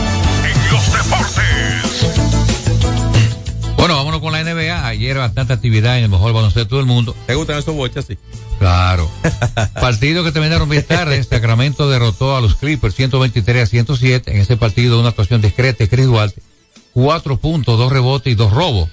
los 0.71 0.93
deportes. 0.93 2.21
Bueno, 3.75 3.95
vámonos 3.95 4.21
con 4.21 4.31
la 4.31 4.43
NBA. 4.43 4.87
Ayer 4.87 5.17
bastante 5.17 5.53
actividad 5.53 5.97
en 5.97 6.05
el 6.05 6.09
mejor 6.09 6.33
baloncesto 6.33 6.77
del 6.77 6.85
mundo. 6.85 7.15
¿Te 7.25 7.35
gustan 7.35 7.57
esos 7.57 7.75
bochas, 7.75 8.05
sí? 8.05 8.17
Claro. 8.59 9.09
partido 9.81 10.23
que 10.23 10.31
terminaron 10.31 10.69
bien 10.69 10.83
tarde. 10.83 11.21
Sacramento 11.23 11.89
derrotó 11.89 12.37
a 12.37 12.41
los 12.41 12.55
Clippers 12.55 12.95
123 12.95 13.63
a 13.63 13.65
107. 13.65 14.31
En 14.33 14.41
ese 14.41 14.55
partido, 14.55 14.99
una 14.99 15.09
actuación 15.09 15.41
discreta 15.41 15.83
de 15.83 15.89
Chris 15.89 16.05
Duarte. 16.05 16.41
Cuatro 16.93 17.37
puntos, 17.37 17.77
dos 17.77 17.91
rebotes 17.91 18.31
y 18.31 18.35
dos 18.35 18.51
robos. 18.53 18.89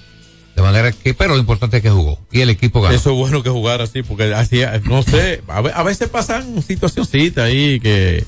De 0.55 0.61
manera 0.61 0.91
que, 0.91 1.13
pero 1.13 1.35
lo 1.35 1.39
importante 1.39 1.77
es 1.77 1.83
que 1.83 1.91
jugó. 1.91 2.19
Y 2.31 2.41
el 2.41 2.49
equipo 2.49 2.81
ganó. 2.81 2.95
Eso 2.95 3.11
es 3.11 3.15
bueno 3.15 3.43
que 3.43 3.49
jugar 3.49 3.81
así, 3.81 4.03
porque 4.03 4.33
así, 4.33 4.61
no 4.83 5.03
sé, 5.03 5.41
a 5.47 5.83
veces 5.83 6.09
pasan 6.09 6.61
situacioncitas 6.61 7.45
ahí 7.45 7.79
que, 7.79 8.25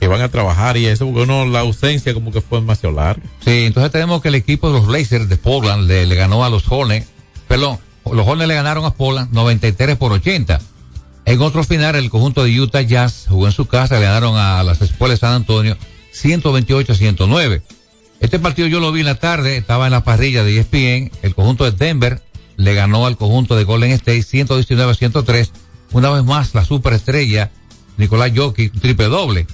que 0.00 0.08
van 0.08 0.20
a 0.20 0.28
trabajar 0.28 0.76
y 0.76 0.86
eso, 0.86 1.06
porque 1.06 1.22
uno, 1.22 1.46
la 1.46 1.60
ausencia 1.60 2.14
como 2.14 2.32
que 2.32 2.40
fue 2.40 2.60
demasiado 2.60 2.94
larga. 2.94 3.22
Sí, 3.44 3.64
entonces 3.64 3.92
tenemos 3.92 4.20
que 4.20 4.28
el 4.28 4.34
equipo 4.34 4.68
de 4.68 4.74
los 4.74 4.86
Blazers 4.86 5.28
de 5.28 5.36
Portland 5.36 5.88
le, 5.88 6.14
ganó 6.14 6.44
a 6.44 6.50
los 6.50 6.64
Hornets. 6.68 7.06
Perdón, 7.48 7.78
los 8.04 8.26
Hornets 8.26 8.48
le 8.48 8.54
ganaron 8.54 8.84
a 8.84 8.90
Portland 8.94 9.32
93 9.32 9.96
por 9.96 10.12
80. 10.12 10.60
En 11.26 11.40
otro 11.40 11.64
final, 11.64 11.96
el 11.96 12.10
conjunto 12.10 12.44
de 12.44 12.60
Utah 12.60 12.82
Jazz 12.82 13.26
jugó 13.28 13.46
en 13.46 13.52
su 13.52 13.66
casa, 13.66 13.98
le 13.98 14.04
ganaron 14.04 14.36
a 14.36 14.62
las 14.62 14.82
escuelas 14.82 15.20
de 15.20 15.26
San 15.26 15.34
Antonio 15.34 15.76
128 16.12 16.92
a 16.92 16.96
109. 16.96 17.62
Este 18.20 18.38
partido 18.38 18.68
yo 18.68 18.80
lo 18.80 18.92
vi 18.92 19.00
en 19.00 19.06
la 19.06 19.16
tarde, 19.16 19.56
estaba 19.56 19.86
en 19.86 19.92
la 19.92 20.04
parrilla 20.04 20.44
de 20.44 20.58
ESPN. 20.58 21.10
El 21.22 21.34
conjunto 21.34 21.64
de 21.64 21.72
Denver 21.72 22.22
le 22.56 22.74
ganó 22.74 23.06
al 23.06 23.16
conjunto 23.16 23.56
de 23.56 23.64
Golden 23.64 23.90
State 23.92 24.22
119 24.22 24.92
a 24.92 24.94
103. 24.94 25.52
Una 25.92 26.10
vez 26.10 26.24
más, 26.24 26.54
la 26.54 26.64
superestrella 26.64 27.50
Nicolás 27.96 28.32
Jokic, 28.34 28.72
triple 28.80 29.06
doble. 29.06 29.46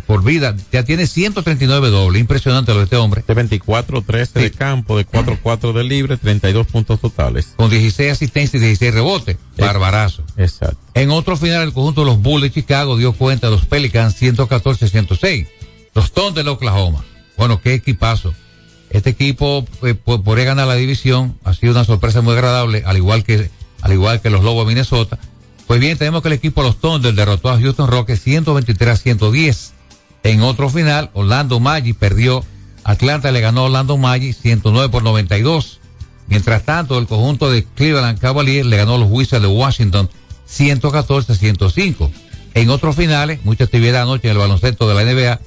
Por 0.00 0.24
vida, 0.24 0.56
ya 0.72 0.82
tiene 0.84 1.06
139 1.06 1.90
dobles. 1.90 2.20
Impresionante 2.20 2.72
lo 2.72 2.78
de 2.78 2.84
este 2.84 2.96
hombre. 2.96 3.22
De 3.26 3.34
24-13 3.34 4.32
de 4.32 4.50
campo, 4.50 4.96
de 4.96 5.06
4-4 5.06 5.72
de 5.72 5.84
libre, 5.84 6.16
32 6.16 6.66
puntos 6.66 7.00
totales. 7.00 7.54
Con 7.56 7.70
16 7.70 8.12
asistencias 8.12 8.62
y 8.62 8.66
16 8.66 8.94
rebotes. 8.94 9.36
Barbarazo. 9.56 10.24
Exacto. 10.36 10.78
En 10.94 11.10
otro 11.10 11.36
final, 11.36 11.62
el 11.62 11.72
conjunto 11.72 12.00
de 12.02 12.06
los 12.08 12.20
Bulls 12.20 12.42
de 12.42 12.50
Chicago 12.52 12.96
dio 12.96 13.12
cuenta 13.12 13.46
de 13.48 13.52
los 13.56 13.66
Pelicans 13.66 14.20
114-106. 14.20 15.46
Los 15.94 16.12
Thunder 16.12 16.44
de 16.44 16.50
Oklahoma. 16.50 17.04
Bueno, 17.36 17.60
qué 17.60 17.74
equipazo. 17.74 18.34
Este 18.90 19.10
equipo 19.10 19.66
eh, 19.82 19.94
po- 19.94 20.22
podría 20.22 20.44
ganar 20.44 20.66
la 20.68 20.74
división. 20.74 21.36
Ha 21.44 21.54
sido 21.54 21.72
una 21.72 21.84
sorpresa 21.84 22.20
muy 22.20 22.32
agradable, 22.34 22.82
al 22.86 22.96
igual 22.96 23.24
que, 23.24 23.50
al 23.80 23.92
igual 23.92 24.20
que 24.20 24.30
los 24.30 24.42
Lobos 24.44 24.64
de 24.66 24.68
Minnesota. 24.74 25.18
Pues 25.66 25.80
bien, 25.80 25.96
tenemos 25.96 26.22
que 26.22 26.28
el 26.28 26.34
equipo 26.34 26.62
de 26.62 26.68
los 26.68 26.78
Thunder 26.80 27.14
derrotó 27.14 27.48
a 27.48 27.58
Houston 27.58 27.88
Rockets 27.90 28.20
123 28.22 28.90
a 28.90 28.96
110. 28.96 29.72
En 30.24 30.40
otro 30.40 30.70
final, 30.70 31.10
Orlando 31.12 31.60
Magic 31.60 31.96
perdió. 31.96 32.44
Atlanta 32.82 33.30
le 33.30 33.40
ganó 33.40 33.60
a 33.60 33.64
Orlando 33.64 33.98
Magic 33.98 34.34
109 34.34 34.88
por 34.88 35.02
92. 35.02 35.80
Mientras 36.28 36.64
tanto, 36.64 36.98
el 36.98 37.06
conjunto 37.06 37.50
de 37.50 37.64
Cleveland 37.64 38.18
Cavaliers 38.18 38.66
le 38.66 38.78
ganó 38.78 38.94
a 38.94 38.98
los 38.98 39.10
Wizards 39.10 39.42
de 39.42 39.48
Washington 39.48 40.10
114 40.46 41.32
a 41.32 41.36
105. 41.36 42.10
En 42.54 42.70
otros 42.70 42.96
finales, 42.96 43.40
mucha 43.44 43.64
actividad 43.64 44.02
anoche 44.02 44.28
en 44.28 44.32
el 44.32 44.38
baloncesto 44.38 44.88
de 44.88 44.94
la 44.94 45.04
NBA, 45.04 45.40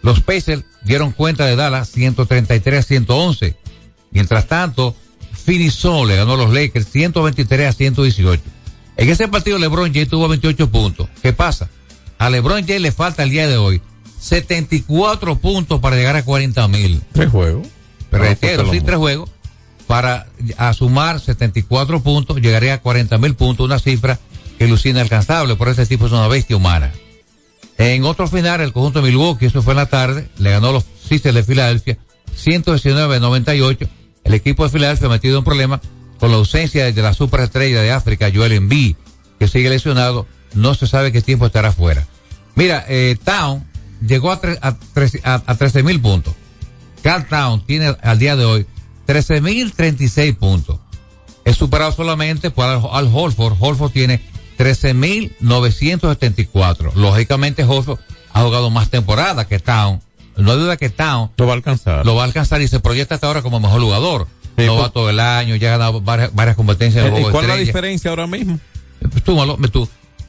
los 0.00 0.20
Pacers 0.20 0.64
dieron 0.82 1.12
cuenta 1.12 1.44
de 1.44 1.56
Dallas 1.56 1.90
133 1.90 2.78
a 2.78 2.82
111. 2.82 3.56
Mientras 4.12 4.46
tanto, 4.46 4.96
Phoenix 5.32 5.84
le 5.84 6.16
ganó 6.16 6.34
a 6.34 6.36
los 6.38 6.54
Lakers 6.54 6.88
123 6.88 7.68
a 7.68 7.72
118. 7.72 8.42
En 8.96 9.08
ese 9.10 9.28
partido 9.28 9.58
LeBron 9.58 9.92
James 9.92 10.08
tuvo 10.08 10.26
28 10.28 10.70
puntos. 10.70 11.08
¿Qué 11.20 11.34
pasa? 11.34 11.68
A 12.18 12.30
LeBron 12.30 12.62
James 12.66 12.80
le 12.80 12.92
falta 12.92 13.22
el 13.22 13.30
día 13.30 13.46
de 13.46 13.58
hoy 13.58 13.82
74 14.26 15.38
puntos 15.38 15.80
para 15.80 15.94
llegar 15.94 16.16
a 16.16 16.24
40 16.24 16.66
mil. 16.68 17.00
Tres 17.12 17.30
juegos. 17.30 17.68
Pero 18.10 18.24
No, 18.24 18.28
reitero, 18.28 18.72
sí, 18.72 18.80
tres 18.80 18.98
juegos. 18.98 19.30
Para 19.86 20.26
a 20.56 20.72
sumar 20.72 21.20
74 21.20 22.02
puntos, 22.02 22.36
llegaría 22.38 22.74
a 22.74 22.78
40 22.78 23.18
mil 23.18 23.34
puntos, 23.36 23.64
una 23.64 23.78
cifra 23.78 24.18
que 24.58 24.66
lucía 24.66 24.90
inalcanzable, 24.90 25.54
por 25.54 25.68
este 25.68 25.86
tipo 25.86 26.06
es 26.06 26.12
una 26.12 26.26
bestia 26.26 26.56
humana. 26.56 26.92
En 27.78 28.04
otro 28.04 28.26
final, 28.26 28.60
el 28.60 28.72
conjunto 28.72 29.00
de 29.00 29.08
Milwaukee, 29.10 29.46
eso 29.46 29.62
fue 29.62 29.74
en 29.74 29.76
la 29.76 29.86
tarde, 29.86 30.28
le 30.38 30.50
ganó 30.50 30.70
a 30.70 30.72
los 30.72 30.86
Sixers 31.08 31.34
de 31.34 31.44
Filadelfia 31.44 31.98
119-98. 32.36 33.88
El 34.24 34.34
equipo 34.34 34.64
de 34.64 34.70
Filadelfia 34.70 35.06
ha 35.06 35.10
metido 35.10 35.38
un 35.38 35.44
problema 35.44 35.80
con 36.18 36.32
la 36.32 36.38
ausencia 36.38 36.90
de 36.90 37.02
la 37.02 37.14
superestrella 37.14 37.80
de 37.80 37.92
África, 37.92 38.32
Joel 38.34 38.52
Embiid, 38.52 38.96
que 39.38 39.46
sigue 39.46 39.70
lesionado, 39.70 40.26
no 40.54 40.74
se 40.74 40.88
sabe 40.88 41.12
qué 41.12 41.22
tiempo 41.22 41.46
estará 41.46 41.70
fuera. 41.70 42.08
Mira, 42.56 42.84
eh, 42.88 43.16
Town 43.22 43.64
llegó 44.00 44.32
a, 44.32 44.40
tre- 44.40 44.58
a, 44.62 44.76
trece- 44.94 45.20
a, 45.24 45.42
a 45.46 45.54
13 45.56 45.82
mil 45.82 46.00
puntos. 46.00 46.34
Carl 47.02 47.26
Town 47.28 47.64
tiene 47.66 47.94
al 48.02 48.18
día 48.18 48.36
de 48.36 48.44
hoy 48.44 48.66
13 49.06 49.40
mil 49.40 49.72
36 49.72 50.34
puntos. 50.36 50.78
Es 51.44 51.56
superado 51.56 51.92
solamente 51.92 52.50
por 52.50 52.66
Al, 52.66 52.82
Al 52.90 53.08
Holford. 53.12 53.54
Holford 53.60 53.92
tiene 53.92 54.20
13 54.56 54.94
mil 54.94 55.36
974. 55.40 56.92
Lógicamente 56.96 57.64
Holford 57.64 57.98
ha 58.32 58.42
jugado 58.42 58.70
más 58.70 58.90
temporada 58.90 59.46
que 59.46 59.58
Town. 59.58 60.00
No 60.36 60.52
hay 60.52 60.58
duda 60.58 60.76
que 60.76 60.90
Town 60.90 61.30
Lo 61.38 61.46
va 61.46 61.52
a 61.52 61.56
alcanzar. 61.56 62.04
lo 62.04 62.14
va 62.14 62.22
a 62.22 62.24
alcanzar 62.26 62.60
y 62.60 62.68
se 62.68 62.80
proyecta 62.80 63.14
hasta 63.14 63.26
ahora 63.26 63.42
como 63.42 63.58
mejor 63.60 63.80
jugador. 63.80 64.26
no 64.56 64.76
va 64.76 64.90
todo 64.90 65.08
el 65.08 65.20
año, 65.20 65.56
ya 65.56 65.68
ha 65.68 65.78
ganado 65.78 66.00
varias, 66.00 66.34
varias 66.34 66.56
competencias 66.56 67.04
en 67.06 67.12
el 67.12 67.18
Eh, 67.18 67.22
juego 67.22 67.32
¿Cuál 67.32 67.44
es 67.44 67.50
la 67.50 67.56
diferencia 67.56 68.10
ahora 68.10 68.26
mismo? 68.26 68.58
Pues 69.10 69.22
tú, 69.22 69.36
malo, 69.36 69.56
tú. 69.72 69.88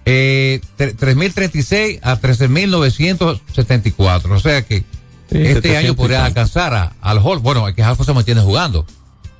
Eh, 0.09 0.61
tre- 0.77 0.95
3.036 0.95 1.99
a 2.01 2.17
13.974. 2.19 4.35
O 4.35 4.39
sea 4.39 4.61
que 4.65 4.83
este 5.29 5.53
700 5.55 5.75
año 5.77 5.95
podría 5.95 6.25
alcanzar 6.25 6.73
a- 6.73 6.95
al 7.01 7.19
Hall. 7.19 7.39
Bueno, 7.39 7.67
es 7.67 7.75
que 7.75 7.83
Halford 7.83 8.05
se 8.05 8.13
mantiene 8.13 8.39
jugando. 8.41 8.85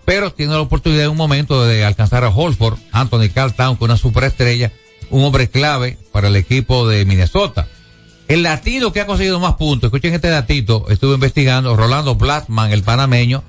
Pero 0.05 0.31
tiene 0.33 0.53
la 0.53 0.59
oportunidad 0.61 1.03
en 1.05 1.11
un 1.11 1.17
momento 1.17 1.65
de 1.65 1.83
alcanzar 1.85 2.23
a 2.23 2.29
Holford, 2.29 2.77
Anthony 2.91 3.29
Carl 3.33 3.53
Town, 3.53 3.75
con 3.77 3.89
una 3.91 3.97
superestrella, 3.97 4.71
un 5.09 5.23
hombre 5.23 5.49
clave 5.49 5.97
para 6.11 6.27
el 6.29 6.35
equipo 6.35 6.87
de 6.87 7.05
Minnesota. 7.05 7.67
El 8.27 8.43
latino 8.43 8.91
que 8.91 8.99
ha 9.01 9.05
conseguido 9.05 9.39
más 9.39 9.53
puntos, 9.55 9.87
escuchen 9.87 10.13
este 10.13 10.27
datito, 10.29 10.85
estuve 10.89 11.13
investigando, 11.15 11.75
Rolando 11.77 12.15
Blackman, 12.15 12.71
el 12.73 12.83
panameño, 12.83 13.43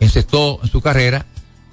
encestó 0.00 0.60
en 0.62 0.68
su 0.70 0.80
carrera 0.82 1.24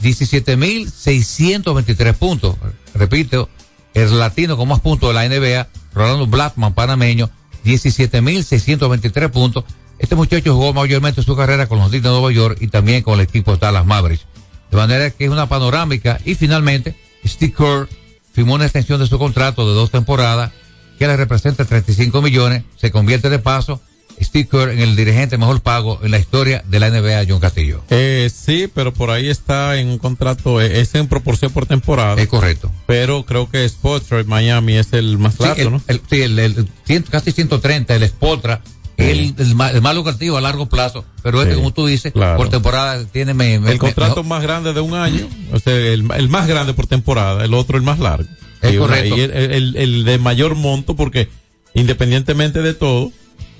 17.623 0.01 2.13
puntos. 2.13 2.55
Repito, 2.93 3.49
el 3.95 4.19
latino 4.19 4.57
con 4.57 4.67
más 4.67 4.81
puntos 4.81 5.09
de 5.09 5.13
la 5.15 5.27
NBA, 5.27 5.67
Rolando 5.93 6.27
Blackman, 6.27 6.73
panameño, 6.73 7.29
17.623 7.63 9.31
puntos. 9.31 9.63
Este 9.97 10.15
muchacho 10.15 10.53
jugó 10.53 10.73
mayormente 10.73 11.23
su 11.23 11.35
carrera 11.35 11.67
con 11.67 11.79
los 11.79 11.89
Knicks 11.89 12.03
de 12.03 12.09
Nueva 12.09 12.31
York 12.31 12.57
y 12.61 12.67
también 12.67 13.01
con 13.01 13.15
el 13.15 13.21
equipo 13.21 13.53
de 13.53 13.57
Dallas 13.57 13.85
Mavericks. 13.85 14.25
De 14.69 14.77
manera 14.77 15.09
que 15.09 15.25
es 15.25 15.31
una 15.31 15.47
panorámica. 15.47 16.19
Y 16.25 16.35
finalmente, 16.35 16.95
Steve 17.25 17.53
Kerr 17.57 17.87
firmó 18.33 18.55
una 18.55 18.65
extensión 18.65 18.99
de 18.99 19.07
su 19.07 19.17
contrato 19.17 19.67
de 19.67 19.73
dos 19.73 19.89
temporadas 19.91 20.51
que 20.99 21.07
le 21.07 21.15
representa 21.15 21.63
35 21.63 22.21
millones. 22.21 22.63
Se 22.75 22.91
convierte 22.91 23.29
de 23.29 23.39
paso 23.39 23.81
Steve 24.21 24.47
Kerr 24.49 24.69
en 24.71 24.79
el 24.79 24.95
dirigente 24.95 25.37
mejor 25.37 25.61
pago 25.61 25.99
en 26.03 26.11
la 26.11 26.19
historia 26.19 26.63
de 26.67 26.79
la 26.79 26.89
NBA, 26.89 27.25
John 27.27 27.39
Castillo. 27.39 27.83
Eh, 27.89 28.29
sí, 28.33 28.69
pero 28.73 28.93
por 28.93 29.09
ahí 29.11 29.27
está 29.29 29.77
en 29.79 29.87
un 29.89 29.97
contrato, 29.97 30.61
eh, 30.61 30.79
es 30.81 30.95
en 30.95 31.07
proporción 31.07 31.51
por 31.51 31.65
temporada. 31.65 32.21
Es 32.21 32.27
correcto. 32.27 32.71
Pero 32.87 33.25
creo 33.25 33.49
que 33.49 33.67
Spotra 33.67 34.23
Miami 34.23 34.75
es 34.77 34.93
el 34.93 35.17
más 35.17 35.35
Sí, 35.35 35.43
largo, 35.43 35.61
el, 35.61 35.71
¿no? 35.71 35.81
el- 35.87 36.01
sí, 36.09 36.21
el- 36.21 36.39
el 36.39 36.67
casi 37.09 37.31
130, 37.31 37.95
el 37.95 38.07
Spotra, 38.07 38.61
el, 38.97 39.35
el, 39.37 39.49
el 39.73 39.81
más 39.81 39.95
lucrativo 39.95 40.37
a 40.37 40.41
largo 40.41 40.67
plazo, 40.67 41.03
pero 41.21 41.41
este, 41.41 41.53
Sí, 41.55 41.57
como 41.59 41.73
tú 41.73 41.85
dices, 41.85 42.13
claro. 42.13 42.37
por 42.37 42.47
temporada 42.49 43.03
tiene 43.05 43.33
me- 43.33 43.59
me- 43.59 43.71
el 43.73 43.77
contrato 43.77 44.23
me- 44.23 44.29
más 44.29 44.41
grande 44.41 44.71
de 44.71 44.79
un 44.79 44.93
año, 44.93 45.27
o 45.51 45.59
sea, 45.59 45.75
el, 45.75 46.09
el 46.15 46.29
más 46.29 46.47
grande 46.47 46.73
por 46.73 46.87
temporada, 46.87 47.43
el 47.43 47.53
otro 47.53 47.75
el 47.77 47.83
más 47.83 47.99
largo. 47.99 48.29
Es 48.61 48.71
una- 48.71 48.79
correcto. 48.79 49.17
Y 49.17 49.19
el, 49.19 49.31
el- 49.31 49.75
el 49.75 50.05
de 50.05 50.17
mayor 50.17 50.55
monto, 50.55 50.95
porque 50.95 51.27
independientemente 51.73 52.61
de 52.61 52.73
todo, 52.73 53.11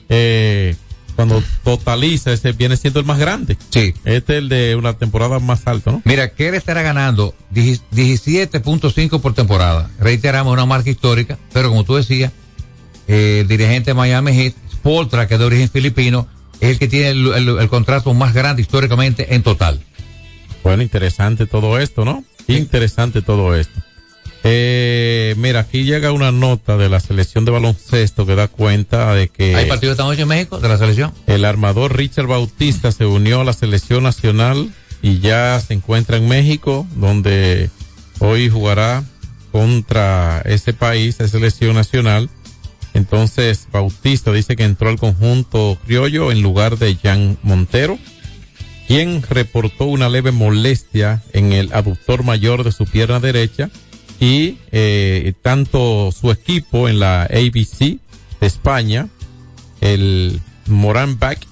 eh, 0.10 0.76
cuando 1.16 1.42
totaliza, 1.64 2.34
ese 2.34 2.52
viene 2.52 2.76
siendo 2.76 3.00
el 3.00 3.06
más 3.06 3.18
grande. 3.20 3.58
Sí. 3.70 3.94
Este 4.04 4.34
es 4.34 4.40
el 4.40 4.50
de 4.50 4.76
una 4.76 4.94
temporada 4.98 5.40
más 5.40 5.66
alta, 5.66 5.92
¿no? 5.92 6.02
Mira, 6.04 6.30
Kerr 6.34 6.56
estará 6.56 6.82
ganando 6.82 7.34
17.5 7.54 9.22
por 9.22 9.34
temporada. 9.34 9.90
Reiteramos 10.00 10.52
una 10.54 10.66
marca 10.66 10.90
histórica, 10.90 11.38
pero 11.54 11.70
como 11.70 11.84
tú 11.84 11.96
decías, 11.96 12.32
eh, 13.08 13.40
el 13.42 13.48
dirigente 13.48 13.92
de 13.92 13.96
Miami 13.96 14.34
Heat, 14.34 14.54
Spoltra, 14.74 15.28
que 15.28 15.36
es 15.36 15.40
de 15.40 15.46
origen 15.46 15.70
filipino, 15.70 16.28
es 16.60 16.70
el 16.72 16.80
que 16.80 16.88
tiene 16.88 17.10
el, 17.10 17.28
el- 17.34 17.60
el 17.60 17.70
contrato 17.70 18.14
más 18.14 18.34
grande 18.34 18.62
históricamente 18.62 19.36
en 19.36 19.44
total. 19.44 19.82
Bueno, 20.64 20.84
interesante 20.84 21.46
todo 21.46 21.80
esto, 21.80 22.06
¿no? 22.06 22.24
Interesante 22.48 23.22
todo 23.22 23.56
esto. 23.56 23.80
Eh, 24.48 25.34
mira, 25.38 25.62
aquí 25.62 25.86
llega 25.86 26.12
una 26.12 26.32
nota 26.32 26.78
de 26.78 26.88
la 26.88 27.00
selección 27.00 27.46
de 27.46 27.52
baloncesto 27.52 28.28
que 28.28 28.36
da 28.36 28.48
cuenta 28.48 29.16
de 29.16 29.28
que 29.28 29.56
¿Hay 29.56 29.68
partido 29.68 29.92
esta 29.92 30.04
noche 30.04 30.22
en 30.22 30.28
México 30.28 30.60
de 30.60 30.70
la 30.70 30.78
selección? 30.78 31.12
el 31.26 31.46
armador 31.46 31.98
Richard 31.98 32.28
Bautista 32.28 32.92
se 32.92 33.08
unió 33.08 33.42
a 33.42 33.44
la 33.44 33.54
selección 33.54 34.04
nacional 34.04 34.72
y 35.02 35.18
ya 35.18 35.60
se 35.60 35.74
encuentra 35.74 36.18
en 36.18 36.28
México, 36.28 36.86
donde 36.96 37.72
hoy 38.20 38.48
jugará 38.48 39.04
contra 39.52 40.44
ese 40.46 40.74
país, 40.74 41.16
esa 41.16 41.28
selección 41.28 41.74
nacional. 41.74 42.30
Entonces, 42.94 43.68
Bautista 43.72 44.32
dice 44.32 44.56
que 44.56 44.64
entró 44.64 44.90
al 44.90 45.00
conjunto 45.00 45.80
criollo 45.88 46.32
en 46.32 46.44
lugar 46.44 46.78
de 46.78 46.96
Jan 47.02 47.40
Montero, 47.42 47.98
quien 48.88 49.24
reportó 49.24 49.86
una 49.86 50.08
leve 50.08 50.32
molestia 50.32 51.24
en 51.34 51.52
el 51.52 51.74
aductor 51.74 52.24
mayor 52.24 52.64
de 52.64 52.72
su 52.72 52.86
pierna 52.86 53.20
derecha 53.20 53.72
y 54.20 54.58
eh, 54.72 55.34
tanto 55.42 56.12
su 56.12 56.32
equipo 56.32 56.88
en 56.88 57.00
la 57.00 57.24
ABC 57.24 58.00
de 58.40 58.48
España, 58.48 59.10
el 59.82 60.40
Moranback 60.68 61.46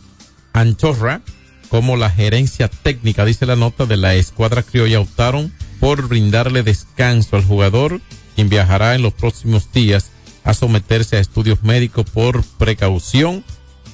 Antorra, 0.54 1.22
como 1.70 1.98
la 1.98 2.10
gerencia 2.10 2.68
técnica, 2.68 3.26
dice 3.26 3.46
la 3.46 3.56
nota 3.56 3.86
de 3.86 3.98
la 3.98 4.14
escuadra 4.16 4.64
criolla, 4.64 5.00
optaron 5.00 5.52
por 5.80 6.08
brindarle 6.08 6.64
descanso 6.64 7.36
al 7.36 7.44
jugador, 7.44 8.00
quien 8.36 8.50
viajará 8.50 8.96
en 8.96 9.02
los 9.02 9.14
próximos 9.14 9.72
días 9.72 10.12
a 10.44 10.54
someterse 10.54 11.18
a 11.18 11.20
estudios 11.20 11.64
médicos 11.64 12.06
por 12.10 12.44
precaución. 12.44 13.44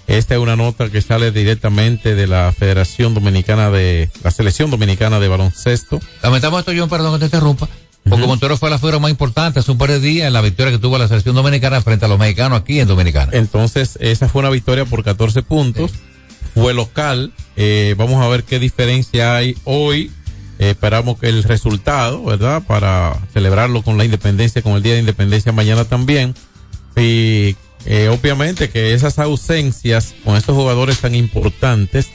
Esta 0.07 0.35
es 0.35 0.41
una 0.41 0.55
nota 0.55 0.89
que 0.89 1.01
sale 1.01 1.31
directamente 1.31 2.15
de 2.15 2.27
la 2.27 2.51
Federación 2.51 3.13
Dominicana 3.13 3.69
de, 3.69 4.09
la 4.23 4.31
Selección 4.31 4.71
Dominicana 4.71 5.19
de 5.19 5.27
Baloncesto. 5.27 5.99
Lamentamos 6.23 6.59
esto, 6.59 6.71
John, 6.75 6.89
perdón 6.89 7.13
que 7.13 7.19
te 7.19 7.25
interrumpa, 7.25 7.69
porque 8.09 8.27
Montero 8.27 8.57
fue 8.57 8.69
la 8.69 8.77
figura 8.77 8.99
más 8.99 9.11
importante 9.11 9.59
hace 9.59 9.71
un 9.71 9.77
par 9.77 9.89
de 9.89 9.99
días 9.99 10.27
en 10.27 10.33
la 10.33 10.41
victoria 10.41 10.71
que 10.71 10.79
tuvo 10.79 10.97
la 10.97 11.07
selección 11.07 11.35
dominicana 11.35 11.81
frente 11.81 12.05
a 12.05 12.07
los 12.07 12.19
mexicanos 12.19 12.59
aquí 12.59 12.79
en 12.79 12.87
Dominicana. 12.87 13.31
Entonces, 13.33 13.97
esa 14.01 14.27
fue 14.27 14.41
una 14.41 14.49
victoria 14.49 14.85
por 14.85 15.03
14 15.03 15.41
puntos. 15.43 15.91
Fue 16.53 16.73
local. 16.73 17.31
Eh, 17.55 17.95
vamos 17.97 18.23
a 18.23 18.27
ver 18.27 18.43
qué 18.43 18.59
diferencia 18.59 19.35
hay 19.35 19.55
hoy. 19.63 20.11
Eh, 20.59 20.71
esperamos 20.71 21.19
que 21.19 21.29
el 21.29 21.43
resultado, 21.43 22.23
¿verdad? 22.23 22.63
Para 22.65 23.17
celebrarlo 23.33 23.81
con 23.81 23.97
la 23.97 24.05
independencia, 24.05 24.61
con 24.61 24.73
el 24.73 24.83
Día 24.83 24.93
de 24.93 24.99
Independencia 24.99 25.51
mañana 25.51 25.85
también. 25.85 26.35
Y 26.95 27.55
eh, 27.85 28.09
obviamente 28.09 28.69
que 28.69 28.93
esas 28.93 29.19
ausencias 29.19 30.13
con 30.25 30.35
estos 30.35 30.55
jugadores 30.55 30.99
tan 30.99 31.15
importantes 31.15 32.09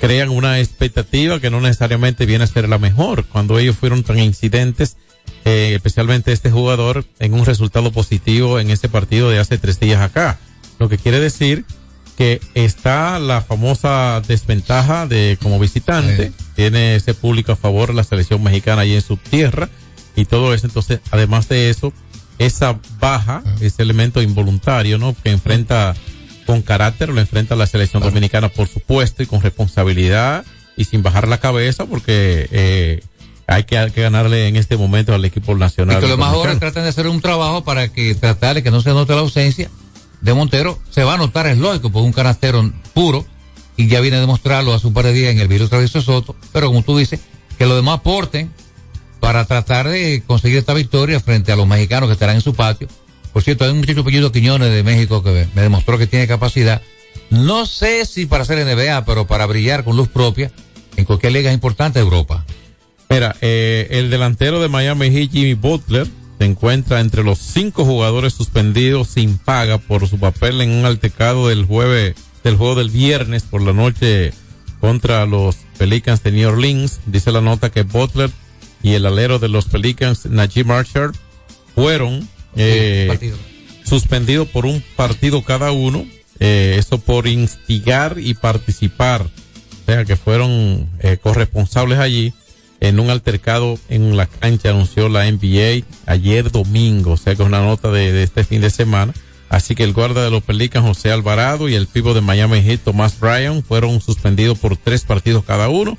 crean 0.00 0.30
una 0.30 0.60
expectativa 0.60 1.40
que 1.40 1.50
no 1.50 1.60
necesariamente 1.60 2.26
viene 2.26 2.44
a 2.44 2.46
ser 2.46 2.68
la 2.68 2.78
mejor. 2.78 3.24
Cuando 3.26 3.58
ellos 3.58 3.76
fueron 3.76 4.02
tan 4.02 4.18
incidentes, 4.18 4.96
eh, 5.44 5.72
especialmente 5.74 6.32
este 6.32 6.50
jugador, 6.50 7.04
en 7.18 7.34
un 7.34 7.44
resultado 7.44 7.92
positivo 7.92 8.60
en 8.60 8.70
ese 8.70 8.88
partido 8.88 9.30
de 9.30 9.38
hace 9.38 9.58
tres 9.58 9.80
días 9.80 10.00
acá. 10.00 10.38
Lo 10.78 10.88
que 10.88 10.98
quiere 10.98 11.20
decir 11.20 11.64
que 12.16 12.40
está 12.54 13.18
la 13.18 13.40
famosa 13.40 14.20
desventaja 14.28 15.06
de 15.06 15.38
como 15.42 15.58
visitante, 15.58 16.32
tiene 16.54 16.96
ese 16.96 17.14
público 17.14 17.52
a 17.52 17.56
favor 17.56 17.88
de 17.88 17.94
la 17.94 18.04
selección 18.04 18.42
mexicana 18.42 18.82
ahí 18.82 18.94
en 18.94 19.00
su 19.00 19.16
tierra 19.16 19.70
y 20.16 20.26
todo 20.26 20.52
eso. 20.52 20.66
Entonces, 20.66 21.00
además 21.10 21.48
de 21.48 21.70
eso, 21.70 21.94
esa 22.38 22.78
baja, 22.98 23.42
ese 23.60 23.82
elemento 23.82 24.20
involuntario, 24.20 24.98
¿no? 24.98 25.16
Que 25.22 25.30
enfrenta 25.30 25.94
con 26.44 26.60
carácter, 26.60 27.08
lo 27.08 27.20
enfrenta 27.20 27.56
la 27.56 27.66
selección 27.66 28.02
dominicana, 28.02 28.50
por 28.50 28.68
supuesto, 28.68 29.22
y 29.22 29.26
con 29.26 29.40
responsabilidad 29.40 30.44
y 30.76 30.84
sin 30.84 31.02
bajar 31.02 31.28
la 31.28 31.38
cabeza, 31.38 31.86
porque 31.86 32.48
eh, 32.50 33.02
hay, 33.50 33.64
que, 33.64 33.76
hay 33.76 33.90
que 33.90 34.00
ganarle 34.00 34.46
en 34.46 34.54
este 34.54 34.76
momento 34.76 35.12
al 35.12 35.24
equipo 35.24 35.52
Y 35.52 35.56
nacional. 35.56 36.00
que 36.00 36.06
los 36.06 36.16
más 36.16 36.32
jóvenes 36.32 36.60
traten 36.60 36.84
de 36.84 36.90
hacer 36.90 37.08
un 37.08 37.20
trabajo 37.20 37.64
para 37.64 37.88
que 37.88 38.14
tratar 38.14 38.54
de 38.54 38.62
que 38.62 38.70
no 38.70 38.80
se 38.80 38.90
note 38.90 39.12
la 39.12 39.20
ausencia 39.20 39.68
de 40.20 40.34
Montero. 40.34 40.78
Se 40.90 41.02
va 41.02 41.14
a 41.14 41.16
notar, 41.16 41.48
es 41.48 41.58
lógico, 41.58 41.90
porque 41.90 42.04
es 42.04 42.06
un 42.06 42.12
canastero 42.12 42.72
puro 42.94 43.26
y 43.76 43.88
ya 43.88 44.00
viene 44.00 44.18
a 44.18 44.20
demostrarlo 44.20 44.72
hace 44.72 44.86
un 44.86 44.94
par 44.94 45.04
de 45.04 45.12
días 45.12 45.32
en 45.32 45.40
el 45.40 45.48
virus 45.48 45.68
Travieso 45.68 46.00
Soto. 46.00 46.36
Pero 46.52 46.68
como 46.68 46.82
tú 46.82 46.96
dices, 46.96 47.18
que 47.58 47.66
los 47.66 47.74
demás 47.74 47.96
aporten 47.96 48.52
para 49.18 49.44
tratar 49.46 49.88
de 49.88 50.22
conseguir 50.24 50.58
esta 50.58 50.72
victoria 50.72 51.18
frente 51.18 51.50
a 51.50 51.56
los 51.56 51.66
mexicanos 51.66 52.08
que 52.08 52.12
estarán 52.12 52.36
en 52.36 52.42
su 52.42 52.54
patio. 52.54 52.86
Por 53.32 53.42
cierto, 53.42 53.64
hay 53.64 53.72
un 53.72 53.78
muchacho 53.78 54.02
apellido 54.02 54.30
Quiñones 54.30 54.72
de 54.72 54.84
México 54.84 55.24
que 55.24 55.48
me 55.54 55.62
demostró 55.62 55.98
que 55.98 56.06
tiene 56.06 56.28
capacidad. 56.28 56.82
No 57.30 57.66
sé 57.66 58.06
si 58.06 58.26
para 58.26 58.44
ser 58.44 58.64
NBA, 58.64 59.04
pero 59.04 59.26
para 59.26 59.46
brillar 59.46 59.82
con 59.82 59.96
luz 59.96 60.08
propia 60.08 60.52
en 60.96 61.04
cualquier 61.04 61.32
liga 61.32 61.52
importante 61.52 61.98
de 61.98 62.04
Europa. 62.04 62.44
Mira, 63.10 63.34
eh, 63.40 63.88
el 63.90 64.08
delantero 64.08 64.62
de 64.62 64.68
Miami 64.68 65.10
Heat, 65.10 65.32
Jimmy 65.32 65.54
Butler, 65.54 66.06
se 66.38 66.44
encuentra 66.46 67.00
entre 67.00 67.24
los 67.24 67.38
cinco 67.38 67.84
jugadores 67.84 68.32
suspendidos 68.32 69.08
sin 69.08 69.36
paga 69.36 69.78
por 69.78 70.08
su 70.08 70.18
papel 70.18 70.60
en 70.60 70.70
un 70.70 70.86
altercado 70.86 71.48
del 71.48 71.66
jueves, 71.66 72.14
del 72.44 72.56
juego 72.56 72.76
del 72.76 72.88
viernes 72.88 73.42
por 73.42 73.62
la 73.62 73.72
noche 73.72 74.32
contra 74.80 75.26
los 75.26 75.56
Pelicans 75.76 76.22
de 76.22 76.32
New 76.32 76.48
Orleans. 76.48 77.00
Dice 77.04 77.32
la 77.32 77.40
nota 77.40 77.70
que 77.70 77.82
Butler 77.82 78.30
y 78.82 78.94
el 78.94 79.04
alero 79.04 79.38
de 79.38 79.48
los 79.48 79.66
Pelicans, 79.66 80.26
Najee 80.26 80.64
Marshall, 80.64 81.12
fueron 81.74 82.26
eh, 82.56 83.32
suspendidos 83.84 84.48
por 84.48 84.66
un 84.66 84.82
partido 84.96 85.42
cada 85.42 85.72
uno. 85.72 86.06
Eh, 86.38 86.76
eso 86.78 86.98
por 86.98 87.26
instigar 87.26 88.16
y 88.18 88.34
participar. 88.34 89.22
O 89.22 89.84
sea, 89.84 90.04
que 90.04 90.16
fueron 90.16 90.88
eh, 91.00 91.18
corresponsables 91.20 91.98
allí 91.98 92.32
en 92.80 92.98
un 92.98 93.10
altercado 93.10 93.78
en 93.88 94.16
la 94.16 94.26
cancha, 94.26 94.70
anunció 94.70 95.08
la 95.08 95.30
NBA 95.30 95.84
ayer 96.06 96.50
domingo, 96.50 97.12
o 97.12 97.16
sea 97.16 97.34
que 97.34 97.42
es 97.42 97.48
una 97.48 97.60
nota 97.60 97.90
de, 97.90 98.22
este 98.22 98.42
fin 98.44 98.62
de 98.62 98.70
semana. 98.70 99.12
Así 99.50 99.74
que 99.74 99.84
el 99.84 99.92
guarda 99.92 100.24
de 100.24 100.30
los 100.30 100.42
Pelicans, 100.42 100.86
José 100.86 101.12
Alvarado, 101.12 101.68
y 101.68 101.74
el 101.74 101.86
pivo 101.86 102.14
de 102.14 102.20
Miami 102.20 102.62
Heat, 102.62 102.80
Tomás 102.84 103.18
Bryan, 103.18 103.62
fueron 103.62 104.00
suspendidos 104.00 104.58
por 104.58 104.76
tres 104.76 105.02
partidos 105.02 105.44
cada 105.44 105.68
uno. 105.68 105.96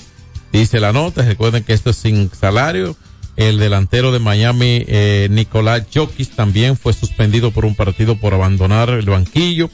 Dice 0.51 0.79
la 0.79 0.91
nota, 0.93 1.21
recuerden 1.23 1.63
que 1.63 1.73
esto 1.73 1.91
es 1.91 1.97
sin 1.97 2.31
salario. 2.31 2.95
El 3.35 3.59
delantero 3.59 4.11
de 4.11 4.19
Miami, 4.19 4.83
eh, 4.87 5.27
Nicolás 5.31 5.83
Jokic, 5.93 6.35
también 6.35 6.77
fue 6.77 6.93
suspendido 6.93 7.51
por 7.51 7.65
un 7.65 7.75
partido 7.75 8.15
por 8.15 8.33
abandonar 8.33 8.89
el 8.89 9.05
banquillo. 9.05 9.69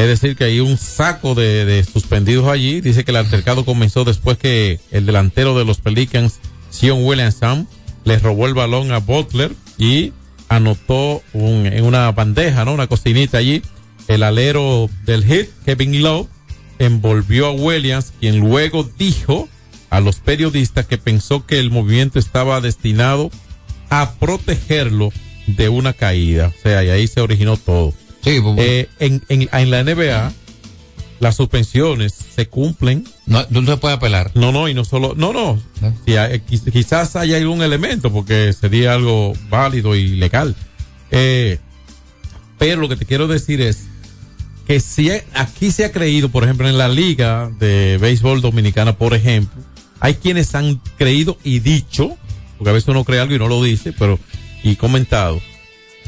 Es 0.00 0.06
decir, 0.06 0.34
que 0.34 0.44
hay 0.44 0.60
un 0.60 0.78
saco 0.78 1.34
de, 1.34 1.84
suspendidos 1.84 2.48
allí. 2.48 2.80
Dice 2.80 3.04
que 3.04 3.10
el 3.10 3.18
altercado 3.18 3.66
comenzó 3.66 4.02
después 4.02 4.38
que 4.38 4.80
el 4.90 5.04
delantero 5.04 5.58
de 5.58 5.66
los 5.66 5.82
Pelicans, 5.82 6.40
Sion 6.70 7.04
Williamson, 7.04 7.68
le 8.04 8.18
robó 8.18 8.46
el 8.46 8.54
balón 8.54 8.92
a 8.92 8.98
Butler 8.98 9.52
y 9.76 10.14
anotó 10.48 11.22
en 11.34 11.84
una 11.84 12.10
bandeja, 12.12 12.64
¿no? 12.64 12.72
Una 12.72 12.86
cocinita 12.86 13.36
allí. 13.36 13.60
El 14.08 14.22
alero 14.22 14.88
del 15.04 15.22
hit, 15.22 15.50
Kevin 15.66 16.02
Love, 16.02 16.28
envolvió 16.78 17.48
a 17.48 17.50
Williams, 17.50 18.14
quien 18.18 18.40
luego 18.40 18.88
dijo 18.96 19.50
a 19.90 20.00
los 20.00 20.16
periodistas 20.16 20.86
que 20.86 20.96
pensó 20.96 21.44
que 21.44 21.58
el 21.58 21.70
movimiento 21.70 22.18
estaba 22.18 22.62
destinado 22.62 23.30
a 23.90 24.14
protegerlo 24.14 25.12
de 25.46 25.68
una 25.68 25.92
caída. 25.92 26.54
O 26.58 26.62
sea, 26.62 26.82
y 26.84 26.88
ahí 26.88 27.06
se 27.06 27.20
originó 27.20 27.58
todo. 27.58 27.92
Eh, 28.58 28.88
en, 28.98 29.22
en, 29.28 29.48
en 29.52 29.70
la 29.70 29.82
NBA, 29.82 30.32
las 31.20 31.36
suspensiones 31.36 32.12
se 32.34 32.48
cumplen. 32.48 33.04
No, 33.26 33.44
no 33.50 33.64
se 33.66 33.76
puede 33.76 33.94
apelar. 33.94 34.30
No, 34.34 34.52
no, 34.52 34.68
y 34.68 34.74
no 34.74 34.84
solo, 34.84 35.14
no, 35.16 35.32
no. 35.32 35.60
Si 36.06 36.16
hay- 36.16 36.40
quiz- 36.40 36.70
quizás 36.72 37.16
haya 37.16 37.36
algún 37.36 37.62
elemento 37.62 38.12
porque 38.12 38.52
sería 38.52 38.94
algo 38.94 39.32
válido 39.48 39.94
y 39.96 40.08
legal. 40.16 40.54
Eh, 41.10 41.58
pero 42.58 42.80
lo 42.80 42.88
que 42.88 42.96
te 42.96 43.06
quiero 43.06 43.26
decir 43.26 43.60
es 43.60 43.86
que 44.66 44.80
si 44.80 45.10
aquí 45.34 45.70
se 45.72 45.84
ha 45.84 45.92
creído, 45.92 46.28
por 46.28 46.44
ejemplo, 46.44 46.68
en 46.68 46.78
la 46.78 46.88
liga 46.88 47.50
de 47.58 47.98
béisbol 48.00 48.40
dominicana, 48.40 48.96
por 48.96 49.14
ejemplo, 49.14 49.60
hay 49.98 50.14
quienes 50.14 50.54
han 50.54 50.80
creído 50.96 51.36
y 51.42 51.58
dicho, 51.60 52.16
porque 52.56 52.70
a 52.70 52.72
veces 52.74 52.88
uno 52.88 53.04
cree 53.04 53.20
algo 53.20 53.34
y 53.34 53.38
no 53.38 53.48
lo 53.48 53.62
dice, 53.62 53.92
pero 53.92 54.18
y 54.62 54.76
comentado, 54.76 55.40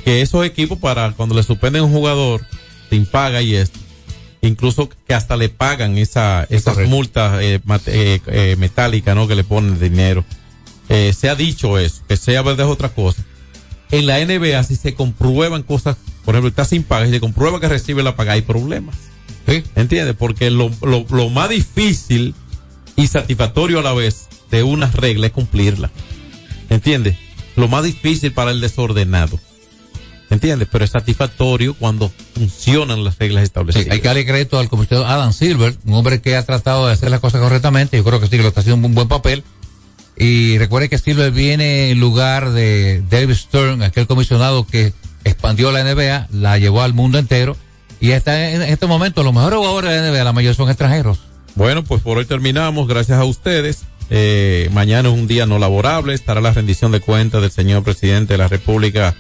que 0.05 0.23
esos 0.23 0.45
equipos 0.45 0.79
para 0.79 1.13
cuando 1.13 1.35
le 1.35 1.43
suspenden 1.43 1.83
a 1.83 1.85
un 1.85 1.93
jugador 1.93 2.45
sin 2.91 3.07
paga 3.07 3.43
y 3.43 3.55
esto, 3.55 3.79
incluso 4.43 4.89
que 5.07 5.15
hasta 5.15 5.37
le 5.37 5.49
pagan 5.49 5.97
esa, 5.99 6.45
esas 6.51 6.77
multas 6.89 7.41
eh, 7.43 7.61
eh, 7.87 8.21
eh, 8.27 8.57
metálicas, 8.59 9.15
¿no? 9.15 9.29
Que 9.29 9.37
le 9.37 9.45
ponen 9.45 9.79
de 9.79 9.89
dinero. 9.89 10.25
Se 10.89 11.31
ha 11.31 11.35
dicho 11.35 11.79
eso, 11.79 12.03
que 12.07 12.19
sea 12.19 12.43
verdad 12.43 12.67
es 12.67 12.73
otra 12.73 12.91
cosa. 12.91 13.25
En 13.91 14.07
la 14.07 14.23
NBA, 14.23 14.63
si 14.65 14.77
se 14.77 14.93
comprueban 14.93 15.63
cosas, 15.63 15.97
por 16.23 16.35
ejemplo, 16.35 16.51
está 16.51 16.67
sin 16.67 16.83
paga 16.83 17.07
y 17.07 17.11
se 17.11 17.21
comprueba 17.21 17.61
que 17.61 17.69
recibe 17.69 18.03
la 18.03 18.15
paga, 18.15 18.35
hay 18.35 18.43
problemas. 18.43 18.97
¿Entiendes? 19.47 20.15
Porque 20.19 20.51
lo, 20.51 20.71
lo, 20.83 21.07
lo 21.09 21.31
más 21.31 21.49
difícil 21.49 22.35
y 22.95 23.07
satisfactorio 23.07 23.79
a 23.79 23.83
la 23.83 23.95
vez 23.95 24.29
de 24.51 24.63
una 24.65 24.91
regla 24.91 25.29
es 25.29 25.33
cumplirla. 25.33 25.91
¿Entiendes? 26.69 27.17
Lo 27.57 27.69
más 27.69 27.85
difícil 27.85 28.33
para 28.33 28.51
el 28.51 28.61
desordenado. 28.61 29.41
¿Entiendes? 30.33 30.67
Pero 30.73 30.83
es 30.83 30.91
satisfactorio 30.91 31.75
cuando 31.75 32.11
funcionan 32.35 33.05
las 33.05 33.19
reglas 33.19 33.43
establecidas. 33.43 33.85
Sí, 33.85 33.91
hay 33.91 34.01
que 34.01 34.09
darle 34.09 34.25
crédito 34.25 34.59
al 34.59 34.71
comisionado 34.71 35.07
Adam 35.07 35.31
Silver, 35.35 35.77
un 35.85 35.93
hombre 35.93 36.23
que 36.23 36.37
ha 36.37 36.43
tratado 36.43 36.87
de 36.87 36.95
hacer 36.95 37.11
las 37.11 37.21
cosas 37.21 37.43
correctamente. 37.43 37.99
Yo 37.99 38.05
creo 38.05 38.19
que 38.19 38.29
sí, 38.29 38.39
que 38.39 38.43
lo 38.43 38.49
está 38.49 38.61
haciendo 38.61 38.87
un 38.87 38.95
buen 38.95 39.09
papel. 39.09 39.45
Y 40.17 40.57
recuerde 40.57 40.89
que 40.89 40.97
Silver 40.97 41.31
viene 41.33 41.91
en 41.91 42.01
lugar 42.01 42.53
de 42.53 43.03
David 43.11 43.35
Stern, 43.35 43.83
aquel 43.83 44.07
comisionado 44.07 44.67
que 44.67 44.95
expandió 45.25 45.71
la 45.71 45.85
NBA, 45.85 46.29
la 46.31 46.59
llevó 46.59 46.81
al 46.81 46.95
mundo 46.95 47.19
entero. 47.19 47.55
Y 48.01 48.13
está 48.13 48.53
en 48.53 48.63
este 48.63 48.87
momento, 48.87 49.23
los 49.23 49.35
mejores 49.35 49.59
jugadores 49.59 49.91
de 49.91 50.01
la 50.01 50.11
NBA, 50.11 50.25
la 50.25 50.33
mayoría 50.33 50.55
son 50.55 50.71
extranjeros. 50.71 51.19
Bueno, 51.57 51.85
pues 51.85 52.01
por 52.01 52.17
hoy 52.17 52.25
terminamos. 52.25 52.89
Gracias 52.89 53.19
a 53.19 53.25
ustedes. 53.25 53.85
Eh, 54.09 54.71
mañana 54.73 55.11
es 55.11 55.15
un 55.15 55.27
día 55.27 55.45
no 55.45 55.59
laborable. 55.59 56.15
Estará 56.15 56.41
la 56.41 56.53
rendición 56.53 56.91
de 56.91 57.01
cuentas 57.01 57.43
del 57.43 57.51
señor 57.51 57.85
presidente 57.85 58.33
de 58.33 58.39
la 58.39 58.49
República, 58.49 59.15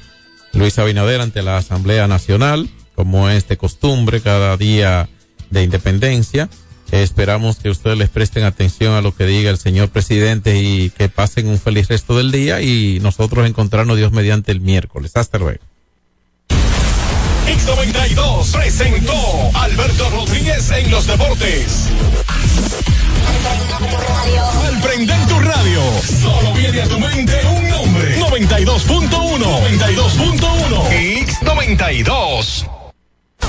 Luis 0.52 0.78
Abinader, 0.78 1.20
ante 1.20 1.42
la 1.42 1.56
Asamblea 1.56 2.06
Nacional, 2.08 2.68
como 2.94 3.28
es 3.28 3.48
de 3.48 3.56
costumbre 3.56 4.20
cada 4.20 4.56
día 4.56 5.08
de 5.50 5.62
independencia. 5.62 6.48
Esperamos 6.90 7.56
que 7.56 7.70
ustedes 7.70 7.96
les 7.96 8.10
presten 8.10 8.44
atención 8.44 8.94
a 8.94 9.00
lo 9.00 9.16
que 9.16 9.24
diga 9.24 9.50
el 9.50 9.56
señor 9.56 9.88
presidente 9.88 10.60
y 10.60 10.90
que 10.90 11.08
pasen 11.08 11.48
un 11.48 11.58
feliz 11.58 11.88
resto 11.88 12.16
del 12.16 12.30
día 12.30 12.60
y 12.60 13.00
nosotros 13.00 13.46
encontrarnos 13.46 13.96
Dios 13.96 14.12
mediante 14.12 14.52
el 14.52 14.60
miércoles. 14.60 15.12
Hasta 15.14 15.38
luego. 15.38 15.60
X92 17.46 18.52
presentó 18.52 19.14
Alberto 19.54 20.10
Rodríguez 20.10 20.70
en 20.70 20.90
los 20.90 21.06
deportes. 21.06 21.88
Al 24.66 24.80
prender 24.80 25.26
tu 25.26 25.40
solo 26.02 26.52
viene 26.54 26.82
a 26.82 26.88
tu 26.88 26.98
mente 26.98 27.40
un 27.46 27.68
nombre. 27.68 28.18
92.1. 28.18 29.38
92.1. 29.38 31.26
X92. 31.26 32.66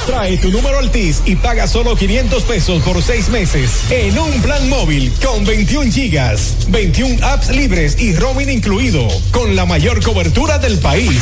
Trae 0.06 0.38
tu 0.38 0.52
número 0.52 0.80
Altis 0.80 1.22
y 1.26 1.36
paga 1.36 1.66
solo 1.68 1.96
500 1.96 2.44
pesos 2.44 2.82
por 2.84 3.02
seis 3.02 3.30
meses 3.30 3.90
en 3.90 4.18
un 4.20 4.42
plan 4.42 4.68
móvil 4.68 5.14
con 5.24 5.46
21 5.46 5.92
gigas, 5.92 6.68
21 6.68 7.26
apps 7.26 7.50
libres 7.50 7.98
y 8.00 8.14
roaming 8.16 8.50
incluido, 8.50 9.08
con 9.32 9.56
la 9.56 9.66
mayor 9.66 10.04
cobertura 10.04 10.58
del 10.58 10.78
país. 10.80 11.22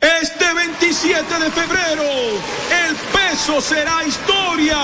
Este 0.00 0.52
27 0.54 1.38
de 1.38 1.50
febrero, 1.50 2.02
el 2.02 2.96
peso 3.12 3.60
será 3.60 4.04
historia. 4.04 4.78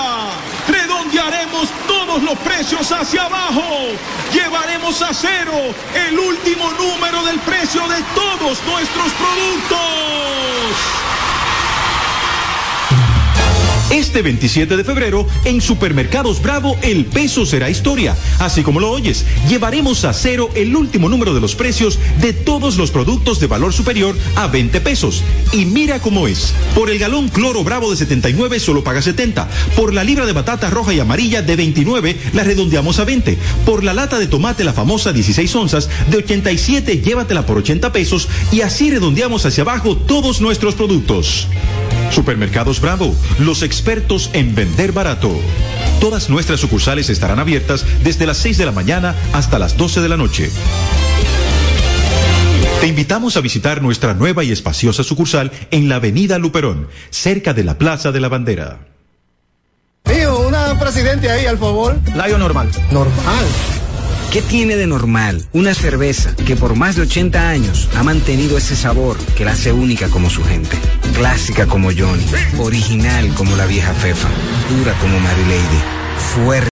Redondearemos 0.67 1.69
todos 1.87 2.23
los 2.23 2.37
precios 2.39 2.91
hacia 2.91 3.25
abajo. 3.25 3.63
Llevaremos 4.33 5.01
a 5.01 5.13
cero 5.13 5.53
el 6.07 6.19
último 6.19 6.71
número 6.73 7.23
del 7.25 7.39
precio 7.39 7.87
de 7.87 8.01
todos 8.15 8.63
nuestros 8.65 9.11
productos. 9.13 9.79
Este 13.91 14.21
27 14.21 14.77
de 14.77 14.83
febrero, 14.83 15.25
en 15.45 15.61
Supermercados 15.61 16.43
Bravo, 16.43 16.77
el 16.83 17.05
peso 17.05 17.45
será 17.47 17.71
historia. 17.71 18.15
Así 18.37 18.61
como 18.61 18.79
lo 18.79 18.91
oyes, 18.91 19.25
llevaremos 19.49 20.05
a 20.05 20.13
cero 20.13 20.51
el 20.53 20.75
último 20.75 21.09
número 21.09 21.33
de 21.33 21.41
los 21.41 21.55
precios 21.55 21.97
de 22.21 22.33
todos 22.33 22.77
los 22.77 22.91
productos 22.91 23.39
de 23.39 23.47
valor 23.47 23.73
superior 23.73 24.15
a 24.35 24.45
20 24.45 24.79
pesos. 24.81 25.23
Y 25.53 25.65
mira 25.65 25.99
cómo 25.99 26.27
es. 26.27 26.53
Por 26.75 26.91
el 26.91 26.99
galón 26.99 27.29
cloro 27.29 27.63
Bravo 27.63 27.89
de 27.89 27.97
79 27.97 28.59
solo 28.59 28.83
paga 28.83 29.01
70. 29.01 29.49
Por 29.75 29.91
la 29.91 30.03
libra 30.03 30.27
de 30.27 30.33
batata 30.33 30.69
roja 30.69 30.93
y 30.93 30.99
amarilla 30.99 31.41
de 31.41 31.55
29 31.55 32.17
la 32.33 32.43
redondeamos 32.43 32.99
a 32.99 33.05
20. 33.05 33.39
Por 33.65 33.83
la 33.83 33.95
lata 33.95 34.19
de 34.19 34.27
tomate 34.27 34.63
la 34.63 34.73
famosa 34.73 35.13
16 35.13 35.55
onzas 35.55 35.89
de 36.11 36.17
87 36.17 37.01
llévatela 37.01 37.47
por 37.47 37.57
80 37.57 37.91
pesos 37.91 38.27
y 38.51 38.61
así 38.61 38.91
redondeamos 38.91 39.47
hacia 39.47 39.63
abajo 39.63 39.97
todos 39.97 40.41
nuestros 40.41 40.75
productos. 40.75 41.47
Supermercados 42.11 42.81
Bravo, 42.81 43.15
los 43.39 43.63
expertos 43.63 44.29
en 44.33 44.55
vender 44.55 44.91
barato. 44.91 45.31
Todas 45.99 46.29
nuestras 46.29 46.59
sucursales 46.59 47.09
estarán 47.09 47.39
abiertas 47.39 47.85
desde 48.03 48.25
las 48.25 48.37
6 48.37 48.57
de 48.57 48.65
la 48.65 48.71
mañana 48.71 49.15
hasta 49.33 49.59
las 49.59 49.77
12 49.77 50.01
de 50.01 50.09
la 50.09 50.17
noche. 50.17 50.49
Te 52.81 52.87
invitamos 52.87 53.35
a 53.35 53.41
visitar 53.41 53.81
nuestra 53.81 54.13
nueva 54.13 54.43
y 54.43 54.51
espaciosa 54.51 55.03
sucursal 55.03 55.51
en 55.69 55.89
la 55.89 55.95
Avenida 55.95 56.39
Luperón, 56.39 56.87
cerca 57.09 57.53
de 57.53 57.65
la 57.65 57.77
Plaza 57.77 58.13
de 58.13 58.21
la 58.21 58.29
Bandera. 58.29 58.79
Tío, 60.03 60.47
una 60.47 60.79
presidente 60.79 61.29
ahí, 61.29 61.45
al 61.45 61.57
favor. 61.57 61.99
Layo 62.15 62.37
normal. 62.37 62.71
Normal. 62.91 63.45
¿Qué 64.31 64.43
tiene 64.43 64.75
de 64.75 64.85
normal 64.85 65.43
una 65.53 65.73
cerveza 65.73 66.35
que 66.35 66.55
por 66.55 66.75
más 66.75 66.95
de 66.95 67.01
80 67.01 67.49
años 67.49 67.89
ha 67.95 68.03
mantenido 68.03 68.59
ese 68.59 68.75
sabor 68.75 69.17
que 69.35 69.43
la 69.43 69.53
hace 69.53 69.71
única 69.71 70.07
como 70.09 70.29
su 70.29 70.43
gente? 70.43 70.77
Clásica 71.15 71.65
como 71.65 71.89
Johnny, 71.89 72.25
original 72.59 73.33
como 73.33 73.55
la 73.55 73.65
vieja 73.65 73.91
Fefa, 73.95 74.29
dura 74.69 74.93
como 74.99 75.19
Mary 75.19 75.41
Lady, 75.45 75.81
fuerte, 76.35 76.69